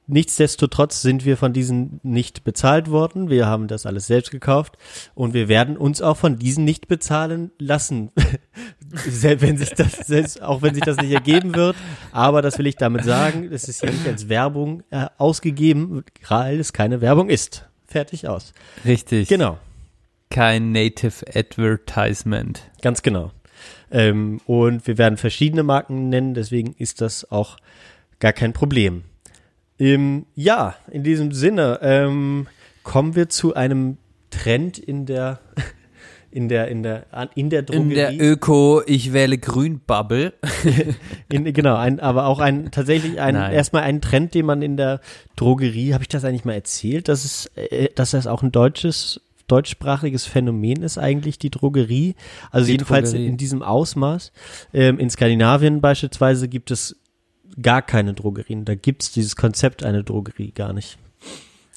[0.07, 3.29] Nichtsdestotrotz sind wir von diesen nicht bezahlt worden.
[3.29, 4.77] Wir haben das alles selbst gekauft
[5.15, 8.11] und wir werden uns auch von diesen nicht bezahlen lassen.
[8.93, 11.75] Selbst wenn sich das, selbst, auch wenn sich das nicht ergeben wird.
[12.11, 13.49] Aber das will ich damit sagen.
[13.51, 17.67] Das ist hier nicht als Werbung äh, ausgegeben, weil es keine Werbung ist.
[17.87, 18.53] Fertig aus.
[18.85, 19.27] Richtig.
[19.27, 19.57] Genau.
[20.29, 22.61] Kein Native Advertisement.
[22.81, 23.31] Ganz genau.
[23.91, 27.57] Ähm, und wir werden verschiedene Marken nennen, deswegen ist das auch
[28.19, 29.03] gar kein Problem.
[29.79, 32.47] Ähm, ja, in diesem Sinne ähm,
[32.83, 33.97] kommen wir zu einem
[34.29, 35.39] Trend in der
[36.31, 37.81] in der in der in der Drogerie.
[37.81, 40.33] In der Öko, ich wähle Grün-Bubble.
[41.31, 43.53] In, genau, ein, aber auch ein tatsächlich ein Nein.
[43.53, 44.99] erstmal ein Trend, den man in der
[45.37, 49.21] Drogerie, habe ich das eigentlich mal erzählt, dass es, äh, dass das auch ein deutsches
[49.47, 52.15] deutschsprachiges Phänomen ist eigentlich die Drogerie.
[52.51, 53.27] Also Die jedenfalls Drogerie.
[53.27, 54.31] in diesem Ausmaß.
[54.73, 56.97] Ähm, in Skandinavien beispielsweise gibt es
[57.61, 58.65] gar keine Drogerien.
[58.65, 60.97] Da gibt es dieses Konzept eine Drogerie gar nicht.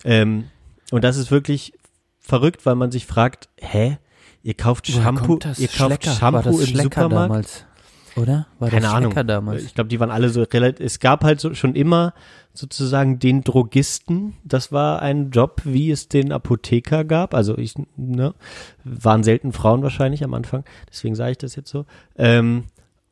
[0.05, 0.45] Ähm,
[0.91, 1.73] und das ist wirklich
[2.19, 3.99] verrückt, weil man sich fragt, hä?
[4.43, 6.11] Ihr kauft Woher Shampoo, ihr kauft Schlecker.
[6.13, 7.31] Shampoo im Schlecker Supermarkt?
[7.31, 7.65] damals?
[8.17, 8.47] Oder?
[8.59, 9.15] War Keine das Ahnung.
[9.27, 9.65] Damals?
[9.65, 10.85] Ich glaube, die waren alle so relativ.
[10.85, 12.15] Es gab halt so, schon immer
[12.53, 14.35] sozusagen den Drogisten.
[14.45, 17.35] Das war ein Job, wie es den Apotheker gab.
[17.35, 18.35] Also ich, ne,
[18.85, 20.65] waren selten Frauen wahrscheinlich am Anfang.
[20.91, 21.87] Deswegen sage ich das jetzt so.
[22.17, 22.65] Ähm,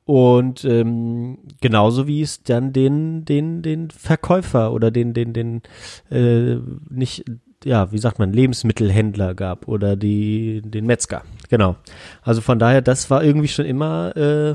[0.06, 5.62] und ähm, genauso wie es dann den, den, den Verkäufer oder den, den, den,
[6.10, 6.58] äh,
[6.88, 7.24] nicht,
[7.64, 11.22] ja, wie sagt man, Lebensmittelhändler gab oder die, den Metzger.
[11.48, 11.74] Genau.
[12.22, 14.54] Also von daher, das war irgendwie schon immer äh,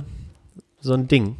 [0.80, 1.36] so ein Ding.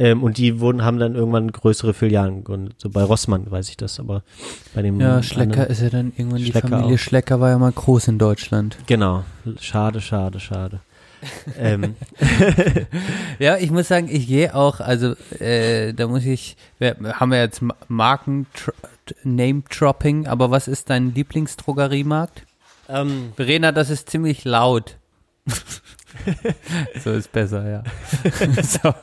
[0.00, 2.76] Ähm, und die wurden, haben dann irgendwann größere Filialen gegründet.
[2.78, 4.22] So bei Rossmann weiß ich das, aber
[4.72, 6.98] bei dem Ja, Schlecker ist ja dann irgendwann die Schlecker Familie auch.
[7.00, 8.78] Schlecker war ja mal groß in Deutschland.
[8.86, 9.24] Genau.
[9.58, 10.78] Schade, schade, schade.
[11.58, 11.96] Ähm,
[13.38, 17.40] Ja, ich muss sagen, ich gehe auch, also äh, da muss ich, wir haben ja
[17.40, 18.46] jetzt Ma- Marken
[19.24, 22.42] Name Dropping, aber was ist dein Lieblingsdrogeriemarkt?
[22.88, 24.96] ähm, Verena, das ist ziemlich laut.
[27.02, 27.82] so ist besser, ja.
[28.62, 28.94] so.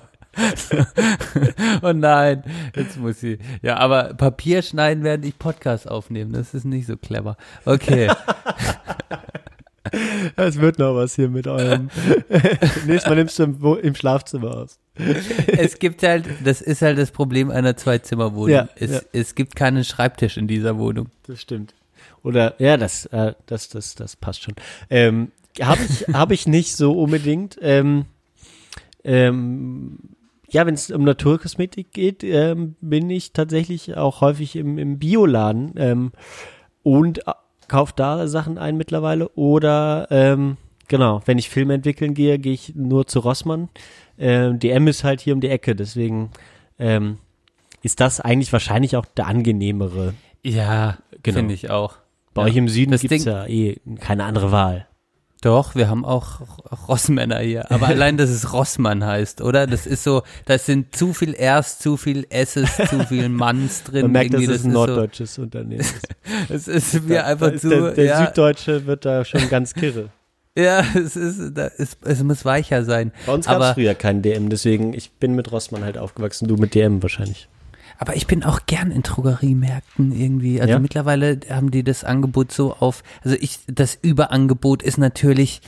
[1.81, 2.43] oh nein,
[2.75, 3.37] jetzt muss sie.
[3.61, 7.37] Ja, aber Papier schneiden, während ich Podcast aufnehme, das ist nicht so clever.
[7.63, 8.09] Okay.
[10.35, 11.89] Es wird noch was hier mit eurem.
[12.85, 14.79] Nächstes Mal nimmst du im, im Schlafzimmer aus.
[15.47, 18.49] es gibt halt, das ist halt das Problem einer Zweizimmerwohnung.
[18.49, 19.01] Ja, es, ja.
[19.13, 21.07] es gibt keinen Schreibtisch in dieser Wohnung.
[21.27, 21.73] Das stimmt.
[22.23, 24.55] Oder ja, das, äh, das, das, das passt schon.
[24.89, 25.31] Ähm,
[25.61, 27.57] habe ich, habe ich nicht so unbedingt.
[27.61, 28.05] Ähm,
[29.03, 29.99] ähm,
[30.49, 35.73] ja, wenn es um Naturkosmetik geht, ähm, bin ich tatsächlich auch häufig im, im Bioladen
[35.77, 36.11] ähm,
[36.81, 37.21] und
[37.65, 39.29] äh, kauf da Sachen ein mittlerweile.
[39.35, 43.69] Oder ähm, genau, wenn ich Filme entwickeln gehe, gehe ich nur zu Rossmann.
[44.17, 46.29] Ähm, DM ist halt hier um die Ecke, deswegen
[46.79, 47.17] ähm,
[47.81, 50.13] ist das eigentlich wahrscheinlich auch der angenehmere.
[50.43, 51.37] Ja, Genau.
[51.39, 51.97] finde ich auch.
[52.33, 52.47] Bei Ja.
[52.49, 54.87] euch im Süden gibt's Ding- ja eh keine andere Wahl.
[55.45, 56.41] Doch, wir haben auch
[56.87, 57.71] Rossmänner hier.
[57.71, 59.67] Aber allein, dass es Rossmann heißt, oder?
[59.67, 64.01] Das ist so, das sind zu viel Rs, zu viel S's, zu viel Manns drin.
[64.01, 65.93] Man merkt, dass Irgendwie, es ein norddeutsches Unternehmen ist.
[66.47, 69.23] So, es ist mir Da- einfach da ist zu, der, der ja, Süddeutsche wird da
[69.23, 70.09] schon ganz kirre.
[70.57, 73.11] ja, es ist, da ist, es muss weicher sein.
[73.27, 76.55] Bei uns gab es früher keinen DM, deswegen ich bin mit Rossmann halt aufgewachsen, du
[76.55, 77.47] mit DM wahrscheinlich.
[77.97, 80.59] Aber ich bin auch gern in Drogeriemärkten irgendwie.
[80.61, 80.79] Also Ja?
[80.79, 85.61] mittlerweile haben die das Angebot so auf, also ich, das Überangebot ist natürlich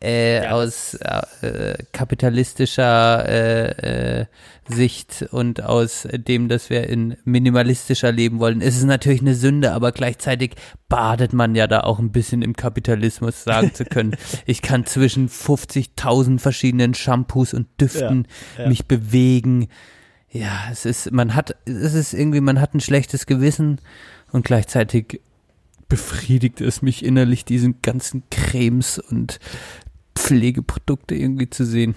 [0.00, 4.26] äh, aus äh, kapitalistischer äh, äh,
[4.68, 9.72] Sicht und aus dem, dass wir in minimalistischer leben wollen, ist es natürlich eine Sünde,
[9.72, 10.54] aber gleichzeitig
[10.88, 14.16] badet man ja da auch ein bisschen im Kapitalismus, sagen zu können.
[14.46, 18.26] Ich kann zwischen 50.000 verschiedenen Shampoos und Düften
[18.56, 18.68] Ja, ja.
[18.68, 19.68] mich bewegen.
[20.32, 23.80] Ja, es ist, man hat, es ist irgendwie, man hat ein schlechtes Gewissen
[24.32, 25.20] und gleichzeitig
[25.88, 29.38] befriedigt es mich innerlich, diesen ganzen Cremes und
[30.16, 31.94] Pflegeprodukte irgendwie zu sehen.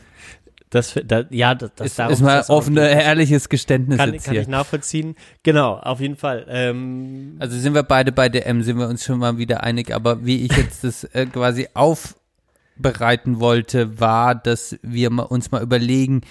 [0.69, 2.77] Das, da, ja, das, das Ist, darum ist mal geht.
[2.77, 4.41] ehrliches Geständnis kann, jetzt kann hier.
[4.41, 5.15] ich nachvollziehen.
[5.43, 6.45] Genau, auf jeden Fall.
[6.49, 10.25] Ähm, Also sind wir beide bei DM, sind wir uns schon mal wieder einig, aber
[10.25, 16.21] wie ich jetzt das äh, quasi aufbereiten wollte, war, dass wir mal, uns mal überlegen,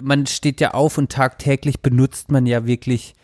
[0.00, 3.14] man steht ja auf und tagtäglich benutzt man ja wirklich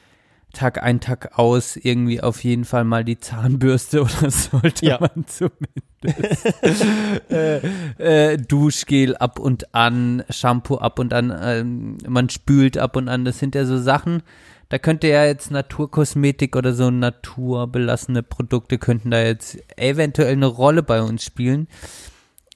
[0.55, 4.99] Tag ein, Tag aus irgendwie auf jeden Fall mal die Zahnbürste oder sollte Ja.
[4.99, 12.79] man zumindest äh, äh, Duschgel ab und an, Shampoo ab und an, ähm, man spült
[12.79, 14.23] ab und an, das sind ja so Sachen,
[14.71, 20.83] da könnte ja jetzt Naturkosmetik oder so naturbelassene Produkte könnten da jetzt eventuell eine Rolle
[20.83, 21.69] bei uns spielen.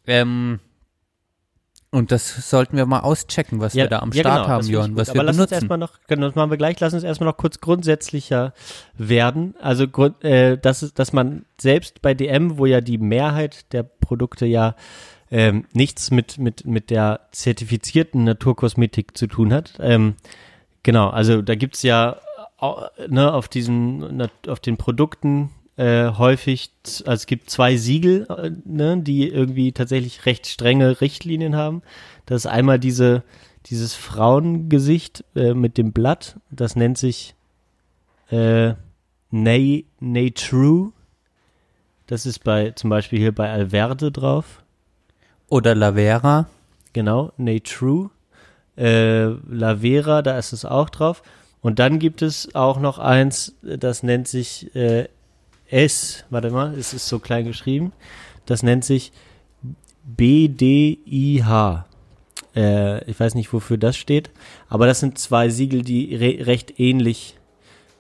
[0.07, 0.61] Ähm,
[1.93, 4.87] und das sollten wir mal auschecken, was wir da am Start haben, das finde ich
[4.87, 5.55] Jörn, was Aber wir lass uns benutzen.
[5.55, 8.55] erstmal noch, genau, das machen wir gleich, lass uns erstmal noch kurz grundsätzlicher
[8.97, 9.55] werden.
[9.61, 9.85] Also,
[10.23, 14.75] äh, dass, dass man selbst bei DM, wo ja die Mehrheit der Produkte ja
[15.31, 19.75] ähm, nichts mit, mit, mit der zertifizierten Naturkosmetik zu tun hat.
[19.79, 20.15] Ähm,
[20.83, 22.17] genau, also da gibt's ja
[23.07, 28.99] ne, auf diesen, auf den Produkten äh, häufig, also es gibt zwei Siegel, äh, ne,
[28.99, 31.83] die irgendwie tatsächlich recht strenge Richtlinien haben.
[32.27, 33.23] Das ist einmal diese,
[33.67, 37.35] dieses Frauengesicht äh, mit dem Blatt, das nennt sich
[38.31, 38.75] äh,
[39.31, 40.93] Nay, Nay True.
[42.07, 44.63] Das ist bei zum Beispiel hier bei Alverde drauf.
[45.49, 46.49] Oder Lavera.
[46.93, 48.11] Genau, Nay True.
[48.77, 51.23] Äh, Lavera, da ist es auch drauf.
[51.63, 55.09] Und dann gibt es auch noch eins, das nennt sich äh,
[55.73, 57.93] es, warte mal, es ist so klein geschrieben,
[58.45, 59.11] das nennt sich
[60.05, 61.85] BDIH.
[62.55, 64.31] Äh, ich weiß nicht, wofür das steht,
[64.69, 67.39] aber das sind zwei Siegel, die re recht ähnlich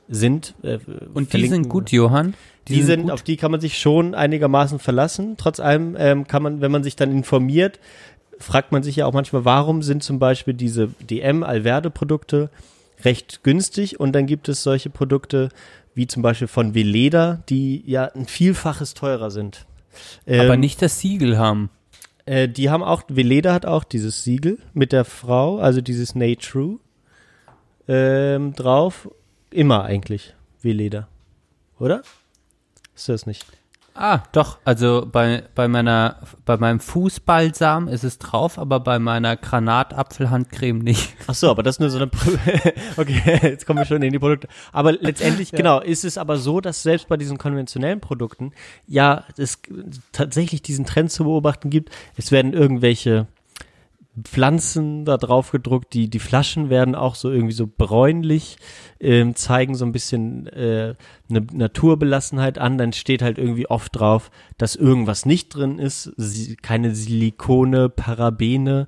[0.06, 0.54] sind.
[0.62, 0.78] Äh,
[1.14, 2.34] Und die sind gut, Johann.
[2.68, 5.36] Die, sind, auf die kann man sich schon einigermaßen verlassen.
[5.36, 7.80] Trotz allem ähm, kann man, wenn man sich dann informiert,
[8.38, 12.50] fragt man sich ja auch manchmal, warum sind zum Beispiel diese DM Alverde Produkte
[13.04, 15.48] recht günstig und dann gibt es solche Produkte
[15.94, 19.66] wie zum Beispiel von Veleda, die ja ein Vielfaches teurer sind.
[20.27, 21.70] aber Ähm, nicht das Siegel haben.
[22.24, 26.36] äh, die haben auch, Veleda hat auch dieses Siegel mit der Frau, also dieses Nay
[26.36, 26.78] True
[27.89, 29.10] ähm, drauf.
[29.51, 31.09] Immer eigentlich, Veleda.
[31.78, 32.02] Oder?
[32.94, 33.44] Ist das nicht?
[33.94, 34.59] Ah, doch.
[34.64, 41.14] Also bei, bei meiner, bei meinem Fußbalsam ist es drauf, aber bei meiner Granatapfelhandcreme nicht.
[41.27, 42.10] Ach so, aber das ist nur so eine.
[42.97, 44.48] Okay, jetzt kommen wir schon in die Produkte.
[44.73, 48.52] Aber letztendlich, genau, ist es aber so, dass selbst bei diesen konventionellen Produkten
[48.86, 49.60] ja es
[50.12, 51.90] tatsächlich diesen Trend zu beobachten gibt.
[52.16, 53.27] Es werden irgendwelche
[54.22, 58.59] Pflanzen da drauf gedruckt, die, die Flaschen werden auch so irgendwie so bräunlich,
[59.01, 60.94] ähm, zeigen so ein bisschen äh,
[61.30, 66.56] eine Naturbelassenheit an, dann steht halt irgendwie oft drauf, dass irgendwas nicht drin ist, si
[66.56, 68.86] keine Silikone, Parabene,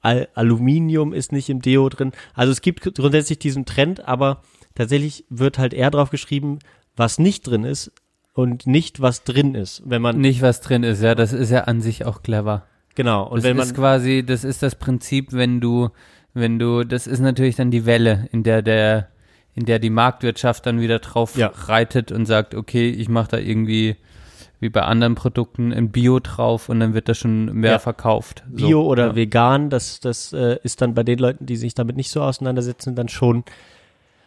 [0.00, 2.12] Al Aluminium ist nicht im Deo drin.
[2.34, 4.42] Also es gibt grundsätzlich diesen Trend, aber
[4.74, 6.58] tatsächlich wird halt eher drauf geschrieben,
[6.96, 7.92] was nicht drin ist
[8.34, 9.82] und nicht was drin ist.
[9.86, 12.66] Wenn man Nicht was drin ist, ja, das ist ja an sich auch clever.
[12.94, 15.90] Genau und das wenn man ist quasi, das ist das Prinzip, wenn du,
[16.34, 19.08] wenn du, das ist natürlich dann die Welle, in der der,
[19.54, 21.52] in der die Marktwirtschaft dann wieder drauf Ja.
[21.54, 23.96] reitet und sagt, okay, ich mache da irgendwie
[24.60, 27.78] wie bei anderen Produkten ein Bio drauf und dann wird das schon mehr Ja.
[27.78, 28.44] verkauft.
[28.50, 29.14] So, Bio oder ja.
[29.14, 32.94] vegan, das, das äh, ist dann bei den Leuten, die sich damit nicht so auseinandersetzen,
[32.94, 33.44] dann schon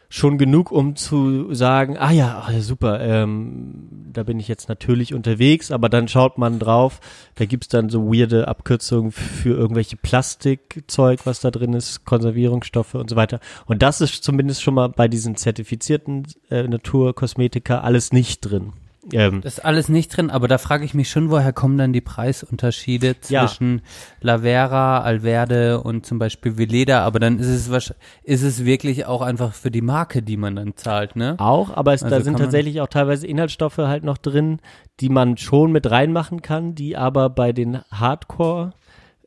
[0.09, 4.69] schon genug, um zu sagen, ah ja, ah, ja, super, ähm, da bin ich jetzt
[4.69, 6.99] natürlich unterwegs, aber dann schaut man drauf,
[7.35, 13.09] da gibt's dann so weirde Abkürzungen für irgendwelche Plastikzeug, was da drin ist, Konservierungsstoffe und
[13.09, 13.39] so weiter.
[13.65, 18.73] Und das ist zumindest schon mal bei diesen zertifizierten äh, Naturkosmetika alles nicht drin.
[19.13, 21.93] Ähm, Das ist alles nicht drin, aber da frage ich mich schon, woher kommen dann
[21.93, 23.47] die Preisunterschiede Ja.
[23.47, 23.81] zwischen
[24.21, 27.93] Lavera, Alverde und zum Beispiel Veleda, aber dann ist es
[28.23, 31.35] ist es wirklich auch einfach für die Marke, die man dann zahlt, ne?
[31.37, 34.59] Auch, aber es, da Also sind kann man- tatsächlich auch teilweise Inhaltsstoffe halt noch drin,
[34.99, 38.73] die man schon mit reinmachen kann, die aber bei den Hardcore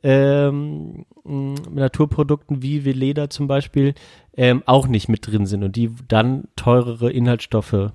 [0.03, 3.93] ähm, mh, Naturprodukten wie Veleda zum Beispiel
[4.35, 7.91] ähm, auch nicht mit drin sind und die dann teurere Inhaltsstoffe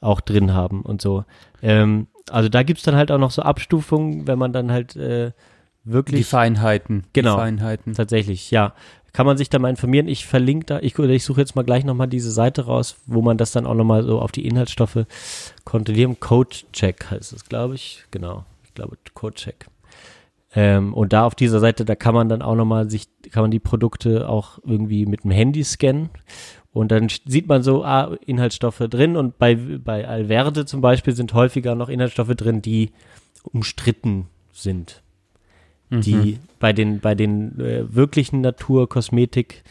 [0.00, 1.24] auch drin haben und so.
[1.62, 5.32] Ähm, also da gibt's dann halt auch noch so Abstufungen, wenn man dann halt äh,
[5.84, 7.04] wirklich Die Feinheiten.
[7.12, 7.34] Genau.
[7.34, 7.94] Die Feinheiten.
[7.94, 8.74] Tatsächlich, ja.
[9.12, 10.06] Kann man sich da mal informieren.
[10.06, 13.22] Ich verlinke da, ich, oder ich suche jetzt mal gleich nochmal diese Seite raus, wo
[13.22, 15.04] man das dann auch nochmal so auf die Inhaltsstoffe
[15.64, 16.20] kontrollieren.
[16.20, 18.04] Code-Check heißt es, glaube ich.
[18.12, 18.44] Genau.
[18.62, 19.66] Ich glaube, Code-Check.
[20.54, 23.50] Ähm, und da auf dieser Seite, da kann man dann auch nochmal sich, kann man
[23.50, 26.10] die Produkte auch irgendwie mit dem Handy scannen.
[26.72, 29.16] Und dann sieht man so, ah, Inhaltsstoffe drin.
[29.16, 32.92] Und bei, bei Alverde zum Beispiel sind häufiger noch Inhaltsstoffe drin, die
[33.52, 35.02] umstritten sind
[35.90, 39.64] die bei den bei den äh, wirklichen Naturkosmetik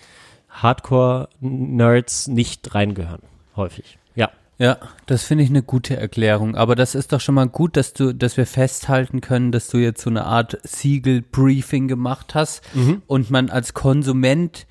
[0.50, 3.22] Hardcore Nerds nicht reingehören
[3.56, 3.98] häufig.
[4.16, 4.30] Ja.
[4.58, 6.56] Ja, das finde ich eine gute Erklärung.
[6.56, 9.78] Aber das ist doch schon mal gut, dass du, dass wir festhalten können, dass du
[9.78, 12.62] jetzt so eine Art Siegel-Briefing gemacht hast
[13.08, 14.68] und man als Konsument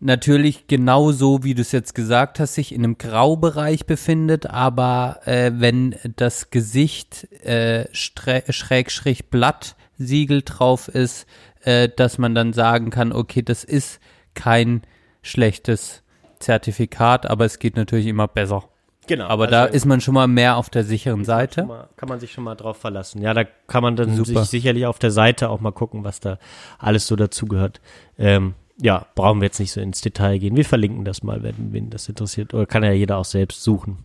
[0.00, 5.52] natürlich genauso, wie du es jetzt gesagt hast, sich in einem Graubereich befindet, aber äh,
[5.54, 11.26] wenn das Gesicht äh, Schrägstrich Blatt Siegel drauf ist,
[11.62, 14.00] äh, dass man dann sagen kann, okay, das ist
[14.34, 14.82] kein
[15.22, 16.02] schlechtes
[16.38, 18.68] Zertifikat, aber es geht natürlich immer besser.
[19.08, 19.26] Genau.
[19.26, 21.64] Aber da ist man schon mal mehr auf der sicheren Seite.
[21.64, 23.22] mal, kann man sich schon mal drauf verlassen.
[23.22, 24.40] Ja, da kann man dann Super.
[24.42, 26.38] sich sicherlich auf der Seite auch mal gucken, was da
[26.78, 27.80] alles so dazugehört.
[28.18, 30.56] Ähm, ja, brauchen wir jetzt nicht so ins Detail gehen.
[30.56, 32.54] Wir verlinken das mal, wenn wen das interessiert.
[32.54, 33.98] Oder kann ja jeder auch selbst suchen.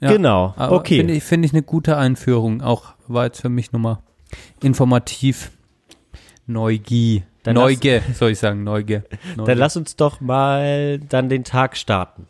[0.00, 0.54] Ja, genau.
[0.56, 0.98] Okay.
[0.98, 2.62] Finde ich, finde ich eine gute Einführung.
[2.62, 3.98] Auch war jetzt für mich nochmal
[4.62, 5.50] informativ.
[6.46, 7.24] Neugie.
[7.42, 9.04] Dann Neuge, soll ich sagen, Neuge.
[9.36, 9.44] Neuge.
[9.46, 12.26] Dann lass uns doch mal dann den Tag starten.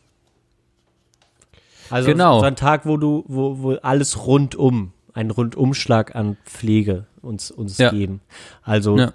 [1.91, 2.41] Also Genau.
[2.41, 7.79] so ein Tag, wo du, wo, wo alles rundum, ein Rundumschlag an Pflege uns, uns
[7.79, 7.91] Ja.
[7.91, 8.21] geben.
[8.63, 9.13] Also, Ja.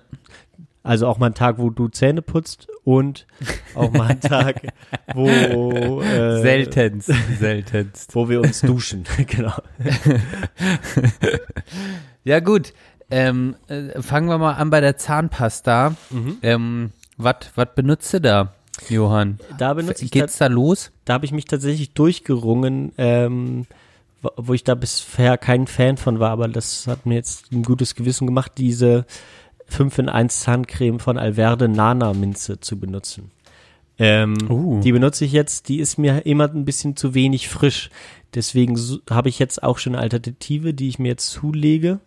[0.83, 3.27] Also auch mal ein Tag, wo du Zähne putzt und
[3.75, 4.61] auch mal ein Tag,
[5.13, 8.15] wo äh, Seltenst, seltenst.
[8.15, 9.03] wo wir uns duschen.
[9.27, 9.53] genau.
[12.23, 12.73] Ja gut,
[13.09, 15.95] ähm, äh, fangen wir mal an bei der Zahnpasta.
[16.09, 16.37] Mhm.
[16.41, 17.35] Ähm, was
[17.75, 18.53] benutzt du da,
[18.89, 19.39] Johann?
[19.57, 20.91] Da benutze ich Geht's da los?
[21.05, 23.65] da habe ich mich tatsächlich durchgerungen, ähm,
[24.21, 27.63] wo- wo ich da bisher kein Fan von war, aber das hat mir jetzt ein
[27.63, 29.05] gutes Gewissen gemacht, diese
[29.71, 33.31] 5 in 1 Zahncreme von Alverde Nana Minze zu benutzen.
[33.97, 34.79] Ähm, Uh.
[34.81, 37.89] Die benutze ich jetzt, die ist mir immer ein bisschen zu wenig frisch.
[38.33, 41.99] Deswegen so- habe ich jetzt auch schon eine Alternative, die ich mir jetzt zulege.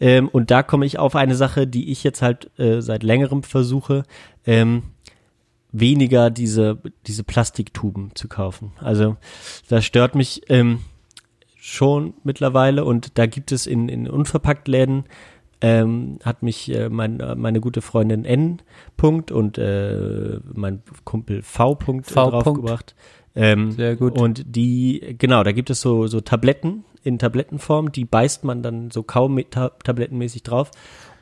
[0.00, 3.42] Ähm, und da komme ich auf eine Sache, die ich jetzt halt äh, seit längerem
[3.42, 4.04] versuche,
[4.46, 4.84] ähm,
[5.72, 8.72] weniger diese, diese Plastiktuben zu kaufen.
[8.80, 9.16] Also
[9.68, 10.80] das stört mich ähm,
[11.56, 15.04] schon mittlerweile und da gibt es in, in Unverpacktläden
[15.64, 18.60] ähm, hat mich äh, mein, äh, meine gute Freundin N.
[18.98, 21.74] Punkt und äh, mein Kumpel V.
[21.76, 22.30] Punkt äh, V.
[22.30, 22.94] draufgebracht.
[23.34, 24.20] Ähm, Sehr gut.
[24.20, 28.90] Und die, genau, da gibt es so, so Tabletten in Tablettenform, die beißt man dann
[28.90, 30.70] so kaum mit Ta tablettenmäßig drauf.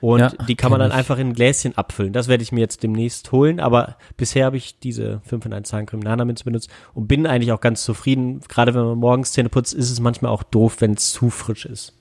[0.01, 0.97] Und Ja, die kann man dann ich.
[0.97, 2.13] einfach in ein Gläschen abfüllen.
[2.13, 3.61] Das werde ich mir jetzt demnächst holen.
[3.61, 7.61] Aber bisher habe ich diese 5 in 1 Zahncreme Nanaminz benutzt und bin eigentlich auch
[7.61, 8.41] ganz zufrieden.
[8.49, 11.65] Gerade wenn man morgens Zähne putzt, ist es manchmal auch doof, wenn es zu frisch
[11.67, 11.95] ist.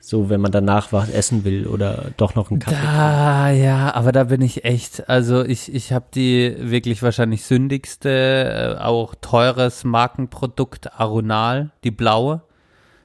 [0.00, 2.76] So, wenn man danach was essen will oder doch noch einen Kaffee.
[2.82, 8.76] Da, ja, aber da bin ich echt, also ich, ich habe die wirklich wahrscheinlich sündigste,
[8.78, 12.42] äh, auch teures Markenprodukt Aronal, die blaue.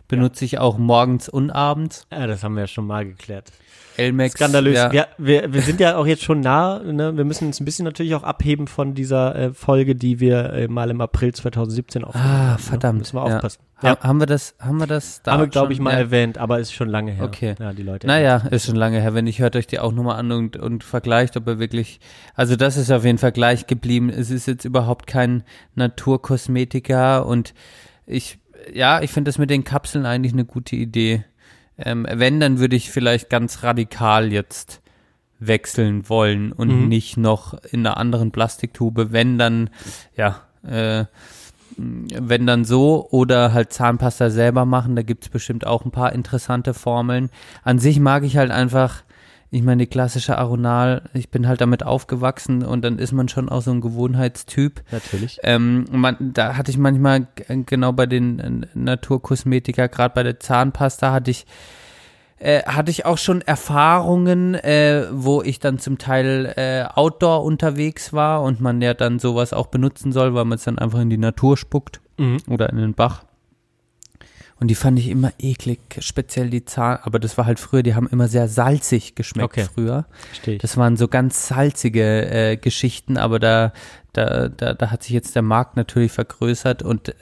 [0.08, 2.06] Benutze ich auch morgens und abends.
[2.12, 3.52] Ja, das haben wir ja schon mal geklärt.
[3.98, 4.34] Elmex.
[4.36, 4.76] Skandalös.
[4.76, 4.94] Ja.
[4.94, 6.80] Ja, wir, wir sind ja auch jetzt schon nah.
[6.80, 7.16] Ne?
[7.16, 10.68] Wir müssen uns ein bisschen natürlich auch abheben von dieser äh, Folge, die wir äh,
[10.68, 12.50] mal im April 2017 aufgenommen haben.
[12.50, 12.58] Ah, ne?
[12.60, 13.00] verdammt.
[13.00, 13.36] Müssen wir ja.
[13.36, 13.60] aufpassen.
[13.84, 15.98] Ha Haben wir das, haben wir das da haben wir, glaube ich, mal Ja.
[16.00, 17.26] erwähnt, aber ist schon lange her.
[17.26, 17.56] Okay.
[17.60, 18.08] Ja, die Leute.
[18.08, 19.14] Naja, ist schon lange her.
[19.14, 22.00] Wenn nicht, hört euch die auch nochmal an und, und vergleicht, ob er wirklich,
[22.36, 24.10] also das ist auf jeden Fall gleich geblieben.
[24.10, 25.44] Es ist jetzt überhaupt kein
[25.76, 27.54] Naturkosmetika und
[28.06, 28.40] ich,
[28.74, 31.26] ja, ich finde das mit den Kapseln eigentlich eine gute Idee.
[31.78, 34.82] Ähm, wenn, dann würde ich vielleicht ganz radikal jetzt
[35.40, 36.88] wechseln wollen und Mhm.
[36.88, 39.12] nicht noch in einer anderen Plastiktube.
[39.12, 39.70] Wenn dann,
[40.16, 41.06] ja, äh,
[41.78, 46.74] wenn dann so oder halt Zahnpasta selber machen, da gibt's bestimmt auch ein paar interessante
[46.74, 47.30] Formeln.
[47.64, 49.04] An sich mag ich halt einfach,
[49.56, 53.48] ich meine, die klassische Aronal, ich bin halt damit aufgewachsen und dann ist man schon
[53.48, 54.82] auch so ein Gewohnheitstyp.
[54.91, 55.40] Natürlich.
[55.44, 61.14] Ähm, man, da hatte ich manchmal genau bei den äh, Naturkosmetika, gerade bei der Zahnpasta
[61.14, 61.45] hatte ich
[62.38, 68.11] äh, hatte ich auch schon Erfahrungen, äh, wo ich dann zum Teil äh, outdoor unterwegs
[68.11, 71.10] war und man ja dann sowas auch benutzen soll, weil man es dann einfach in
[71.10, 72.38] die Natur spuckt Mhm.
[72.49, 73.23] oder in den Bach.
[74.60, 77.94] Und die fand ich immer eklig, speziell die Zahn, aber das war halt früher, die
[77.94, 79.68] haben immer sehr salzig geschmeckt Okay.
[79.73, 80.06] früher.
[80.30, 80.61] Verstehe ich.
[80.61, 83.73] Das waren so ganz salzige äh, Geschichten, aber da,
[84.14, 87.14] da, da, da hat sich jetzt der Markt natürlich vergrößert und äh,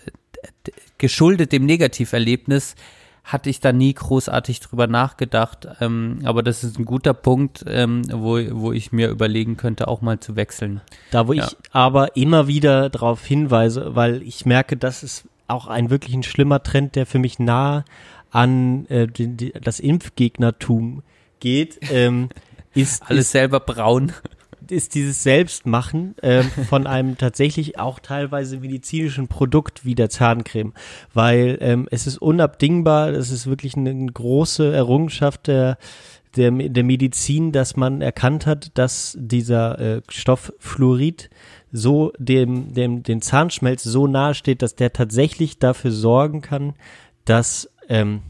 [0.99, 2.75] geschuldet dem Negativerlebnis
[3.23, 5.65] hatte ich da nie großartig drüber nachgedacht.
[5.79, 10.01] Ähm, aber das ist ein guter Punkt, ähm, wo, wo ich mir überlegen könnte, auch
[10.01, 10.81] mal zu wechseln.
[11.09, 11.47] Da, wo Ja.
[11.47, 16.23] ich aber immer wieder darauf hinweise, weil ich merke, das ist auch ein wirklich ein
[16.23, 17.85] schlimmer Trend, der für mich nah
[18.31, 21.03] an äh, die, die, das Impfgegnertum
[21.39, 22.29] geht, ähm,
[22.73, 24.11] ist, Alles ist, selber braun.
[24.69, 30.73] ist dieses Selbstmachen ähm, von einem tatsächlich auch teilweise medizinischen Produkt wie der Zahncreme,
[31.13, 35.77] weil ähm, es ist unabdingbar, es ist wirklich eine, große Errungenschaft der
[36.35, 41.29] der, der Medizin, dass man erkannt hat, dass dieser äh, Stoff Fluorid
[41.75, 46.75] so dem, dem, den Zahnschmelz so nahe steht, dass der tatsächlich dafür sorgen kann,
[47.25, 48.21] dass, ähm,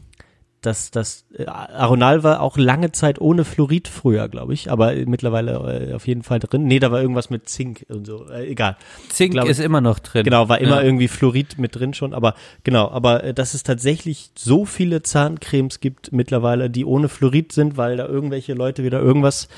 [0.62, 5.88] dass das äh, Aronal war auch lange Zeit ohne Fluorid früher, glaube ich, aber mittlerweile
[5.90, 6.64] äh, auf jeden Fall drin.
[6.64, 8.78] Nee, da war irgendwas mit Zink und so, äh, egal.
[9.10, 10.24] Zink glaube- ist immer noch drin.
[10.24, 10.82] Genau, war immer Ja.
[10.82, 15.80] irgendwie Fluorid mit drin schon, aber genau, aber äh, dass es tatsächlich so viele Zahncremes
[15.80, 19.48] gibt mittlerweile, die ohne Fluorid sind, weil da irgendwelche Leute wieder irgendwas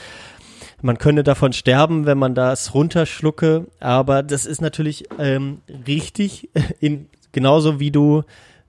[0.86, 6.48] man könne davon sterben, wenn man das runterschlucke, aber das ist natürlich ähm, richtig,
[6.80, 8.22] in, genauso wie du,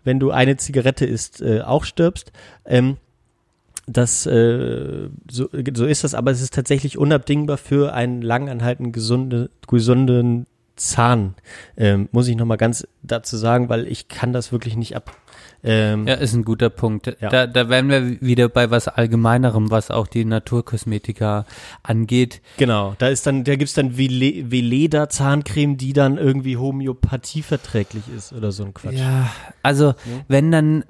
[0.04, 2.32] wenn du eine Zigarette isst, äh, auch stirbst.
[2.66, 2.98] Ähm,
[3.86, 9.50] das äh, so, so ist das, aber es ist tatsächlich unabdingbar für einen langanhaltenden gesunde,
[9.68, 10.46] gesunden
[10.76, 11.36] Zahn.
[11.78, 15.16] Ähm, muss ich noch mal ganz dazu sagen, weil ich kann das wirklich nicht ab.
[15.64, 17.16] Ähm, Ja, ist ein guter Punkt.
[17.20, 17.30] Ja.
[17.30, 21.46] Da, da wären wir wieder bei was Allgemeinerem, was auch die Naturkosmetika
[21.84, 22.42] angeht.
[22.58, 28.34] Genau, da ist dann, da gibt's dann Vele- Veleda Zahncreme, die dann irgendwie homöopathieverträglich ist
[28.34, 28.96] oder so ein Quatsch.
[28.98, 29.30] Ja,
[29.64, 29.94] also
[30.28, 30.84] wenn dann,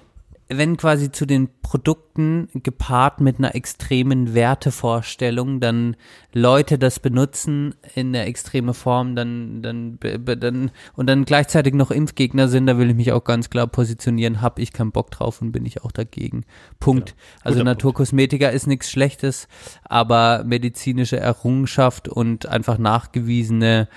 [0.50, 5.98] wenn quasi zu den Produkten gepaart mit einer extremen Wertevorstellung dann
[6.32, 12.48] Leute das benutzen in der extreme Form, dann, dann, dann und dann gleichzeitig noch Impfgegner
[12.48, 15.52] sind, da will ich mich auch ganz klar positionieren, hab ich keinen Bock drauf und
[15.52, 16.46] bin ich auch dagegen.
[16.80, 17.16] Punkt.
[17.44, 19.50] Also Guter Naturkosmetika ist nichts Schlechtes,
[19.84, 23.90] aber medizinische Errungenschaft und einfach nachgewiesene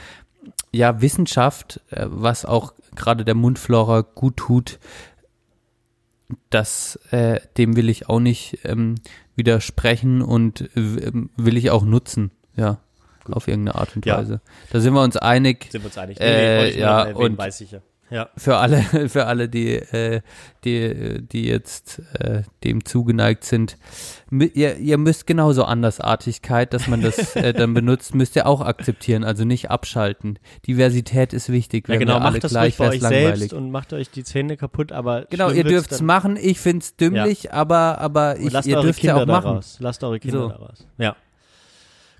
[0.72, 4.78] ja, Wissenschaft, äh, was auch gerade der Mundflora gut tut,
[6.50, 8.96] das, äh, dem will ich auch nicht ähm,
[9.36, 12.78] widersprechen und äh, will ich auch nutzen, ja,
[13.30, 14.18] auf irgendeine Art und Ja.
[14.18, 14.40] Weise.
[14.70, 15.68] Da sind wir uns einig.
[15.70, 16.20] Sind wir uns einig?
[16.20, 17.80] Äh, wollte ich nur ja, und weiß ich ja.
[18.10, 18.28] Ja.
[18.36, 20.20] für alle, für alle, die, äh,
[20.64, 23.76] die, die jetzt äh, dem zugeneigt sind,
[24.30, 29.22] ihr, ihr müsst genauso Andersartigkeit, dass man das äh, dann benutzt, müsst ihr auch akzeptieren,
[29.24, 30.38] also nicht abschalten.
[30.66, 31.88] Diversität ist wichtig.
[31.88, 33.38] Ja, genau, wir alle macht das gleich, bei euch langweilig.
[33.38, 36.36] selbst und macht euch die Zähne kaputt, aber Genau, ihr dürft's dann- machen.
[36.40, 39.44] Ich find's dümmlich, aber, aber Und ich, ihr eure dürft Kinder ja auch machen.
[39.44, 39.76] daraus.
[39.80, 40.48] Lasst eure Kinder So.
[40.48, 40.86] daraus.
[40.98, 41.16] Ja.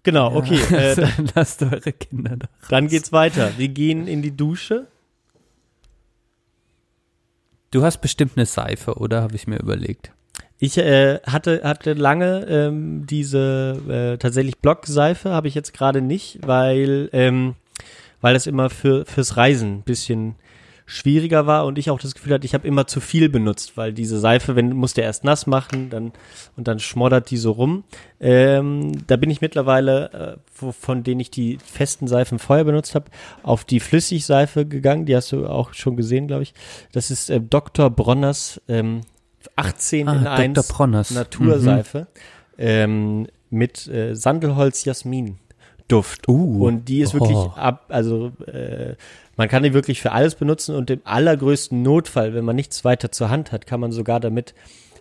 [0.03, 0.59] Genau, okay.
[0.73, 2.47] Äh, dann, Lasst eure Kinder da.
[2.69, 3.51] dann geht's weiter.
[3.59, 4.87] Wir gehen in die Dusche.
[7.71, 9.23] Du hast bestimmt eine Seife, oder?
[9.23, 10.13] Habe ich mir überlegt.
[10.59, 16.41] Ich äh, hatte, hatte lange ähm, diese äh, tatsächlich Blockseife, habe ich jetzt gerade nicht,
[16.45, 17.55] weil, ähm,
[18.21, 20.35] weil das immer für, fürs Reisen ein bisschen
[20.91, 23.93] schwieriger war und ich auch das Gefühl hatte, ich habe immer zu viel benutzt, weil
[23.93, 26.13] diese Seife, wenn musst du erst nass machen, dann
[26.57, 27.85] und dann schmoddert die so rum.
[28.19, 32.97] Ähm, da bin ich mittlerweile, äh, wo, von denen ich die festen Seifen vorher benutzt
[32.97, 33.07] habe,
[33.45, 35.07] auf die Flüssigseife gegangen.
[35.07, 36.55] Die hast du auch schon gesehen, glaube ich.
[36.93, 37.89] Das ist äh, Dr.
[37.89, 39.03] Bronners ähm,
[39.55, 40.65] 18 Ah, in Dr.
[40.65, 41.11] 1 Bronners.
[41.13, 42.09] Naturseife
[42.59, 45.39] ähm, mit äh, Sandelholz Jasmin
[45.91, 46.29] Duft.
[46.29, 47.53] Uh, und die ist wirklich oh.
[47.57, 48.95] ab, also äh,
[49.41, 53.11] man kann die wirklich für alles benutzen und im allergrößten Notfall, wenn man nichts weiter
[53.11, 54.53] zur Hand hat, kann man sogar damit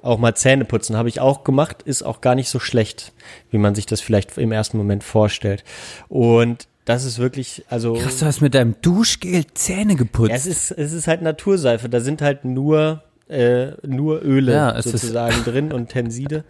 [0.02, 0.96] auch mal Zähne putzen.
[0.96, 3.12] Habe ich auch gemacht, ist auch gar nicht so schlecht,
[3.52, 5.66] wie man sich das vielleicht im ersten Moment vorstellt.
[6.08, 10.30] Und das ist wirklich, also Krass, du hast mit deinem Duschgel Zähne geputzt.
[10.30, 11.90] ja, es ist, es ist halt Naturseife.
[11.90, 16.46] Da sind halt nur, äh, nur Öle Ja, sozusagen drin und Tenside.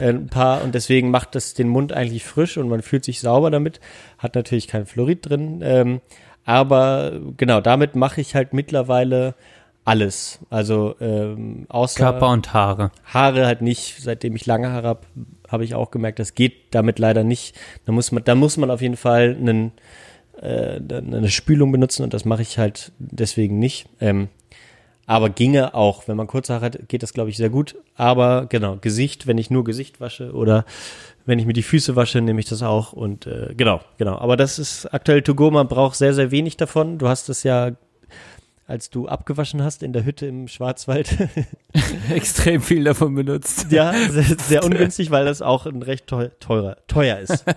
[0.00, 3.20] Äh, ein paar, und deswegen macht das den Mund eigentlich frisch und man fühlt sich
[3.20, 3.80] sauber damit.
[4.16, 5.60] Hat natürlich kein Fluorid drin.
[5.62, 6.00] Ähm,
[6.44, 9.34] aber genau, damit mache ich halt mittlerweile
[9.84, 10.40] alles.
[10.50, 12.90] Also ähm, außer Körper und Haare.
[13.04, 13.96] Haare halt nicht.
[14.00, 15.00] Seitdem ich lange Haare habe,
[15.48, 17.56] habe ich auch gemerkt, das geht damit leider nicht.
[17.84, 19.72] Da muss man, da muss man auf jeden Fall einen,
[20.40, 23.86] äh, eine Spülung benutzen und das mache ich halt deswegen nicht.
[24.00, 24.28] Ähm,
[25.06, 27.76] aber ginge auch, wenn man kurze Haare hat, geht das glaube ich sehr gut.
[27.94, 30.64] Aber genau, Gesicht, wenn ich nur Gesicht wasche oder
[31.26, 34.18] wenn ich mir die Füße wasche, nehme ich das auch und äh, genau, genau.
[34.18, 36.98] Aber das ist aktuell to go, man braucht sehr, sehr wenig davon.
[36.98, 37.72] Du hast es ja,
[38.66, 41.16] als du abgewaschen hast in der Hütte im Schwarzwald,
[42.10, 43.70] Extrem viel davon benutzt.
[43.70, 47.44] ja, sehr, sehr ungünstig, weil das auch ein recht teuer, teurer, teuer ist.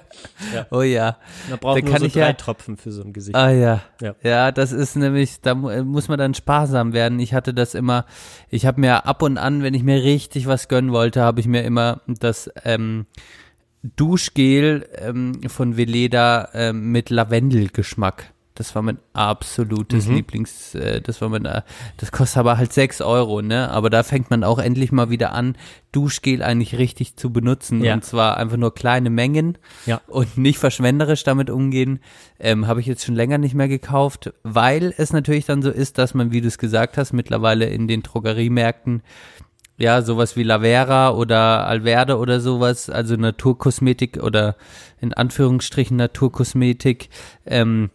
[0.71, 1.17] Oh ja.
[1.49, 3.35] Man braucht Da nur kann so ich drei ja- Tropfen für so ein Gesicht.
[3.35, 3.81] Ah ja.
[4.01, 4.15] Ja.
[4.23, 4.51] ja.
[4.51, 7.19] das ist nämlich, da äh, muss man dann sparsam werden.
[7.19, 8.05] Ich hatte das immer,
[8.49, 11.47] ich habe mir ab und an, wenn ich mir richtig was gönnen wollte, habe ich
[11.47, 13.05] mir immer das ähm,
[13.95, 18.33] Duschgel ähm, von Veleda ähm, mit Lavendelgeschmack.
[18.55, 20.15] Das war mein absolutes Mhm.
[20.15, 21.61] Lieblings, äh, das war mein, äh,
[21.97, 23.69] das kostet aber halt sechs Euro, ne?
[23.69, 25.55] Aber da fängt man auch endlich mal wieder an,
[25.91, 27.83] Duschgel eigentlich richtig zu benutzen.
[27.83, 27.93] Ja.
[27.93, 30.01] Und zwar einfach nur kleine Mengen Ja.
[30.07, 31.99] und nicht verschwenderisch damit umgehen.
[32.39, 35.99] Ähm, Habe ich jetzt schon länger nicht mehr gekauft, weil es natürlich dann so ist,
[35.99, 39.03] dass man, wie du es gesagt hast, mittlerweile in den Drogeriemärkten
[39.77, 44.55] ja, sowas wie Lavera oder Alverde oder sowas, also Naturkosmetik oder
[44.99, 47.09] in Anführungsstrichen Naturkosmetik,
[47.45, 47.91] ähm,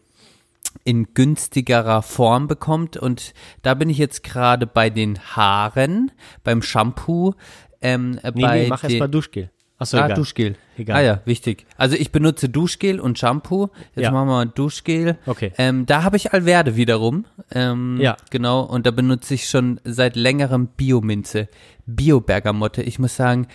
[0.85, 2.97] in günstigerer Form bekommt.
[2.97, 6.13] Und da bin ich jetzt gerade bei den Haaren,
[6.45, 7.35] beim Shampoo,
[7.81, 9.51] ähm, nee, bei nee, mach erst mal Duschgel.
[9.83, 10.17] Achso, ah, egal.
[10.17, 10.57] Duschgel.
[10.79, 10.97] Egal.
[10.97, 11.67] Ah ja, wichtig.
[11.77, 13.69] Also ich benutze Duschgel und Shampoo.
[13.95, 14.11] Jetzt Ja.
[14.11, 15.19] machen wir mal Duschgel.
[15.27, 15.53] Okay.
[15.59, 17.27] Ähm, da habe ich Alverde wiederum.
[17.55, 18.17] Ähm, Ja.
[18.31, 18.63] Genau.
[18.63, 21.49] Und da benutze ich schon seit längerem Biominze.
[21.87, 22.83] Bio-Bergamotte.
[22.83, 23.47] Ich muss sagen,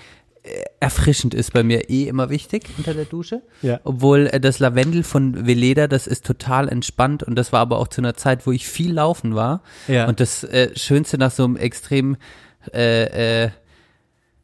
[0.44, 0.49] äh,
[0.80, 3.41] erfrischend ist bei mir eh immer wichtig unter der Dusche.
[3.62, 3.80] Ja.
[3.84, 7.88] Obwohl äh, das Lavendel von Veleda, das ist total entspannt und das war aber auch
[7.88, 9.62] zu einer Zeit, wo ich viel laufen war.
[9.88, 10.08] Ja.
[10.08, 12.16] Und das äh, Schönste nach so einem extrem
[12.74, 13.49] äh, äh,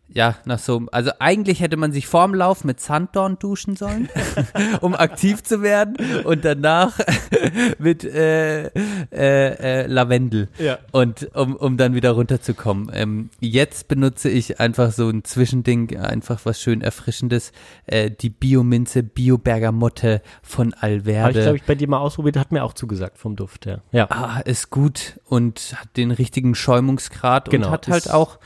[0.09, 4.09] ja, nach so, also eigentlich hätte man sich vorm Lauf mit Sanddorn duschen sollen,
[4.81, 6.99] um aktiv zu werden und danach
[7.79, 8.71] mit äh, äh,
[9.11, 10.77] äh, Lavendel Ja.
[10.91, 12.91] und um, um dann wieder runterzukommen.
[12.93, 17.51] Ähm, jetzt benutze ich einfach so ein Zwischending, einfach was schön erfrischendes,
[17.87, 21.21] äh, die Biominze, Bio-Bergamotte von Alverde.
[21.23, 23.81] Habe ich, glaube ich, bei dir mal ausprobiert, hat mir auch zugesagt vom Duft her.
[23.91, 24.07] Ja.
[24.11, 28.37] Ah, ist gut und hat den richtigen Schäumungsgrad Genau, und hat halt auch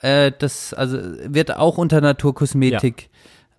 [0.00, 3.10] äh, das, also wird auch unter Naturkosmetik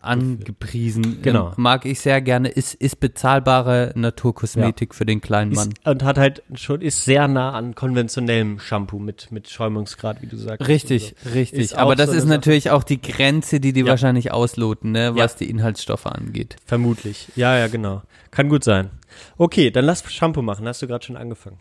[0.02, 1.22] angepriesen.
[1.22, 1.50] Genau.
[1.50, 2.50] Ähm, mag ich sehr gerne.
[2.50, 5.70] Ist, ist bezahlbare Naturkosmetik für den kleinen Mann.
[5.70, 10.28] Ist, und hat halt schon, ist sehr nah an konventionellem Shampoo mit, mit Schäumungsgrad, wie
[10.28, 10.68] du sagst.
[10.68, 11.30] Richtig, so.
[11.32, 11.60] richtig.
[11.60, 13.88] Ist Aber das so ist natürlich auch die Grenze, die die Ja.
[13.88, 15.38] wahrscheinlich ausloten, ne, was Ja.
[15.40, 16.56] die Inhaltsstoffe angeht.
[16.66, 17.28] Vermutlich.
[17.36, 18.02] Ja, ja, genau.
[18.32, 18.90] Kann gut sein.
[19.38, 20.68] Okay, dann lass Shampoo machen.
[20.68, 21.58] Hast du gerade schon angefangen?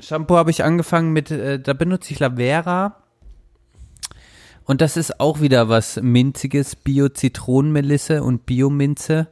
[0.00, 2.96] Shampoo habe ich angefangen mit, äh, da benutze ich Lavera.
[4.68, 9.28] Und das ist auch wieder was Minziges, Bio-Zitronenmelisse und Bio-Minze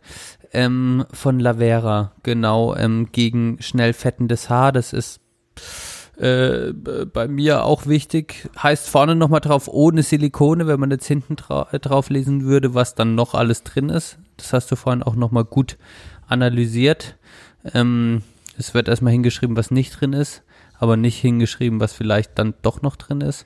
[0.54, 4.72] ähm, von Lavera, genau, ähm, gegen schnell fettendes Haar.
[4.72, 5.20] Das ist
[6.16, 8.48] äh, bei mir auch wichtig.
[8.62, 12.94] Heißt vorne nochmal drauf, ohne Silikone, wenn man jetzt hinten äh, drauf lesen würde, was
[12.94, 14.16] dann noch alles drin ist.
[14.38, 15.76] Das hast du vorhin auch nochmal gut
[16.26, 17.18] analysiert.
[17.74, 18.22] Ähm,
[18.56, 20.44] es wird erstmal hingeschrieben, was nicht drin ist,
[20.78, 23.44] aber nicht hingeschrieben, was vielleicht dann doch noch drin ist.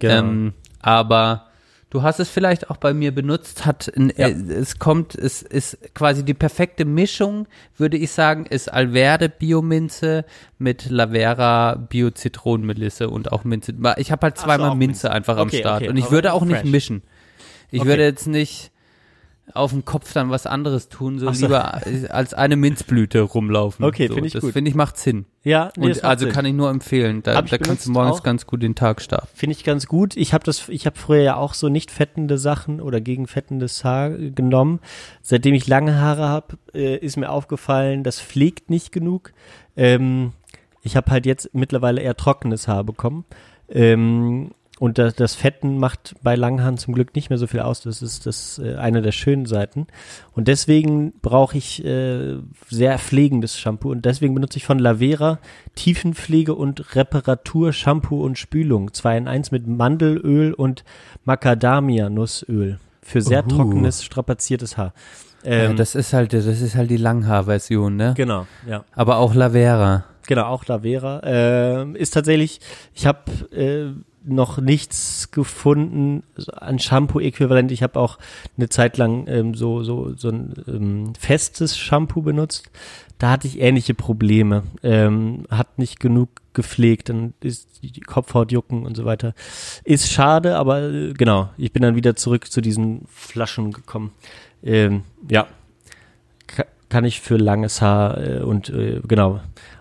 [0.00, 0.18] Genau.
[0.18, 1.46] Ähm, aber
[1.90, 4.28] du hast es vielleicht auch bei mir benutzt, hat ein, Ja.
[4.28, 7.46] äh, es kommt, es ist quasi die perfekte Mischung,
[7.76, 10.24] würde ich sagen, ist Alverde Biominze
[10.58, 13.74] mit Lavera Bio Zitronenmelisse und auch Minze.
[13.96, 15.10] Ich habe halt so, zweimal auch Minze Minze.
[15.12, 16.70] einfach am Okay, Start okay, und ich würde auch nicht fresh.
[16.70, 17.02] mischen.
[17.72, 17.88] Ich Okay.
[17.88, 18.70] würde jetzt nicht
[19.54, 21.46] auf dem Kopf dann was anderes tun, so so.
[21.46, 23.84] lieber als eine Minzblüte rumlaufen.
[23.84, 24.52] Okay, so, finde ich das gut.
[24.52, 25.26] finde ich macht Sinn.
[25.42, 26.34] Ja, nee, das und also Sinn.
[26.34, 27.22] kann ich nur empfehlen.
[27.22, 28.22] Da, da kannst du morgens auch.
[28.22, 29.28] ganz gut den Tag starten.
[29.34, 30.16] Finde ich ganz gut.
[30.16, 33.84] Ich habe das, ich habe früher ja auch so nicht fettende Sachen oder gegen fettendes
[33.84, 34.80] Haar äh, genommen.
[35.22, 39.32] Seitdem ich lange Haare habe, äh, ist mir aufgefallen, das pflegt nicht genug.
[39.76, 40.32] Ähm,
[40.82, 43.24] ich habe halt jetzt mittlerweile eher trockenes Haar bekommen.
[43.68, 44.50] Ähm,
[44.80, 47.82] und das, das Fetten macht bei langen Haaren zum Glück nicht mehr so viel aus.
[47.82, 49.86] Das ist das äh, eine der schönen Seiten.
[50.32, 52.38] Und deswegen brauche ich äh,
[52.70, 53.90] sehr pflegendes Shampoo.
[53.90, 55.38] Und deswegen benutze ich von Lavera
[55.74, 58.94] Tiefenpflege und Reparatur Shampoo und Spülung.
[58.94, 60.82] 2 in 1 mit Mandelöl und
[61.26, 62.78] Macadamia-Nussöl.
[63.02, 63.56] Für sehr Uhu.
[63.56, 64.94] trockenes, strapaziertes Haar.
[65.44, 68.14] ja, Ähm, das ist halt, das ist halt die Langhaar-Version, ne?
[68.16, 68.84] genau, ja.
[68.94, 70.04] Aber auch Lavera.
[70.26, 71.20] Genau, auch Lavera.
[71.24, 72.60] Ähm, ist tatsächlich,
[72.94, 73.18] ich habe
[73.52, 73.92] äh,
[74.24, 76.22] noch nichts gefunden
[76.52, 77.72] an Shampoo-Äquivalent.
[77.72, 78.18] Ich habe auch
[78.56, 82.70] eine Zeit lang ähm, so, so, so ein ähm, festes Shampoo benutzt.
[83.18, 84.62] Da hatte ich ähnliche Probleme.
[84.82, 89.34] Ähm, hat nicht genug gepflegt, dann ist die Kopfhaut jucken und so weiter.
[89.84, 94.12] Ist schade, aber äh, genau, ich bin dann wieder zurück zu diesen Flaschen gekommen.
[94.62, 95.46] Ähm, ja,
[96.46, 99.40] Ka- kann ich für langes Haar äh, und äh, genau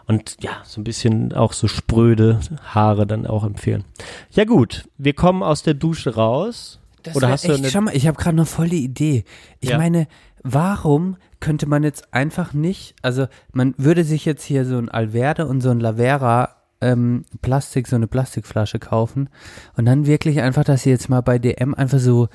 [0.09, 3.85] und ja so ein bisschen auch so spröde Haare dann auch empfehlen.
[4.31, 6.79] Ja gut, wir kommen aus der Dusche raus.
[7.13, 9.23] Oder wär hast du echt, eine, schau mal, ich habe gerade noch voll die Idee.
[9.59, 9.77] Ich Ja.
[9.77, 10.07] meine,
[10.43, 15.45] warum könnte man jetzt einfach nicht, also man würde sich jetzt hier so ein Alverde
[15.47, 19.29] und so ein Lavera ähm, Plastik, so eine Plastikflasche kaufen
[19.77, 22.29] und dann wirklich einfach, dass sie jetzt mal bei DM einfach so,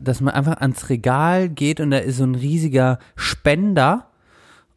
[0.00, 4.06] dass man einfach ans Regal geht und da ist so ein riesiger Spender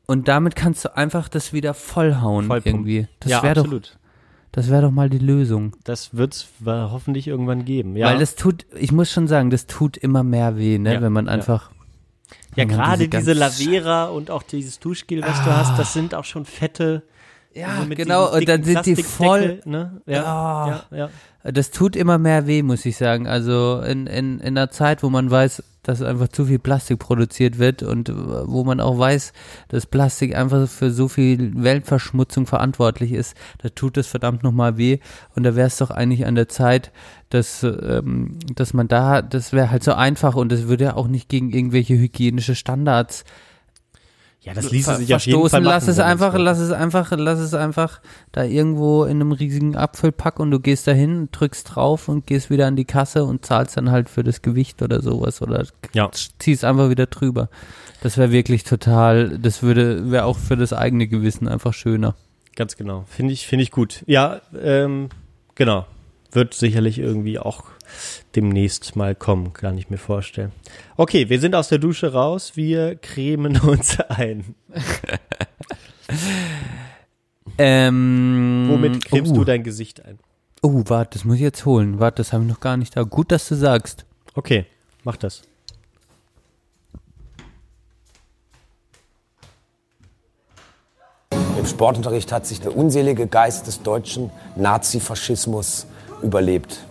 [0.07, 2.71] und damit kannst du einfach das wieder vollhauen Vollpumpen.
[2.87, 3.07] irgendwie.
[3.19, 3.97] Das ja, wäre doch, absolut.
[4.51, 5.75] das wäre doch mal die Lösung.
[5.83, 7.95] Das wird's wa- hoffentlich irgendwann geben.
[7.95, 11.01] Ja, Weil das tut, ich muss schon sagen, das tut immer mehr weh, ne, Ja,
[11.01, 11.31] wenn man ja.
[11.31, 11.71] einfach.
[12.55, 16.13] ja man gerade diese, ganz- Lavera und auch dieses Duschgel, was du hast, das sind
[16.15, 17.03] auch schon fette.
[17.53, 19.61] Ja, so mit genau, und dann sind die voll.
[19.63, 20.01] Ne?
[20.05, 20.83] Ja, Ah.
[20.91, 20.97] ja,
[21.43, 21.51] ja.
[21.51, 23.27] Das tut immer mehr weh, muss ich sagen.
[23.27, 27.59] Also in, in, in einer Zeit, wo man weiß, dass einfach zu viel Plastik produziert
[27.59, 29.33] wird und äh, wo man auch weiß,
[29.69, 34.99] dass Plastik einfach für so viel Weltverschmutzung verantwortlich ist, da tut es verdammt nochmal weh.
[35.35, 36.91] Und da wäre es doch eigentlich an der Zeit,
[37.29, 41.07] dass, ähm, dass man da, das wäre halt so einfach und das würde ja auch
[41.07, 43.23] nicht gegen irgendwelche hygienische Standards
[44.45, 45.49] Ja, das ließe ver- sich auf jeden.
[45.49, 45.69] Fall machen.
[45.73, 47.99] lass es einfach, lass es einfach, lass es einfach
[48.31, 52.67] da irgendwo in einem riesigen Apfelpack und du gehst dahin, drückst drauf und gehst wieder
[52.67, 56.11] an die Kasse und zahlst dann halt für das Gewicht oder sowas oder Ja.
[56.37, 57.49] ziehst einfach wieder drüber.
[58.01, 62.13] Das wäre wirklich total, das würde, wäre auch für das eigene Gewissen einfach schöner.
[62.55, 63.03] Ganz genau.
[63.07, 64.03] Finde ich, finde ich gut.
[64.05, 65.09] Ja, ähm,
[65.55, 65.87] genau.
[66.31, 67.63] Wird sicherlich irgendwie auch
[68.35, 70.51] demnächst mal kommen, kann ich mir vorstellen.
[70.97, 72.53] Okay, wir sind aus der Dusche raus.
[72.55, 74.55] Wir cremen uns ein.
[77.57, 80.19] Ähm, Womit cremst oh, du dein Gesicht ein?
[80.61, 81.99] Oh, warte, das muss ich jetzt holen.
[81.99, 83.03] Warte, das habe ich noch gar nicht da.
[83.03, 84.05] Gut, dass du sagst.
[84.33, 84.65] Okay,
[85.03, 85.43] mach das.
[91.57, 95.87] Im Sportunterricht hat sich der unselige Geist des deutschen Nazifaschismus
[96.21, 96.83] überlebt.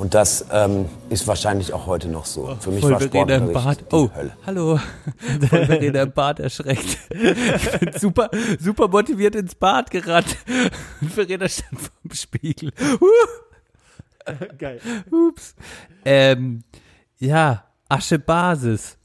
[0.00, 2.56] Und das ähm, ist wahrscheinlich auch heute noch so.
[2.58, 3.80] Für mich war Verena im Bad.
[3.80, 4.32] Sportunterricht die Oh, Hölle.
[4.46, 4.80] hallo.
[5.48, 6.96] Voll Verena im Bad erschreckt.
[7.10, 10.38] Ich bin super, super motiviert ins Bad gerannt.
[11.02, 12.72] Und Verena stand vorm Spiegel.
[12.98, 14.80] Uh, Geil.
[15.10, 15.54] ups.
[16.06, 16.64] Ähm,
[17.18, 18.96] ja, Aschebasis.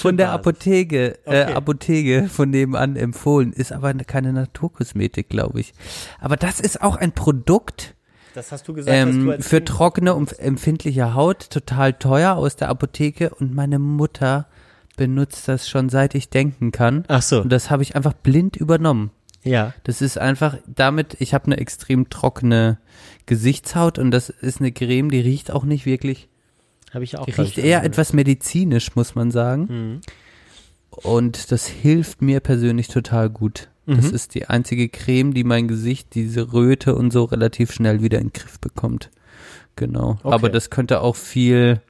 [0.00, 1.52] Von der Apotheke, äh, Okay.
[1.54, 3.52] Apotheke von nebenan empfohlen.
[3.52, 5.74] Ist aber keine Naturkosmetik, glaube ich.
[6.18, 7.94] Aber das ist auch ein Produkt,
[8.38, 12.54] Das hast du gesagt, du ähm, als für trockene und empfindliche Haut total teuer aus
[12.54, 14.46] der Apotheke und meine Mutter
[14.96, 17.04] benutzt das schon seit ich denken kann.
[17.08, 17.40] Ach so.
[17.40, 19.10] Und das habe ich einfach blind übernommen.
[19.42, 19.74] Ja.
[19.82, 22.78] Das ist einfach damit, ich habe eine extrem trockene
[23.26, 26.28] Gesichtshaut und das ist eine Creme, die riecht auch nicht wirklich
[26.94, 27.26] Habe ich auch.
[27.26, 27.86] Die riecht eher angehört.
[27.86, 29.66] etwas medizinisch, muss man sagen.
[29.68, 30.00] Mhm.
[30.90, 33.68] Und das hilft mir persönlich total gut.
[33.88, 34.14] Das Mhm.
[34.14, 38.26] ist die einzige Creme, die mein Gesicht, diese Röte und so relativ schnell wieder in
[38.28, 39.10] den Griff bekommt.
[39.76, 40.18] Genau.
[40.22, 40.34] Okay.
[40.34, 41.80] Aber das könnte auch viel,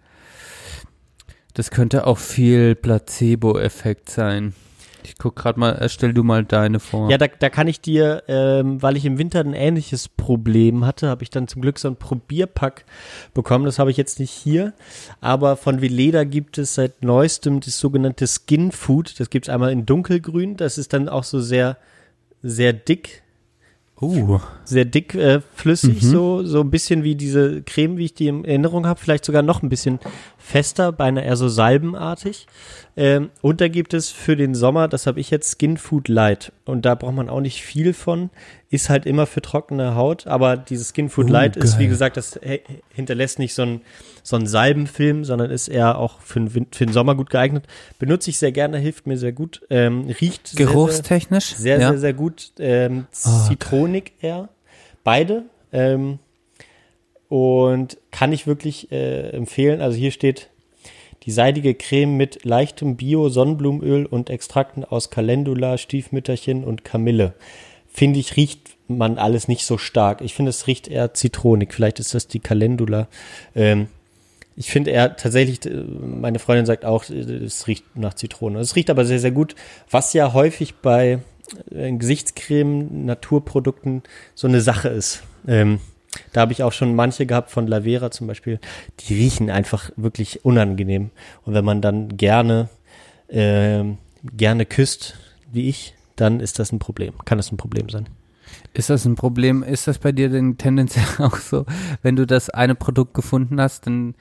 [1.54, 4.54] das könnte auch viel Placebo-Effekt sein.
[5.08, 7.10] Ich guck gerade mal, äh, stell du mal deine vor.
[7.10, 11.08] Ja, da, da kann ich dir, ähm, weil ich im Winter ein ähnliches Problem hatte,
[11.08, 12.84] habe ich dann zum Glück so ein Probierpack
[13.34, 13.64] bekommen.
[13.64, 14.74] Das habe ich jetzt nicht hier.
[15.20, 19.18] Aber von Veleda gibt es seit neuestem das sogenannte Skin Food.
[19.18, 20.56] Das gibt es einmal in dunkelgrün.
[20.56, 21.76] Das ist dann auch so sehr,
[22.42, 23.22] sehr dick.
[24.00, 24.38] Uh.
[24.64, 26.06] Sehr dick äh, flüssig, Mhm.
[26.10, 29.00] so, so ein bisschen wie diese Creme, wie ich die in Erinnerung habe.
[29.00, 29.98] Vielleicht sogar noch ein bisschen
[30.48, 32.46] fester, beinahe eher so salbenartig.
[32.96, 36.52] Ähm, und da gibt es für den Sommer, das habe ich jetzt, Skin Food Light.
[36.64, 38.30] Und da braucht man auch nicht viel von.
[38.70, 41.90] Ist halt immer für trockene Haut, aber dieses Skin Food Oh, Light ist, wie geil.
[41.90, 42.40] gesagt, das
[42.94, 43.80] hinterlässt nicht so einen
[44.22, 47.64] so einen Salbenfilm, sondern ist eher auch für den, für den Sommer gut geeignet.
[47.98, 49.62] Benutze ich sehr gerne, hilft mir sehr gut.
[49.70, 51.54] Ähm, riecht sehr, Geruchstechnisch?
[51.54, 51.88] sehr, sehr, Ja.
[51.90, 52.52] sehr, sehr gut.
[52.58, 54.48] Ähm, Ah, Zitronik eher.
[55.04, 55.44] Beide.
[55.72, 56.18] Ähm,
[57.28, 59.80] und kann ich wirklich äh, empfehlen.
[59.80, 60.48] Also hier steht
[61.24, 67.34] die seidige Creme mit leichtem Bio-Sonnenblumenöl und Extrakten aus Calendula, Stiefmütterchen und Kamille.
[67.88, 70.20] Finde ich, riecht man alles nicht so stark.
[70.22, 71.74] Ich finde, es riecht eher zitronig.
[71.74, 73.08] Vielleicht ist das die Calendula.
[73.54, 73.88] Ähm,
[74.56, 78.58] ich finde eher tatsächlich, äh, meine Freundin sagt auch, äh, es riecht nach Zitrone.
[78.60, 79.54] Es riecht aber sehr, sehr gut,
[79.90, 81.18] was ja häufig bei
[81.70, 84.02] äh, Gesichtscreme, Naturprodukten
[84.34, 85.22] so eine Sache ist.
[85.46, 85.80] Ähm,
[86.32, 88.60] da habe ich auch schon manche gehabt von Lavera zum Beispiel,
[89.00, 91.10] die riechen einfach wirklich unangenehm.
[91.44, 92.68] Und wenn man dann gerne,
[93.28, 93.98] ähm,
[94.36, 95.16] gerne küsst,
[95.52, 97.14] wie ich, dann ist das ein Problem.
[97.24, 98.08] Kann das ein Problem sein.
[98.74, 99.62] Ist das ein Problem?
[99.62, 101.66] Ist das bei dir denn tendenziell auch so,
[102.02, 104.14] wenn du das eine Produkt gefunden hast, dann,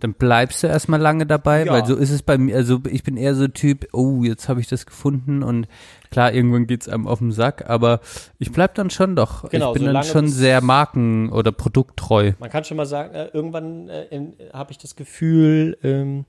[0.00, 1.64] dann bleibst du erstmal lange dabei?
[1.64, 1.72] Ja.
[1.72, 4.60] Weil so ist es bei mir, also ich bin eher so Typ, oh, jetzt habe
[4.60, 5.68] ich das gefunden und
[6.10, 8.00] klar, irgendwann geht's einem auf den Sack, aber
[8.38, 9.48] ich bleib dann schon doch.
[9.50, 12.32] Genau, ich bin dann schon sehr marken- oder produkttreu.
[12.38, 16.24] Man kann schon mal sagen, äh, irgendwann äh, habe ich das Gefühl, ähm,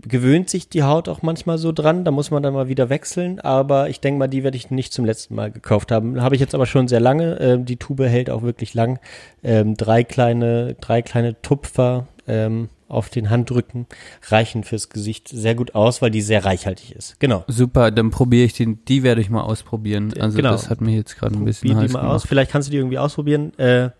[0.00, 3.40] gewöhnt sich die Haut auch manchmal so dran, da muss man dann mal wieder wechseln,
[3.40, 6.20] aber ich denke mal, die werde ich nicht zum letzten Mal gekauft haben.
[6.20, 8.98] Habe ich jetzt aber schon sehr lange, ähm, die Tube hält auch wirklich lang.
[9.42, 13.86] Ähm, drei kleine, drei kleine Tupfer ähm, auf den Handrücken
[14.28, 17.18] reichen fürs Gesicht sehr gut aus, weil die sehr reichhaltig ist.
[17.18, 17.44] Genau.
[17.48, 20.14] Super, dann probiere ich den, die werde ich mal ausprobieren.
[20.18, 20.52] Also genau.
[20.52, 22.14] das hat mir jetzt gerade ein bisschen Probier die heiß mal gemacht.
[22.14, 22.26] aus.
[22.26, 23.56] Vielleicht kannst du die irgendwie ausprobieren.
[23.58, 23.90] Äh,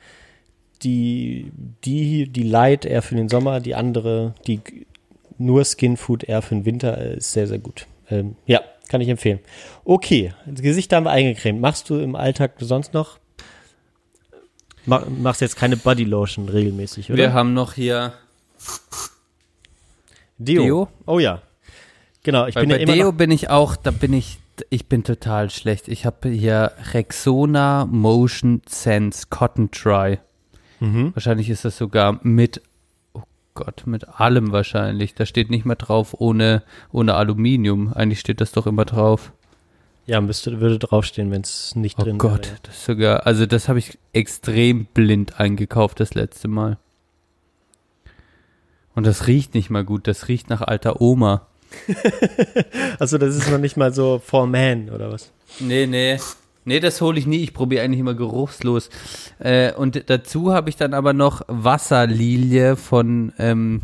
[0.82, 1.50] die,
[1.84, 4.60] die, die Light eher für den Sommer, die andere, die
[5.38, 7.86] nur Skin Food eher für den Winter äh, ist sehr, sehr gut.
[8.10, 9.40] Ähm, ja, kann ich empfehlen.
[9.84, 11.60] Okay, das Gesicht haben wir eingecremt.
[11.60, 13.18] Machst du im Alltag sonst noch?
[14.86, 17.18] Ma machst jetzt keine Body Lotion regelmäßig, oder?
[17.18, 18.14] Wir haben noch hier
[20.38, 20.62] Deo.
[20.62, 20.88] Deo.
[21.06, 21.42] Oh ja.
[22.22, 24.38] Genau, ich Weil bin ja bei immer Deo bin ich auch, da bin ich,
[24.70, 25.88] ich bin total schlecht.
[25.88, 30.18] Ich habe hier Rexona Motion Sense Cotton Dry.
[30.80, 31.14] Mhm.
[31.14, 32.62] Wahrscheinlich ist das sogar mit,
[33.12, 33.22] oh
[33.54, 35.14] Gott, mit allem wahrscheinlich.
[35.14, 37.92] Da steht nicht mehr drauf ohne, ohne Aluminium.
[37.92, 39.32] Eigentlich steht das doch immer drauf.
[40.06, 42.58] Ja, müsste, würde draufstehen, wenn es nicht Oh drin Gott, wäre.
[42.62, 46.78] das ist sogar, also das habe ich extrem blind eingekauft das letzte Mal.
[48.94, 51.46] Und das riecht nicht mal gut, das riecht nach alter Oma.
[52.98, 55.32] Also das ist noch nicht mal so for man oder was?
[55.60, 56.18] Nee, nee.
[56.64, 57.38] Nee, das hole ich nie.
[57.42, 58.88] Ich probiere eigentlich immer geruchslos.
[59.38, 63.82] Äh, und dazu habe ich dann aber noch Wasserlilie von ähm,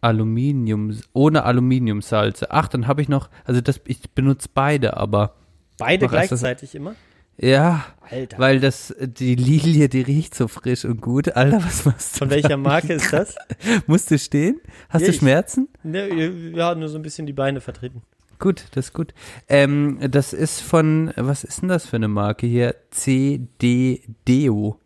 [0.00, 2.50] Aluminium, ohne Aluminiumsalze.
[2.50, 5.34] Ach, dann habe ich noch, also das, ich benutze beide, aber
[5.78, 6.94] Beide ist das- gleichzeitig immer?
[7.38, 8.38] ja, Alter.
[8.38, 11.34] weil das, die Lilie, die riecht so frisch und gut.
[11.36, 12.18] Alter, was machst du?
[12.20, 13.34] Von welcher Marke ist das?
[13.86, 14.60] Musst du stehen?
[14.90, 15.68] Hast Ja, du ich- Schmerzen?
[15.82, 16.08] Ne,
[16.54, 18.02] ja, nur so ein bisschen die Beine vertreten.
[18.38, 19.12] Gut, das ist gut.
[19.48, 22.74] Ähm, das ist von, was ist denn das für eine Marke hier?
[22.90, 24.78] CD Deo.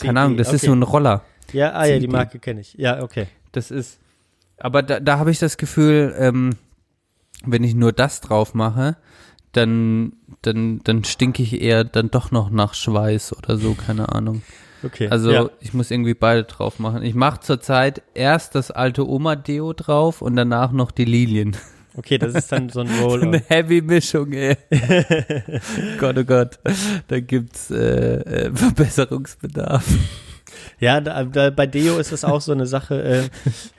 [0.00, 0.66] Keine Ahnung, das ist okay.
[0.66, 1.22] so ein Roller.
[1.52, 2.12] Ja, ah ja, die CD.
[2.12, 2.74] Marke kenne ich.
[2.74, 3.26] Ja, okay.
[3.52, 3.98] Das ist,
[4.58, 6.56] aber da, da habe ich das Gefühl, ähm,
[7.44, 8.96] wenn ich nur das drauf mache,
[9.52, 10.12] dann,
[10.42, 14.42] dann, dann stinke ich eher dann doch noch nach Schweiß oder so, keine Ahnung.
[14.82, 15.08] Okay.
[15.08, 15.50] Also ja.
[15.60, 17.02] ich muss irgendwie beide drauf machen.
[17.02, 21.56] Ich mache zurzeit erst das alte Oma-Deo drauf und danach noch die Lilien.
[21.96, 23.22] Okay, das ist dann so ein So Roll.
[23.22, 24.56] eine Heavy-Mischung, ey.
[25.98, 26.60] Gott, oh Gott.
[27.08, 29.84] Da gibt's äh, äh, Verbesserungsbedarf.
[30.80, 33.28] Ja, da, da, bei Deo ist es auch so eine Sache.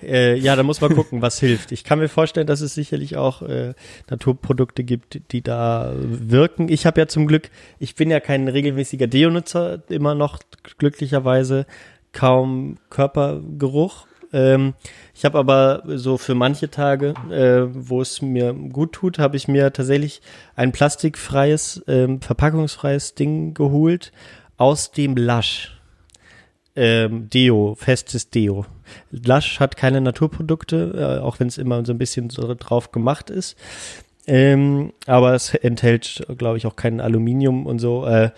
[0.04, 1.72] Äh, äh, ja, da muss man gucken, was hilft.
[1.72, 3.74] Ich kann mir vorstellen, dass es sicherlich auch äh,
[4.10, 6.70] Naturprodukte gibt, die da wirken.
[6.70, 7.50] Ich habe ja zum Glück,
[7.80, 10.40] ich bin ja kein regelmäßiger Deo-Nutzer, immer noch
[10.78, 11.66] glücklicherweise
[12.12, 14.08] kaum Körpergeruch.
[14.32, 14.74] Ähm,
[15.16, 19.48] ich habe aber so für manche Tage, äh, wo es mir gut tut, habe ich
[19.48, 20.22] mir tatsächlich
[20.56, 24.12] ein plastikfreies, ähm, verpackungsfreies Ding geholt
[24.58, 25.79] aus dem Lush.
[26.76, 28.66] Ähm, Deo, festes Deo.
[29.12, 33.30] Lush hat keine Naturprodukte, äh, auch wenn es immer so ein bisschen so drauf gemacht
[33.30, 33.58] ist.
[34.28, 38.06] Ähm, aber es enthält, glaube ich, auch kein Aluminium und so.
[38.06, 38.32] Äh,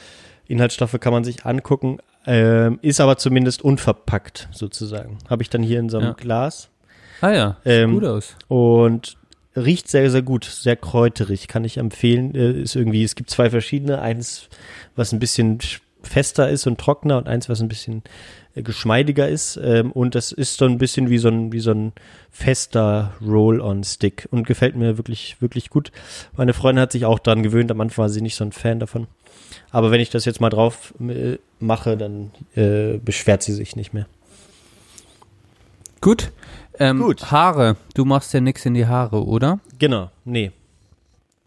[0.47, 1.99] Inhaltsstoffe kann man sich angucken.
[2.25, 5.17] Ähm, ist aber zumindest unverpackt, sozusagen.
[5.29, 6.13] Habe ich dann hier in so einem Ja.
[6.13, 6.69] Glas.
[7.19, 8.35] Ah ja, sieht Ähm, gut aus.
[8.47, 9.17] Und
[9.55, 12.33] riecht sehr, sehr gut, sehr kräuterig, kann ich empfehlen.
[12.35, 14.47] Äh, ist irgendwie, es gibt zwei verschiedene, eins,
[14.95, 18.03] was ein bisschen sch- fester ist und trockener und eins, was ein bisschen
[18.55, 19.59] äh, geschmeidiger ist.
[19.61, 21.93] Ähm, und das ist so ein bisschen wie so ein, wie so ein
[22.29, 25.91] fester Roll-on-Stick und gefällt mir wirklich, wirklich gut.
[26.35, 28.79] Meine Freundin hat sich auch dran gewöhnt, am Anfang war sie nicht so ein Fan
[28.79, 29.07] davon.
[29.69, 33.93] Aber wenn ich das jetzt mal drauf äh, mache, dann äh, beschwert sie sich nicht
[33.93, 34.07] mehr.
[35.99, 36.31] Gut.
[36.79, 37.77] Ähm, Haare.
[37.93, 39.59] Du machst ja nichts in die Haare, oder?
[39.77, 40.51] Genau, nee.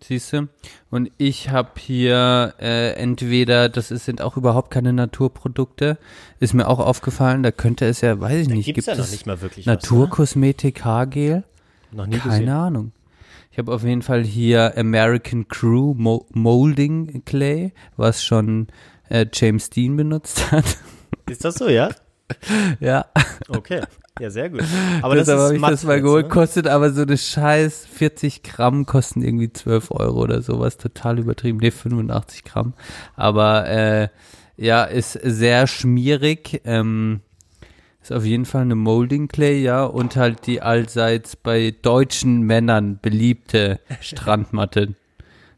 [0.07, 0.49] Siehst du?
[0.91, 5.97] Und ich habe hier äh, entweder, das ist, sind auch überhaupt keine Naturprodukte,
[6.41, 9.13] ist mir auch aufgefallen, da könnte es ja, weiß ich nicht, gibt's gibt ja es
[9.13, 9.73] nicht mal wirklich was, ne?
[9.77, 11.45] Naturkosmetik, Haargel?
[11.91, 12.49] Noch nie Keine gesehen.
[12.51, 12.93] Ahnung.
[13.51, 18.67] Ich habe auf jeden Fall hier American Crew Mo Molding Clay, was schon
[19.09, 20.67] äh, James Dean benutzt hat.
[21.31, 21.89] Ist das so, ja?
[22.79, 23.07] ja.
[23.49, 23.81] Okay.
[24.21, 24.63] Ja, sehr gut.
[25.03, 26.33] Aber das ist habe ich matt das mal geholt, ne?
[26.33, 31.59] kostet aber so eine scheiß 40 Gramm kosten irgendwie 12 Euro oder sowas, total übertrieben,
[31.59, 32.75] nee, 85 Gramm,
[33.17, 34.09] aber äh,
[34.57, 37.23] ja, ist sehr schmierig, ähm,
[38.01, 43.01] ist auf jeden Fall eine Molding Clay, ja, und halt die allseits bei deutschen Männern
[43.03, 44.95] beliebte Strandmatte,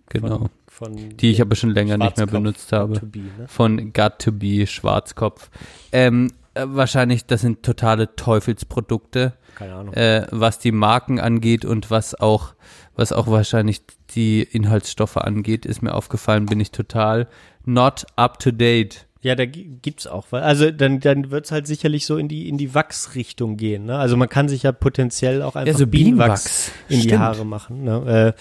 [0.09, 0.49] genau.
[0.67, 3.01] von die ich aber schon länger nicht mehr benutzt habe.
[3.01, 3.49] Be, ne?
[3.49, 5.51] Von Got to Be, Schwarzkopf.
[5.93, 9.35] Ähm, äh, wahrscheinlich, das sind totale Teufelsprodukte.
[9.55, 9.95] Keine Ahnung.
[9.95, 12.55] Äh, was die Marken angeht und was auch,
[12.95, 17.29] was auch wahrscheinlich die Inhaltsstoffe angeht, ist mir aufgefallen, bin ich total
[17.65, 19.07] not up to date.
[19.23, 20.31] Ja, da gi- gibt's auch.
[20.33, 23.87] Also dann, dann wird's halt sicherlich so in die in die Wachsrichtung gehen.
[23.87, 23.99] Ne?
[23.99, 27.21] Also man kann sich ja potenziell auch einfach so Bienenwachs Bienenwachs, in die stimmt.
[27.23, 27.83] Haare machen.
[27.83, 28.35] Ne?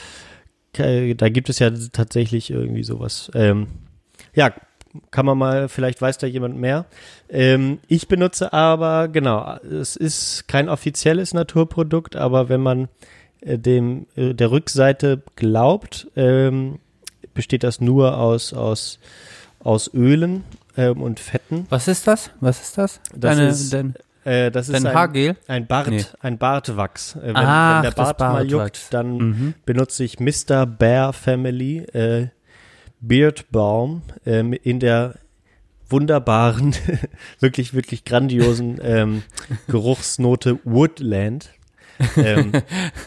[0.78, 3.32] Äh, da gibt es ja tatsächlich irgendwie sowas.
[3.34, 3.68] Ähm,
[4.36, 4.52] ja,
[5.12, 6.86] kann man mal, vielleicht weiß da jemand mehr.
[7.30, 12.88] Ähm, ich benutze aber, genau, es ist kein offizielles Naturprodukt, aber wenn man
[13.42, 16.80] äh, dem äh, der Rückseite glaubt, ähm,
[17.34, 19.00] besteht das nur aus aus
[19.60, 20.44] aus Ölen
[20.78, 21.66] ähm, und Fetten.
[21.70, 22.30] Was ist das?
[22.40, 23.00] Was ist das?
[23.16, 25.36] Das Deine- ist, dein- äh, das ist ein, Haargel?
[25.48, 26.04] ein Bart, Nee.
[26.22, 27.16] ein Bartwachs.
[27.16, 29.54] Äh, wenn, Ach, wenn der das Bart mal juckt, dann Mhm.
[29.66, 30.66] benutze ich Mr.
[30.66, 32.28] Bear Family äh,
[33.08, 35.16] Beard Balm ähm, in der
[35.90, 36.76] wunderbaren,
[37.40, 39.24] wirklich, wirklich grandiosen ähm,
[39.68, 41.50] Geruchsnote Woodland.
[42.18, 42.52] ähm,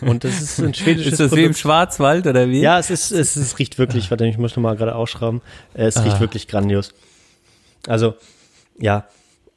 [0.01, 1.59] und das ist ein schwedisches Ist das wie im Produkt.
[1.59, 2.61] Schwarzwald oder wie?
[2.61, 5.43] Ja, es ist, es, es riecht wirklich, warte, ich muss noch mal gerade ausschrauben.
[5.75, 6.21] Es riecht Ah.
[6.21, 6.95] wirklich grandios.
[7.87, 8.15] Also,
[8.79, 9.07] ja,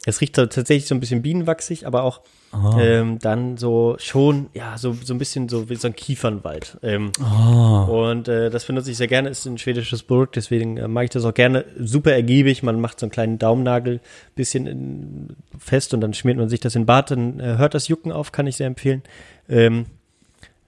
[0.04, 2.20] es riecht so tatsächlich so ein bisschen bienenwachsig, aber auch
[2.52, 2.78] Ah.
[2.78, 6.78] ähm, dann so schon, ja, so, so ein bisschen so wie so ein Kiefernwald.
[6.82, 7.84] Ähm, Ah.
[7.84, 11.10] Und äh, das benutze ich sehr gerne, ist ein schwedisches Produkt, deswegen äh, mag ich
[11.10, 11.64] das auch gerne.
[11.78, 14.00] Super ergiebig, man macht so einen kleinen Daumennagel
[14.34, 17.72] bisschen in, fest und dann schmiert man sich das in den Bart, dann äh, hört
[17.74, 19.02] das Jucken auf, kann ich sehr empfehlen.
[19.48, 19.86] Ähm,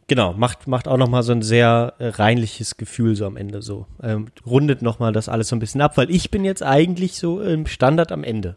[0.06, 3.86] Genau, macht, macht auch nochmal so ein sehr reinliches Gefühl so am Ende so.
[4.02, 7.40] Ähm, rundet nochmal das alles so ein bisschen ab, weil ich bin jetzt eigentlich so
[7.40, 8.56] im Standard am Ende.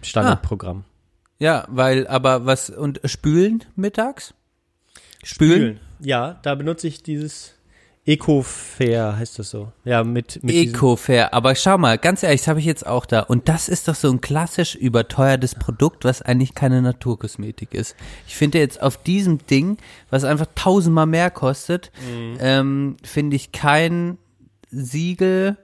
[0.00, 0.84] Standardprogramm.
[1.38, 4.34] Ja, weil, aber was, und spülen mittags?
[5.22, 5.78] Spülen?
[6.00, 7.54] Ja, da benutze ich dieses
[8.06, 9.70] Eco-Fair, heißt das so.
[9.84, 13.20] Ja, mit, mit Eco-Fair, aber schau mal, ganz ehrlich, das habe ich jetzt auch da.
[13.20, 17.94] Und das ist doch so ein klassisch überteuertes Produkt, was eigentlich keine Naturkosmetik ist.
[18.26, 19.76] Ich finde jetzt auf diesem Ding,
[20.10, 22.36] was einfach tausendmal mehr kostet, Mhm.
[22.40, 24.18] ähm, finde ich kein
[24.70, 25.56] Siegel.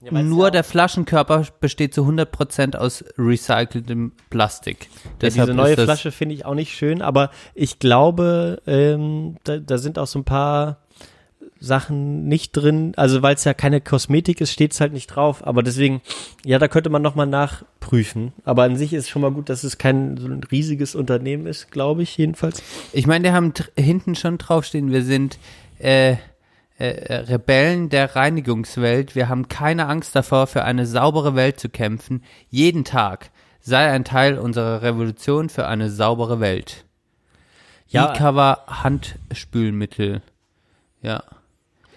[0.00, 4.88] Nur der Flaschenkörper besteht zu 100% aus recyceltem Plastik.
[5.22, 9.78] Ja, diese neue Flasche finde ich auch nicht schön, aber ich glaube, ähm, da, da
[9.78, 10.86] sind auch so ein paar
[11.58, 12.92] Sachen nicht drin.
[12.96, 15.46] Also weil es ja keine Kosmetik ist, steht es halt nicht drauf.
[15.46, 16.02] Aber deswegen,
[16.44, 18.32] ja, da könnte man nochmal nachprüfen.
[18.44, 21.70] Aber an sich ist schon mal gut, dass es kein so ein riesiges Unternehmen ist,
[21.70, 22.62] glaube ich jedenfalls.
[22.92, 25.38] Ich meine, die haben hinten schon draufstehen, wir sind
[25.78, 26.16] äh,
[26.78, 29.14] äh, Rebellen der Reinigungswelt.
[29.14, 32.22] Wir haben keine Angst davor, für eine saubere Welt zu kämpfen.
[32.50, 33.30] Jeden Tag
[33.60, 36.84] sei ein Teil unserer Revolution für eine saubere Welt.
[37.88, 38.12] Ja.
[38.14, 40.22] E-Cover Handspülmittel.
[41.02, 41.22] Ja.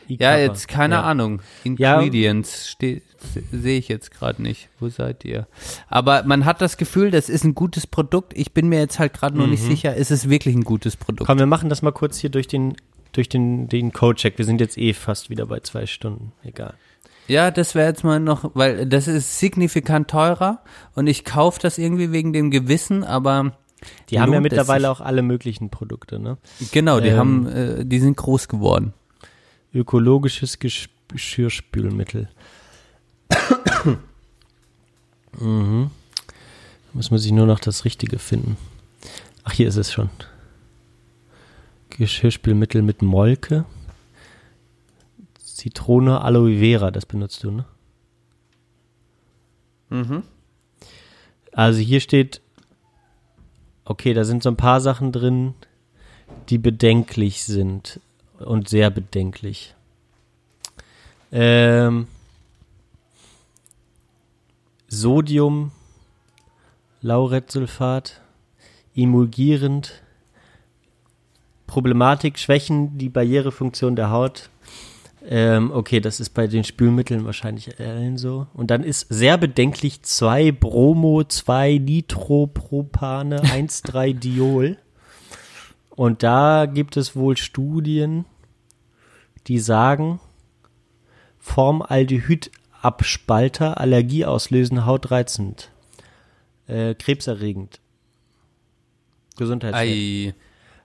[0.08, 1.04] Ja, jetzt keine Ja.
[1.04, 1.42] Ahnung.
[1.64, 3.02] Ingredients se-
[3.52, 4.70] sehe ich jetzt gerade nicht.
[4.80, 5.48] Wo seid ihr?
[5.88, 8.34] Aber man hat das Gefühl, das ist ein gutes Produkt.
[8.36, 9.68] Ich bin mir jetzt halt gerade noch nicht Mhm.
[9.68, 11.28] sicher, ist es wirklich ein gutes Produkt?
[11.28, 12.76] Komm, wir machen das mal kurz hier durch den,
[13.12, 14.38] durch den, den Code-Check.
[14.38, 16.32] Wir sind jetzt eh fast wieder bei zwei Stunden.
[16.44, 16.74] Egal.
[17.28, 20.64] Ja, das wäre jetzt mal noch, weil das ist signifikant teurer
[20.96, 23.54] und ich kaufe das irgendwie wegen dem Gewissen, aber
[24.10, 26.38] Die haben ja mittlerweile auch alle möglichen Produkte, ne?
[26.72, 28.94] Genau, die Ähm, haben, äh, die sind groß geworden.
[29.74, 32.30] Ökologisches Gesch Geschirrspülmittel.
[35.40, 35.90] mhm.
[36.94, 38.58] Muss man sich nur noch das Richtige finden.
[39.44, 40.10] Ach, hier ist es schon.
[41.90, 43.66] Geschirrspülmittel mit Molke.
[45.36, 47.66] Zitrone, Aloe Vera, das benutzt du, ne?
[49.90, 50.24] Mhm.
[51.52, 52.42] Also hier steht,
[53.84, 55.56] okay, da sind so ein paar Sachen drin,
[56.50, 58.00] die bedenklich sind
[58.40, 59.76] und sehr bedenklich.
[61.32, 62.08] Ähm,
[64.88, 65.72] Sodium,
[67.02, 68.22] Lauretsulfat,
[68.96, 70.02] emulgierend,
[71.70, 74.50] Problematik, Schwächen, die Barrierefunktion der Haut.
[75.24, 78.48] Ähm, okay, das ist bei den Spülmitteln wahrscheinlich allen so.
[78.56, 84.78] Und dann ist sehr bedenklich 2 Bromo, 2 Nitropropane, 1,3 Diol.
[85.92, 88.26] Und da gibt es wohl Studien,
[89.46, 90.20] die sagen,
[91.38, 95.70] Formaldehydabspalter, Allergie auslösen, hautreizend,
[96.66, 97.80] äh, krebserregend,
[99.38, 100.34] Gesundheitsschädlich.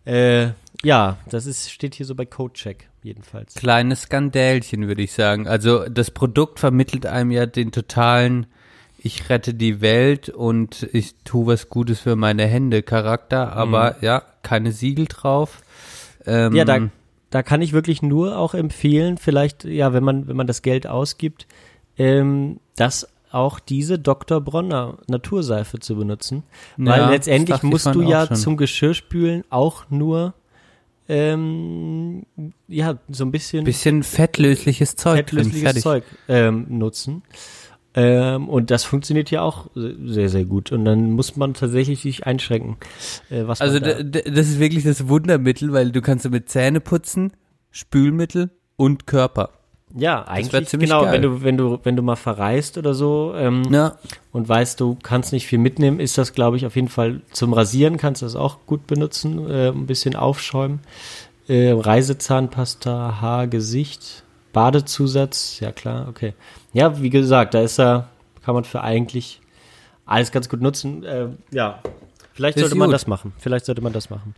[0.04, 0.12] Ei.
[0.12, 0.52] Äh,
[0.84, 3.54] ja, das ist, steht hier so bei Codecheck jedenfalls.
[3.54, 5.46] Kleines Skandälchen, würde ich sagen.
[5.48, 8.46] Also das Produkt vermittelt einem ja den totalen
[9.04, 14.22] ich rette die Welt und ich tue was Gutes für meine Hände Charakter, aber ja,
[14.42, 15.60] keine Siegel drauf.
[16.24, 16.88] Ähm, Ja, da,
[17.28, 20.86] da kann ich wirklich nur auch empfehlen, vielleicht, ja, wenn man, wenn man das Geld
[20.86, 21.46] ausgibt,
[21.98, 24.40] ähm, dass auch diese Dr.
[24.40, 26.42] Bronner Naturseife zu benutzen.
[26.78, 28.36] Weil Ja, das letztendlich musst du ja schon.
[28.36, 30.32] zum Geschirrspülen auch nur
[31.08, 32.24] ähm,
[32.68, 35.82] ja, so ein bisschen bisschen fettlösliches Zeug fettlösliches.
[35.82, 37.22] Zeug ähm, nutzen.
[37.96, 40.72] Ähm, und das funktioniert ja auch sehr, sehr gut.
[40.72, 42.76] Und dann muss man tatsächlich sich einschränken,
[43.30, 46.80] äh, was Also man da, das ist wirklich das Wundermittel, weil du kannst damit Zähne
[46.80, 47.32] putzen,
[47.70, 49.50] Spülmittel und Körper.
[49.96, 51.12] Ja, eigentlich genau, geil.
[51.12, 53.96] wenn du wenn du wenn du mal verreist oder so ähm, Ja.
[54.32, 57.52] und weißt, du kannst nicht viel mitnehmen, ist das glaube ich auf jeden Fall zum
[57.52, 60.80] Rasieren kannst du das auch gut benutzen, äh, ein bisschen aufschäumen.
[61.46, 66.34] Äh, Reisezahnpasta, Haar, Gesicht, Badezusatz, ja klar, okay.
[66.72, 68.08] Ja, wie gesagt, da ist er
[68.44, 69.40] kann man für eigentlich
[70.06, 71.02] alles ganz gut nutzen.
[71.04, 71.78] Äh, ja,
[72.34, 72.94] vielleicht Ist sollte man gut.
[72.94, 73.32] das machen.
[73.38, 74.34] Vielleicht sollte man das machen.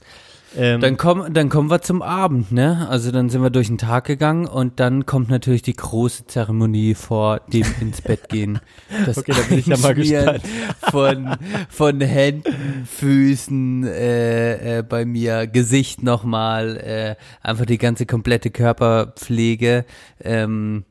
[0.56, 2.86] Ähm, Dann, komm, dann kommen wir zum Abend, ne?
[2.88, 6.94] Also dann sind wir durch den Tag gegangen und dann kommt natürlich die große Zeremonie
[6.94, 8.60] vor dem ins Bett gehen.
[9.04, 10.42] Das Okay, da bin ich ja mal gespannt.
[10.90, 11.36] Von,
[11.68, 19.84] von Händen, Füßen, äh, äh, bei mir, Gesicht nochmal, äh, einfach die ganze komplette Körperpflege.
[20.20, 20.84] Ähm,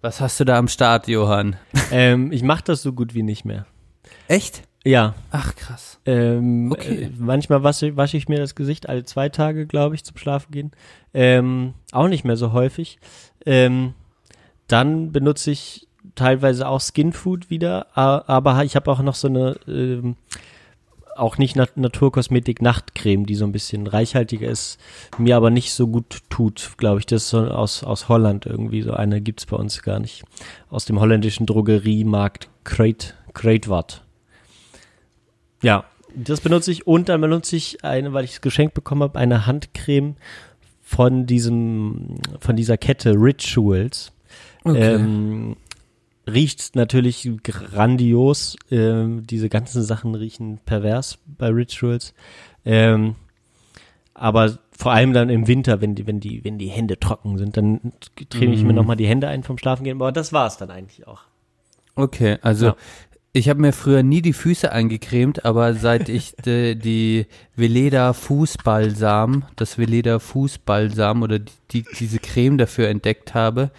[0.00, 1.56] was hast du da am Start, Johann?
[1.90, 3.66] ähm, ich mache das so gut wie nicht mehr.
[4.28, 4.62] Echt?
[4.86, 5.98] Ja, Ach krass.
[6.06, 7.04] Ähm, Okay.
[7.04, 10.52] äh, manchmal wasche, wasche ich mir das Gesicht alle zwei Tage, glaube ich, zum Schlafen
[10.52, 10.70] gehen.
[11.12, 13.00] Ähm, auch nicht mehr so häufig.
[13.44, 13.94] Ähm,
[14.68, 20.14] dann benutze ich teilweise auch Skinfood wieder, aber ich habe auch noch so eine, ähm,
[21.16, 24.78] auch nicht Nat Naturkosmetik Nachtcreme, die so ein bisschen reichhaltiger ist,
[25.18, 27.06] mir aber nicht so gut tut, glaube ich.
[27.06, 28.82] Das ist so aus, aus Holland irgendwie.
[28.82, 30.22] So eine gibt's bei uns gar nicht.
[30.70, 34.02] Aus dem holländischen Drogeriemarkt Crate, Kruidvat.
[35.66, 35.84] Ja,
[36.14, 39.46] das benutze ich und dann benutze ich eine, weil ich es geschenkt bekommen habe, eine
[39.46, 40.14] Handcreme
[40.82, 44.12] von diesem, von dieser Kette Rituals.
[44.64, 44.94] Okay.
[44.94, 45.56] Ähm,
[46.26, 48.56] riecht natürlich grandios.
[48.70, 52.14] Ähm, diese ganzen Sachen riechen pervers bei Rituals.
[52.64, 53.16] Ähm,
[54.14, 57.56] aber vor allem dann im Winter, wenn die, wenn die, wenn die Hände trocken sind,
[57.56, 57.92] dann
[58.30, 58.76] creme ich mir Mhm.
[58.76, 59.96] nochmal die Hände ein vom Schlafen gehen.
[59.96, 61.22] Aber das war es dann eigentlich auch.
[61.96, 62.76] Okay, also Ja.
[63.36, 69.44] Ich habe mir früher nie die Füße eingecremt, aber seit ich die, die Veleda Fußbalsam,
[69.56, 73.70] das Veleda Fußbalsam oder die, die, diese Creme dafür entdeckt habe,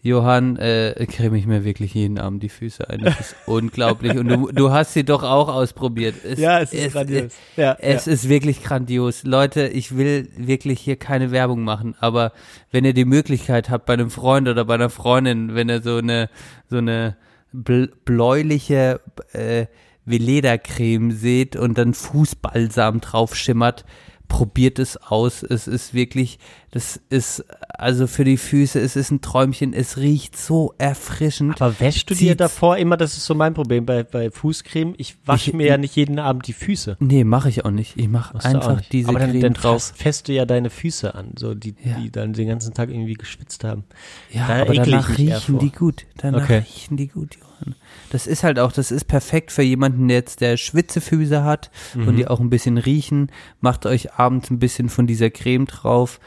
[0.00, 3.00] Johann, äh, creme ich mir wirklich jeden Abend die Füße ein.
[3.00, 4.16] Das ist unglaublich.
[4.16, 6.14] Und du, du hast sie doch auch ausprobiert.
[6.24, 7.34] Es, Ja, es ist grandios.
[7.56, 8.12] Ja, es ja.
[8.12, 9.24] ist wirklich grandios.
[9.24, 12.32] Leute, ich will wirklich hier keine Werbung machen, aber
[12.70, 15.96] wenn ihr die Möglichkeit habt, bei einem Freund oder bei einer Freundin, wenn ihr so
[15.96, 16.30] eine,
[16.70, 17.16] so eine
[17.64, 19.00] bläuliche
[19.32, 19.66] äh,
[20.04, 23.84] Veleda-Creme seht und dann Fußbalsam drauf schimmert,
[24.28, 25.42] probiert es aus.
[25.44, 26.38] Es ist wirklich,
[26.72, 31.60] das ist, also für die Füße, es ist ein Träumchen, es riecht so erfrischend.
[31.62, 35.16] Aber wäschst du dir davor immer, das ist so mein Problem bei, bei Fußcreme, ich
[35.26, 36.96] wasche mir ja nicht jeden Abend die Füße.
[37.00, 37.96] Nee, mache ich auch nicht.
[37.96, 39.92] Ich mache einfach diese Aber dann, Creme dann drauf.
[39.94, 41.98] fest du ja deine Füße an, so die, Ja.
[42.00, 43.84] die dann den ganzen Tag irgendwie geschwitzt haben.
[44.32, 46.04] Ja, Da aber danach riechen die gut.
[46.16, 46.58] Danach Okay.
[46.58, 47.76] riechen die gut, Johann.
[48.10, 52.06] Das ist halt auch, das ist perfekt für jemanden, der jetzt der Schwitzefüße hat und
[52.06, 52.16] Mhm.
[52.16, 53.30] die auch ein bisschen riechen.
[53.60, 56.20] Macht euch abends ein bisschen von dieser Creme drauf.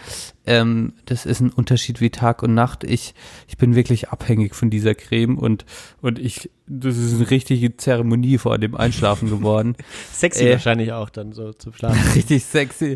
[0.45, 2.83] Ähm, das ist ein Unterschied wie Tag und Nacht.
[2.83, 3.13] Ich,
[3.47, 5.63] ich bin wirklich abhängig von dieser Creme und,
[6.01, 9.75] und ich, das ist eine richtige Zeremonie vor dem Einschlafen geworden.
[10.13, 11.99] Sexy Äh, wahrscheinlich auch dann so zum Schlafen.
[12.15, 12.95] Richtig sexy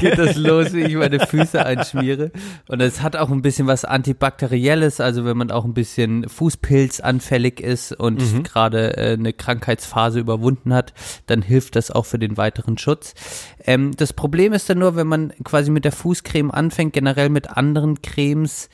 [0.00, 2.30] geht das los, wie ich meine Füße einschmiere.
[2.68, 7.00] Und es hat auch ein bisschen was Antibakterielles, also wenn man auch ein bisschen Fußpilz
[7.00, 8.42] anfällig ist und Mhm.
[8.42, 10.94] gerade äh, eine Krankheitsphase überwunden hat,
[11.26, 13.14] dann hilft das auch für den weiteren Schutz.
[13.64, 17.50] Ähm, das Problem ist dann nur, wenn man quasi mit der Fußcreme anfängt, generell mit
[17.50, 18.68] anderen Cremes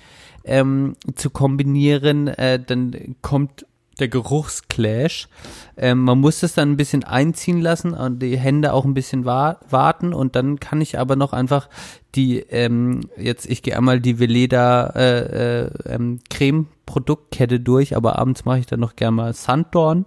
[0.44, 3.66] ähm, zu kombinieren, äh, dann kommt
[4.00, 5.28] der Geruchsclash.
[5.76, 9.24] Ähm, man muss das dann ein bisschen einziehen lassen und die Hände auch ein bisschen
[9.24, 11.68] wa warten und dann kann ich aber noch einfach
[12.14, 18.18] die, ähm, jetzt ich gehe einmal die Veleda äh, äh, ähm, Creme Produktkette durch, aber
[18.18, 20.04] abends mache ich dann noch gerne mal Sanddorn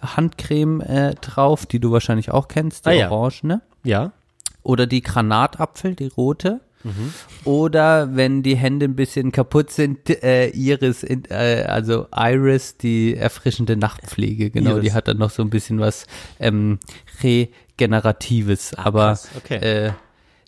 [0.00, 3.10] Handcreme äh, drauf, die du wahrscheinlich auch kennst, die Ah, ja.
[3.10, 3.60] Orange, ne?
[3.82, 4.12] Ja.
[4.62, 6.60] Oder die Granatapfel, die rote.
[6.84, 7.12] Mhm.
[7.42, 13.16] Oder wenn die Hände ein bisschen kaputt sind, äh, Iris, in, äh, also Iris, die
[13.16, 14.82] erfrischende Nachtpflege, genau, Iris.
[14.84, 16.06] die hat dann noch so ein bisschen was
[16.38, 16.78] ähm,
[17.20, 18.74] Regeneratives.
[18.74, 19.56] Aber krass, okay.
[19.56, 19.92] äh,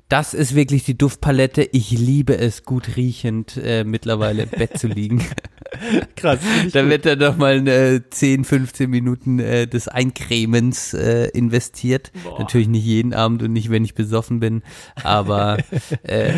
[0.09, 1.63] das ist wirklich die Duftpalette.
[1.73, 5.25] Ich liebe es, gut riechend äh, mittlerweile im Bett zu liegen.
[6.17, 6.39] Krass.
[6.73, 12.13] Da wird dann noch mal äh, 10, 15 Minuten äh, des Eincremens äh, investiert.
[12.39, 14.63] Natürlich nicht jeden Abend und nicht, wenn ich besoffen bin,
[15.03, 15.59] aber
[16.03, 16.33] äh,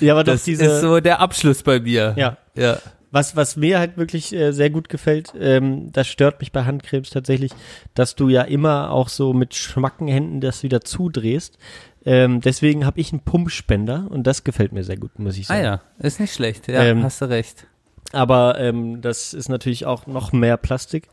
[0.00, 2.14] Ja, aber das diese, ist so der Abschluss bei mir.
[2.16, 2.38] Ja.
[2.56, 2.78] Ja.
[3.10, 7.10] Was, was mir halt wirklich äh, sehr gut gefällt, ähm, das stört mich bei Handcremes
[7.10, 7.52] tatsächlich,
[7.94, 11.56] dass du ja immer auch so mit schmacken Händen das wieder zudrehst.
[12.04, 15.54] Ähm, deswegen habe ich einen Pumpspender und das gefällt mir sehr gut, muss ich Ah
[15.54, 15.64] sagen.
[15.64, 16.66] ja, ist nicht schlecht.
[16.66, 17.66] Ja, Ähm, hast du recht.
[18.14, 21.08] Aber ähm, das ist natürlich auch noch mehr Plastik.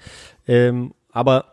[0.47, 1.45] Ähm, aber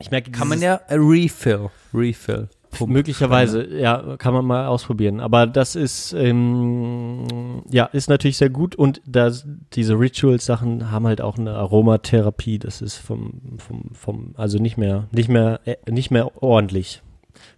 [0.00, 2.48] ich merke, Kann man ja äh, Refill, Refill.
[2.70, 5.18] Pump- Möglicherweise, ja, kann man mal ausprobieren.
[5.18, 11.20] Aber das ist, ähm, ja, ist natürlich sehr gut und das, diese Rituals-Sachen haben halt
[11.20, 12.60] auch eine Aromatherapie.
[12.60, 17.02] Das ist vom, vom, vom, also nicht mehr, nicht mehr, äh, nicht mehr ordentlich,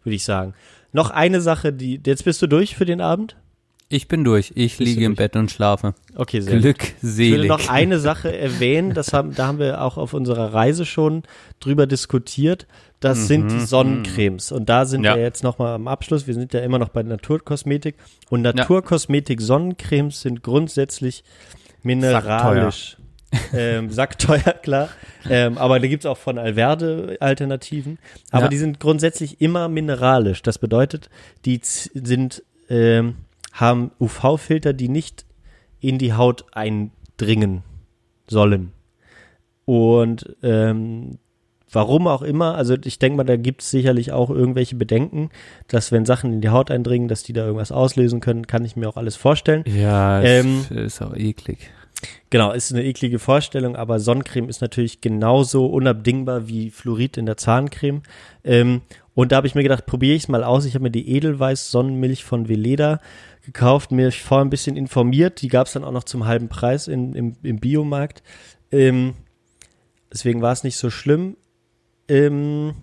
[0.03, 0.55] würde ich sagen.
[0.93, 3.37] Noch eine Sache, die, jetzt bist du durch für den Abend?
[3.93, 4.53] Ich bin durch.
[4.55, 5.19] Ich liege im durch?
[5.33, 5.95] Bett und schlafe.
[6.17, 6.63] Okay, sehr gut.
[6.63, 7.33] Glückselig.
[7.33, 10.87] Ich will noch eine Sache erwähnen, das haben, da haben wir auch auf unserer Reise
[10.87, 11.25] schon
[11.61, 12.67] drüber diskutiert.
[13.01, 14.53] Das sind die Sonnencremes.
[14.53, 15.05] Und da sind Mhm.
[15.07, 15.17] Ja.
[15.17, 16.27] wir jetzt nochmal am Abschluss.
[16.27, 17.97] Wir sind ja immer noch bei Naturkosmetik.
[18.31, 21.25] Und Naturkosmetik Sonnencremes sind grundsätzlich
[21.83, 22.97] mineralisch.
[23.55, 24.89] ähm, sackteuer, klar.
[25.29, 27.99] Ähm, aber da gibt's auch von Alverde Alternativen.
[28.31, 28.49] Aber Ja.
[28.49, 30.43] die sind grundsätzlich immer mineralisch.
[30.43, 31.09] Das bedeutet,
[31.45, 33.17] die sind, ähm,
[33.53, 35.25] haben UV-Filter, die nicht
[35.81, 37.63] in die Haut eindringen
[38.27, 38.73] sollen.
[39.65, 41.19] Und ähm,
[41.71, 45.31] warum auch immer, also ich denke mal, da gibt es sicherlich auch irgendwelche Bedenken,
[45.69, 48.77] dass wenn Sachen in die Haut eindringen, dass die da irgendwas auslösen können, kann ich
[48.77, 49.65] mir auch alles vorstellen.
[49.67, 51.71] Ja, Ähm, ist, auch eklig.
[52.31, 57.37] Genau, ist eine eklige Vorstellung, aber Sonnencreme ist natürlich genauso unabdingbar wie Fluorid in der
[57.37, 58.03] Zahncreme.
[58.45, 58.83] Ähm,
[59.15, 60.65] und da habe ich mir gedacht, probiere ich es mal aus.
[60.65, 63.01] Ich habe mir die Edelweiß Sonnenmilch von Veleda
[63.43, 65.43] gekauft, mir vorher ein bisschen informiert.
[65.43, 68.23] Die gab es dann auch noch zum halben Preis in, im, im Biomarkt.
[68.71, 69.15] Ähm,
[70.13, 71.37] deswegen war es nicht so schlimm.
[72.09, 72.75] Ähm,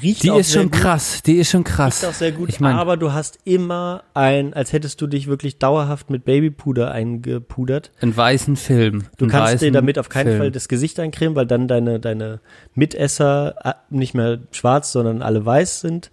[0.00, 0.80] riecht Die auch ist sehr schon gut.
[0.80, 2.02] krass, die ist schon krass.
[2.02, 5.26] Riecht auch sehr gut, Ich mein, aber du hast immer ein, als hättest du dich
[5.26, 7.92] wirklich dauerhaft mit Babypuder eingepudert.
[8.00, 9.06] einen weißen Film.
[9.16, 10.38] Du einen kannst dir damit auf keinen Film.
[10.38, 12.40] Fall das Gesicht eincremen, weil dann deine, deine
[12.74, 16.10] Mitesser äh, nicht mehr schwarz, sondern alle weiß sind.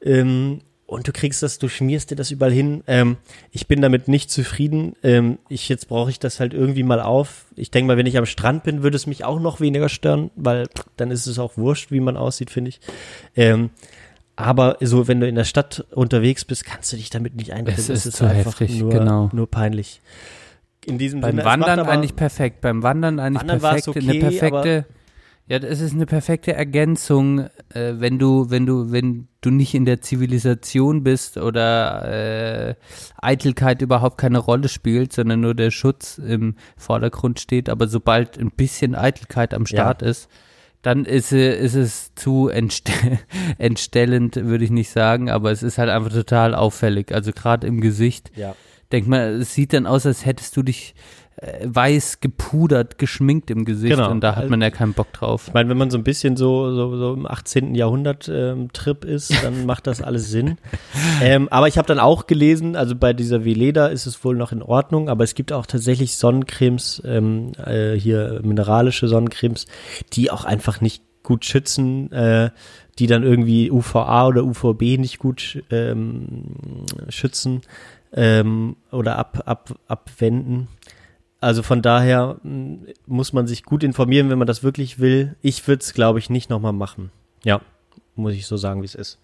[0.00, 2.82] Ähm, und du kriegst das, du schmierst dir das überall hin.
[2.86, 3.18] Ähm,
[3.50, 4.96] ich bin damit nicht zufrieden.
[5.02, 7.44] Ähm, ich, jetzt brauche ich das halt irgendwie mal auf.
[7.56, 10.30] Ich denke mal, wenn ich am Strand bin, würde es mich auch noch weniger stören,
[10.34, 10.66] weil
[10.96, 12.80] dann ist es auch wurscht, wie man aussieht, finde ich.
[13.36, 13.68] Ähm,
[14.34, 17.78] aber so, wenn du in der Stadt unterwegs bist, kannst du dich damit nicht eincremen.
[17.78, 19.28] Es Das ist zu einfach heftig, nur, genau.
[19.34, 20.00] nur peinlich.
[20.86, 22.62] In diesem Beim Sinne, es Wandern eigentlich perfekt.
[22.62, 23.88] Beim Wandern eigentlich Wandern perfekt.
[23.88, 24.86] okay, eine perfekte.
[25.48, 27.40] Ja, es ist eine perfekte Ergänzung,
[27.74, 32.74] äh, wenn du, wenn du, wenn du nicht in der Zivilisation bist oder äh,
[33.16, 37.68] Eitelkeit überhaupt keine Rolle spielt, sondern nur der Schutz im Vordergrund steht.
[37.68, 40.28] Aber sobald ein bisschen Eitelkeit am Start ist,
[40.82, 42.90] dann ist, ist es zu entst
[43.58, 47.12] entstellend, würde ich nicht sagen, aber es ist halt einfach total auffällig.
[47.12, 48.30] Also gerade im Gesicht.
[48.36, 48.54] Ja.
[48.90, 50.94] Denkt man, es sieht dann aus, als hättest du dich
[51.62, 54.10] weiß gepudert, geschminkt im Gesicht Genau.
[54.10, 55.44] und da hat man ja keinen Bock drauf.
[55.48, 57.74] Ich meine, wenn man so ein bisschen so, so, so im 18.
[57.76, 60.58] Jahrhundert ähm, Trip ist, dann macht das alles Sinn.
[61.22, 64.50] Ähm, aber ich habe dann auch gelesen, also bei dieser Veleda ist es wohl noch
[64.50, 69.66] in Ordnung, aber es gibt auch tatsächlich Sonnencremes, ähm, äh, hier mineralische Sonnencremes,
[70.14, 72.50] die auch einfach nicht gut schützen, äh,
[72.98, 76.46] die dann irgendwie UVA oder UVB nicht gut ähm,
[77.08, 77.60] schützen
[78.12, 80.68] ähm, oder ab, ab, abwenden.
[81.40, 85.36] Also von daher mh, muss man sich gut informieren, wenn man das wirklich will.
[85.40, 87.10] Ich würde es, glaube ich, nicht nochmal machen.
[87.44, 87.60] Ja,
[88.16, 89.18] muss ich so sagen, wie es ist.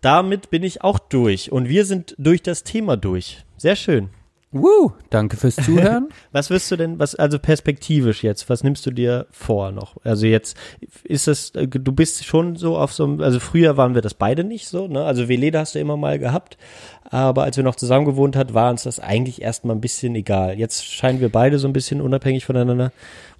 [0.00, 3.44] Damit bin ich auch durch und wir sind durch das Thema durch.
[3.56, 4.10] Sehr schön.
[4.52, 6.08] Woo, danke fürs Zuhören.
[6.32, 9.96] Was wirst du denn, was, also perspektivisch jetzt, was nimmst du dir vor noch?
[10.02, 10.56] Also jetzt
[11.04, 14.14] ist es, äh, du bist schon so auf so einem, also früher waren wir das
[14.14, 15.04] beide nicht so, ne?
[15.04, 16.58] Also Veleda hast du immer mal gehabt,
[17.04, 20.58] aber als wir noch zusammen gewohnt hat, war uns das eigentlich erstmal ein bisschen egal.
[20.58, 22.90] Jetzt scheinen wir beide so ein bisschen unabhängig voneinander,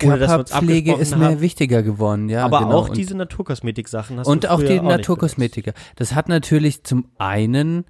[0.05, 1.41] ohne dass wir uns Körperpflege ist mir haben.
[1.41, 2.45] wichtiger geworden, ja.
[2.45, 2.71] aber genau.
[2.79, 5.73] auch Und- diese Naturkosmetik-Sachen hast und du auch früher die nicht Naturkosmetiker.
[5.97, 7.85] Das hat natürlich zum einen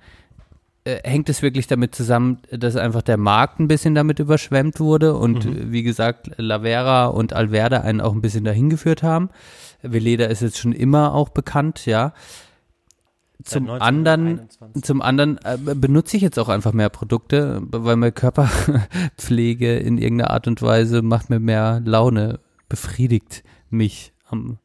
[0.90, 5.14] äh, hängt es wirklich damit zusammen, dass einfach der Markt ein bisschen damit überschwemmt wurde
[5.16, 5.52] und Mhm.
[5.56, 9.30] äh, wie gesagt Lavera und Alverde einen auch ein bisschen dahin geführt haben.
[9.82, 12.12] Veleda ist jetzt schon immer auch bekannt, ja.
[13.42, 14.82] Zum anderen, 1921.
[14.82, 20.30] zum anderen äh, benutze ich jetzt auch einfach mehr Produkte, weil mir Körperpflege in irgendeiner
[20.30, 24.58] Art und Weise macht mir mehr Laune, befriedigt mich am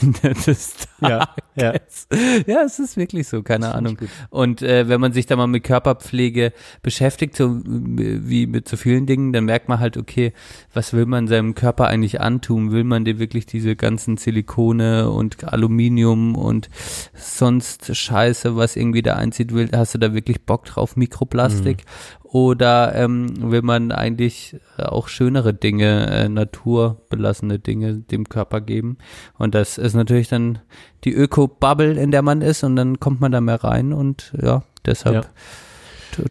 [0.00, 1.72] Ende des Ja, ja.
[1.72, 2.08] Tages.
[2.46, 3.98] Ja, es ist wirklich so, keine Ahnung.
[4.30, 6.52] Und äh, wenn man sich da mal mit Körperpflege
[6.82, 10.32] beschäftigt, so wie mit so vielen Dingen, dann merkt man halt, okay,
[10.72, 12.72] was will man seinem Körper eigentlich antun?
[12.72, 16.70] Will man dir wirklich diese ganzen Silikone und Aluminium und
[17.14, 21.84] sonst Scheiße, was irgendwie da einzieht, will, hast du da wirklich Bock drauf, Mikroplastik?
[22.32, 28.96] Oder ähm, will man eigentlich auch schönere Dinge, äh, naturbelassene Dinge dem Körper geben?
[29.36, 30.60] Und das ist natürlich dann
[31.04, 34.62] die Öko-Bubble, in der man ist und dann kommt man da mehr rein und ja,
[34.86, 35.28] deshalb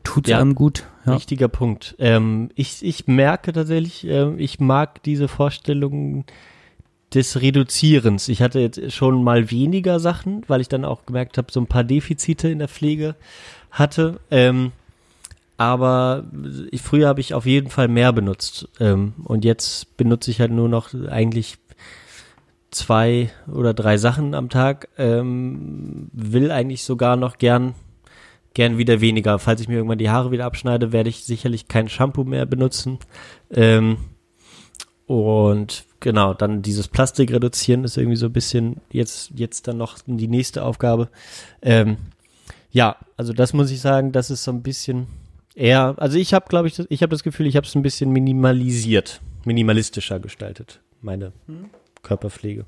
[0.03, 0.39] tut es Ja.
[0.39, 0.85] einem gut.
[1.05, 1.13] Ja.
[1.13, 1.95] Richtiger Punkt.
[1.99, 6.25] Ähm, ich, ich merke tatsächlich, ähm, ich mag diese Vorstellung
[7.13, 8.27] des Reduzierens.
[8.27, 11.67] Ich hatte jetzt schon mal weniger Sachen, weil ich dann auch gemerkt habe, so ein
[11.67, 13.15] paar Defizite in der Pflege
[13.69, 14.19] hatte.
[14.31, 14.71] Ähm,
[15.61, 16.23] aber
[16.71, 18.67] ich, früher habe ich auf jeden Fall mehr benutzt.
[18.79, 21.59] Ähm, und jetzt benutze ich halt nur noch eigentlich
[22.71, 24.89] zwei oder drei Sachen am Tag.
[24.97, 27.75] Ähm, will eigentlich sogar noch gern
[28.55, 29.37] gern wieder weniger.
[29.37, 32.97] Falls ich mir irgendwann die Haare wieder abschneide, werde ich sicherlich kein Shampoo mehr benutzen.
[33.51, 33.97] Ähm,
[35.05, 39.99] und genau, dann dieses Plastik reduzieren ist irgendwie so ein bisschen jetzt, jetzt dann noch
[40.07, 41.09] die nächste Aufgabe.
[41.61, 41.97] Ähm,
[42.71, 45.07] ja, also das muss ich sagen, das ist so ein bisschen
[45.55, 47.81] eher, also ich habe, glaube ich, das- ich habe das Gefühl, ich habe es ein
[47.81, 51.31] bisschen minimalisiert, minimalistischer gestaltet, meine
[52.03, 52.65] Körperpflege.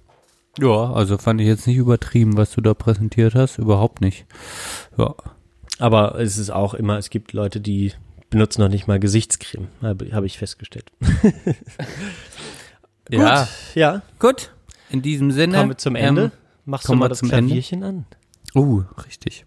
[0.59, 4.25] Ja, also fand ich jetzt nicht übertrieben, was du da präsentiert hast, überhaupt nicht.
[4.97, 5.15] Ja.
[5.79, 7.93] Aber es ist auch immer, es gibt Leute, die
[8.29, 10.91] benutzen noch nicht mal Gesichtscreme, habe ich festgestellt.
[13.09, 13.41] Ja.
[13.41, 14.01] Gut, ja.
[14.17, 14.51] Gut.
[14.89, 15.57] In diesem Sinne.
[15.57, 16.23] Kommen wir zum Ende.
[16.23, 16.31] Ähm,
[16.65, 17.47] Machst du mal das zum Ende?
[17.47, 18.05] Klavierchen an?
[18.55, 19.45] Oh, richtig.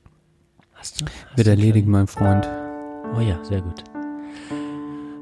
[0.74, 1.06] Hast du?
[1.06, 2.46] Hast Wird erledigt, mein Freund.
[3.14, 3.84] Oh ja, sehr gut.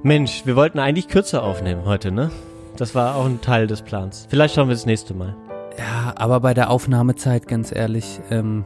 [0.03, 2.31] Mensch, wir wollten eigentlich kürzer aufnehmen heute, ne?
[2.77, 4.27] Das war auch ein Teil des Plans.
[4.29, 5.37] Vielleicht schauen wir das nächste Mal.
[5.79, 8.65] Ja, aber bei der Aufnahmezeit, ganz ehrlich, ähm,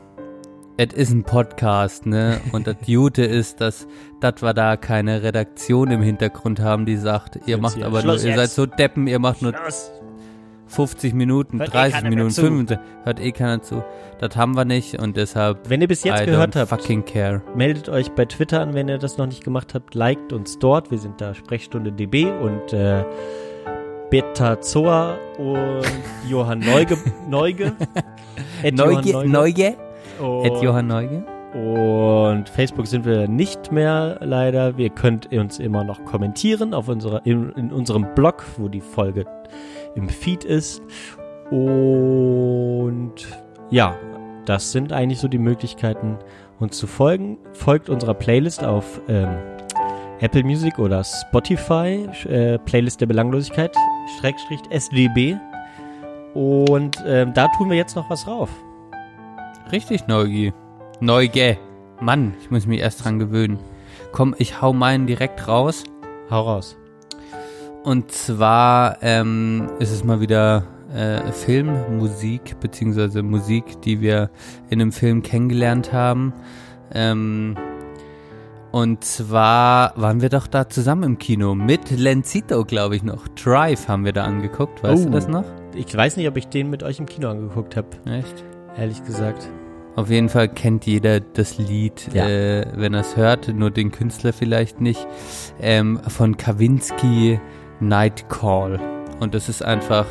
[0.77, 2.41] es ist ein Podcast, ne?
[2.53, 3.87] Und das Gute ist, dass,
[4.21, 7.87] dass wir da keine Redaktion im Hintergrund haben, die sagt, ihr Jetzt macht hier.
[7.87, 8.55] aber Schluss nur, ihr seid jetzt.
[8.55, 9.53] so Deppen, ihr macht nur
[10.69, 12.41] 50 Minuten, Hört eh 30 keiner Minuten, mehr zu.
[12.43, 13.83] 25, hört eh keiner zu.
[14.21, 15.69] Das haben wir nicht und deshalb.
[15.71, 17.43] Wenn ihr bis jetzt I gehört habt, fucking care.
[17.55, 19.95] meldet euch bei Twitter an, wenn ihr das noch nicht gemacht habt.
[19.95, 20.91] Liked uns dort.
[20.91, 23.05] Wir sind da Sprechstunde DB und äh,
[24.11, 25.83] Beta Zoa und
[26.29, 26.97] Johann Neuge.
[27.29, 27.73] Neuge.
[28.65, 29.77] At Johann Neuge, Neuge,
[30.21, 31.25] Und- Johann Neuge.
[31.55, 34.75] Und Facebook sind wir nicht mehr leider.
[34.77, 39.25] Ihr könnt uns immer noch kommentieren auf unserer, in, in unserem Blog, wo die Folge
[39.95, 40.83] im Feed ist.
[41.51, 43.15] Und
[43.71, 43.97] ja,
[44.45, 46.19] das sind eigentlich so die Möglichkeiten,
[46.59, 47.39] uns zu folgen.
[47.53, 49.37] Folgt unserer Playlist auf ähm,
[50.21, 53.75] Apple Music oder Spotify, äh, Playlist der Belanglosigkeit,
[54.19, 55.37] Schrägstrich SDB.
[56.35, 58.51] Und ähm, da tun wir jetzt noch was rauf.
[59.73, 60.53] Richtig, Neugi.
[61.01, 61.59] Neuge.
[62.01, 63.59] Mann, ich muss mich erst dran gewöhnen.
[64.13, 65.85] Komm, ich hau meinen direkt raus.
[66.31, 66.77] Hau raus.
[67.89, 74.29] Und zwar ähm, ist es mal wieder äh, Filmmusik, beziehungsweise Musik, die wir
[74.69, 76.35] in einem Film kennengelernt haben.
[76.93, 77.57] Ähm,
[78.73, 83.27] und zwar waren wir doch da zusammen im Kino mit Lencito, glaube ich noch.
[83.29, 85.09] Drive haben wir da angeguckt, weißt Oh.
[85.09, 85.45] du das noch?
[85.75, 87.89] Ich weiß nicht, ob ich den mit euch im Kino angeguckt habe.
[88.05, 88.45] Echt?
[88.77, 89.49] Ehrlich gesagt.
[89.97, 92.29] Auf jeden Fall kennt jeder das Lied, Ja.
[92.29, 95.07] äh, wenn er es hört, nur den Künstler vielleicht nicht,
[95.63, 97.41] ähm, von Kawinski
[97.81, 98.81] Night Call.
[99.21, 100.07] Und das ist einfach,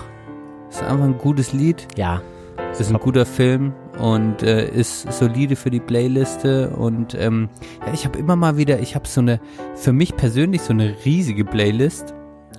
[0.70, 1.88] ist einfach ein gutes Lied.
[1.96, 2.22] Ja.
[2.70, 7.50] Das ist ein guter Film und äh, ist solide für die Playliste und ähm,
[7.86, 9.40] ja, ich habe immer mal wieder, ich habe so eine,
[9.76, 12.14] für mich persönlich so eine riesige Playlist,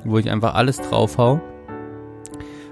[0.05, 1.41] wo ich einfach alles draufhau.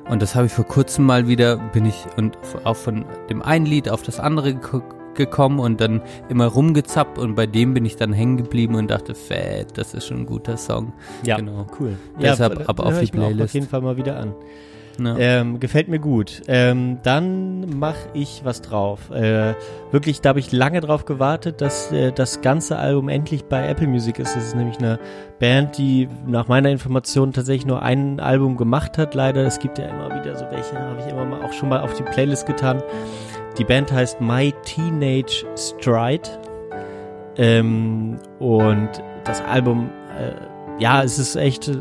[0.09, 3.67] Und das habe ich vor kurzem mal wieder, bin ich und auch von dem einen
[3.67, 4.83] Lied auf das andere geko-
[5.17, 9.15] gekommen und dann immer rumgezappt und bei dem bin ich dann hängen geblieben und dachte,
[9.15, 10.93] fett, das ist schon ein guter Song.
[11.25, 11.67] Ja, genau.
[11.81, 11.97] cool.
[12.21, 13.43] Deshalb ja, ab auf die Playlist.
[13.43, 14.35] auf jeden Fall mal wieder an.
[14.99, 15.17] Ja.
[15.19, 16.43] Ähm, gefällt mir gut.
[16.49, 19.11] Ähm, dann mache ich was drauf.
[19.11, 19.55] Äh,
[19.91, 23.87] wirklich, da habe ich lange drauf gewartet, dass äh, das ganze Album endlich bei Apple
[23.87, 24.35] Music ist.
[24.37, 24.99] Das ist nämlich eine
[25.39, 29.15] Band, die nach meiner Information tatsächlich nur ein Album gemacht hat.
[29.15, 31.81] Leider, es gibt ja immer wieder so welche, habe ich immer mal auch schon mal
[31.81, 32.83] auf die Playlist getan.
[33.59, 36.29] Die Band heißt My Teenage Stride.
[37.39, 38.91] Ähm, und
[39.25, 40.33] das Album, äh,
[40.79, 41.77] ja, es ist echt, äh,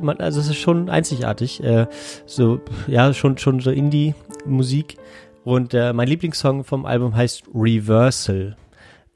[0.00, 1.62] man, also es ist schon einzigartig.
[1.62, 1.86] Äh,
[2.24, 4.96] so, ja, schon, schon so Indie-Musik.
[5.44, 8.56] Und äh, mein Lieblingssong vom Album heißt Reversal.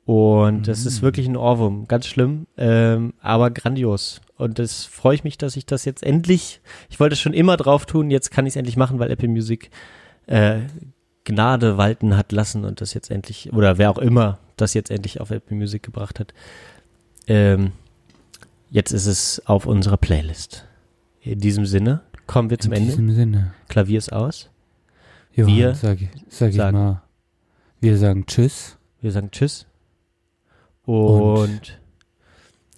[0.05, 4.21] Und das ist wirklich ein Ohrwurm, ganz schlimm, ähm, aber grandios.
[4.37, 7.57] Und das freue ich mich, dass ich das jetzt endlich, ich wollte es schon immer
[7.57, 9.69] drauf tun, jetzt kann ich es endlich machen, weil Apple Music
[10.29, 10.61] äh,
[11.27, 15.21] Gnade walten hat lassen und das jetzt endlich, oder wer auch immer das jetzt endlich
[15.21, 16.33] auf Apple Music gebracht hat.
[17.27, 17.73] Ähm,
[18.71, 20.65] jetzt ist es auf unserer Playlist.
[21.21, 22.91] In diesem Sinne kommen wir zum In Ende.
[22.93, 23.53] diesem Sinne.
[23.69, 24.49] Klavier ist aus.
[25.35, 27.03] Johann, wir sag, ich- sag ich sagen- mal,
[27.81, 28.79] wir sagen Tschüss.
[29.03, 29.67] Wir sagen Tschüss.
[30.87, 31.79] Und,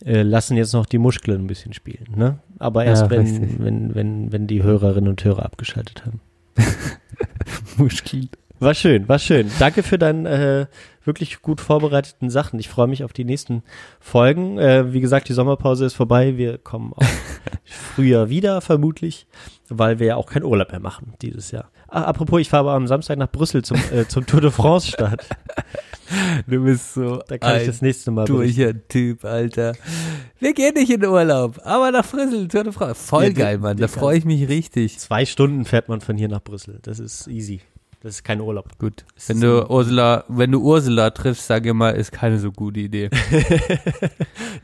[0.05, 2.39] äh, lassen jetzt noch die Muskeln ein bisschen spielen, ne?
[2.59, 3.59] Aber erst Ja, wenn, richtig.
[3.61, 6.21] wenn, wenn, wenn die Hörerinnen und Hörer abgeschaltet haben.
[7.77, 8.29] Muskeln.
[8.61, 9.51] War schön, war schön.
[9.61, 10.67] Danke für deinen äh,
[11.05, 12.59] wirklich gut vorbereiteten Sachen.
[12.59, 13.63] Ich freue mich auf die nächsten
[14.01, 14.59] Folgen.
[14.59, 16.37] Äh, wie gesagt, die Sommerpause ist vorbei.
[16.37, 17.07] Wir kommen auch
[17.65, 19.29] früher wieder, vermutlich,
[19.69, 21.71] weil wir ja auch keinen Urlaub mehr machen dieses Jahr.
[21.89, 25.27] Ah, apropos, ich fahre am Samstag nach Brüssel zum, äh, zum Tour de France Start.
[26.47, 29.75] Du bist so Da kann ich das nächste Mal durcher Typ, Alter.
[30.41, 33.03] Wir gehen nicht in Urlaub, aber nach Brüssel, Tour de France.
[33.03, 33.77] Voll Ja, geil, Mann.
[33.77, 34.99] Da freue ich mich richtig.
[34.99, 36.79] Zwei Stunden fährt man von hier nach Brüssel.
[36.83, 37.61] Das ist easy.
[38.01, 38.79] Das ist kein Urlaub.
[38.79, 39.05] Gut.
[39.27, 43.11] Wenn du Ursula, wenn du Ursula triffst, sag ihr mal, ist keine so gute Idee.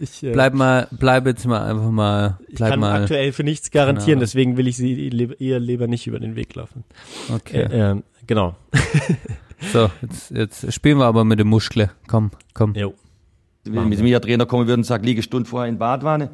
[0.00, 3.02] Ich, äh, Bleib mal, bleib jetzt mal einfach mal, ich kann mal.
[3.02, 4.20] aktuell für nichts garantieren, Ahnung.
[4.20, 4.92] deswegen will ich sie
[5.38, 6.82] ihr lieber nicht über den Weg laufen.
[7.32, 7.62] Okay.
[7.62, 8.56] Äh, ähm, genau.
[9.72, 11.90] So, jetzt, jetzt spielen wir aber mit dem Muschle.
[12.06, 12.74] Komm, komm.
[12.74, 12.92] Jo.
[13.64, 16.30] Wenn mit mir ein Trainer kommen würde und sagt, liege eine Stunde vorher in Badwanne,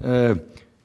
[0.00, 0.34] äh,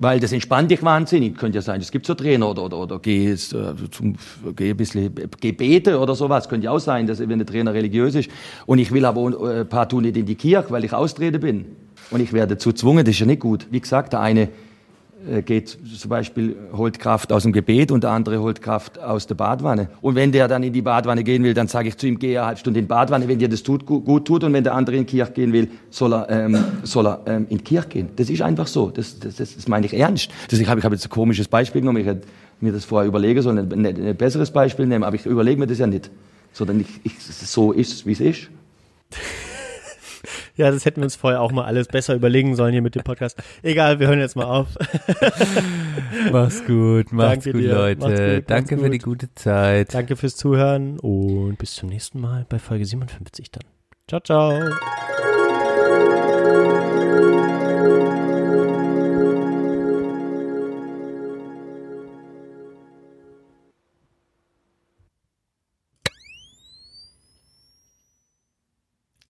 [0.04, 1.38] weil das entspannt dich wahnsinnig.
[1.38, 4.16] Könnte ja sein, es gibt so Trainer oder, oder, oder geh, äh, zum,
[4.56, 6.50] geh ein bisschen Gebete oder sowas.
[6.50, 8.30] Könnte ja auch sein, dass, wenn der Trainer religiös ist.
[8.66, 11.66] Und ich will aber äh, partout nicht in die Kirche, weil ich austrete bin.
[12.12, 13.66] Und ich werde dazu gezwungen, das ist ja nicht gut.
[13.72, 14.50] Wie gesagt, der eine
[15.46, 19.36] geht zum Beispiel, holt Kraft aus dem Gebet und der andere holt Kraft aus der
[19.36, 19.90] Badwanne.
[20.02, 22.38] Und wenn der dann in die Badwanne gehen will, dann sage ich zu ihm, geh
[22.38, 24.44] eine halbe Stunde in die Badwanne, wenn dir das tut, gut, gut tut.
[24.44, 27.48] Und wenn der andere in die Kirche gehen will, soll er, ähm, soll er ähm,
[27.50, 28.10] in die Kirche gehen.
[28.16, 28.90] Das ist einfach so.
[28.90, 30.30] Das, das, das, das meine ich ernst.
[30.50, 32.02] Das, ich habe ich hab jetzt ein komisches Beispiel genommen.
[32.02, 32.28] Ich hätte
[32.60, 35.68] mir das vorher überlegen sollen, ein, ein, ein besseres Beispiel nehmen, aber ich überlege mir
[35.68, 36.10] das ja nicht.
[36.52, 38.50] Sondern ich, ich, so ist es, wie es ist.
[40.56, 43.04] Ja, das hätten wir uns vorher auch mal alles besser überlegen sollen hier mit dem
[43.04, 43.42] Podcast.
[43.62, 44.68] Egal, wir hören jetzt mal auf.
[46.32, 47.74] Mach's gut, macht's Danke gut, dir.
[47.74, 48.00] Leute.
[48.02, 49.20] Macht's gut, Danke für die gut.
[49.22, 49.94] gute Zeit.
[49.94, 53.64] Danke fürs Zuhören und bis zum nächsten Mal bei Folge 57 dann.
[54.08, 55.43] Ciao, ciao.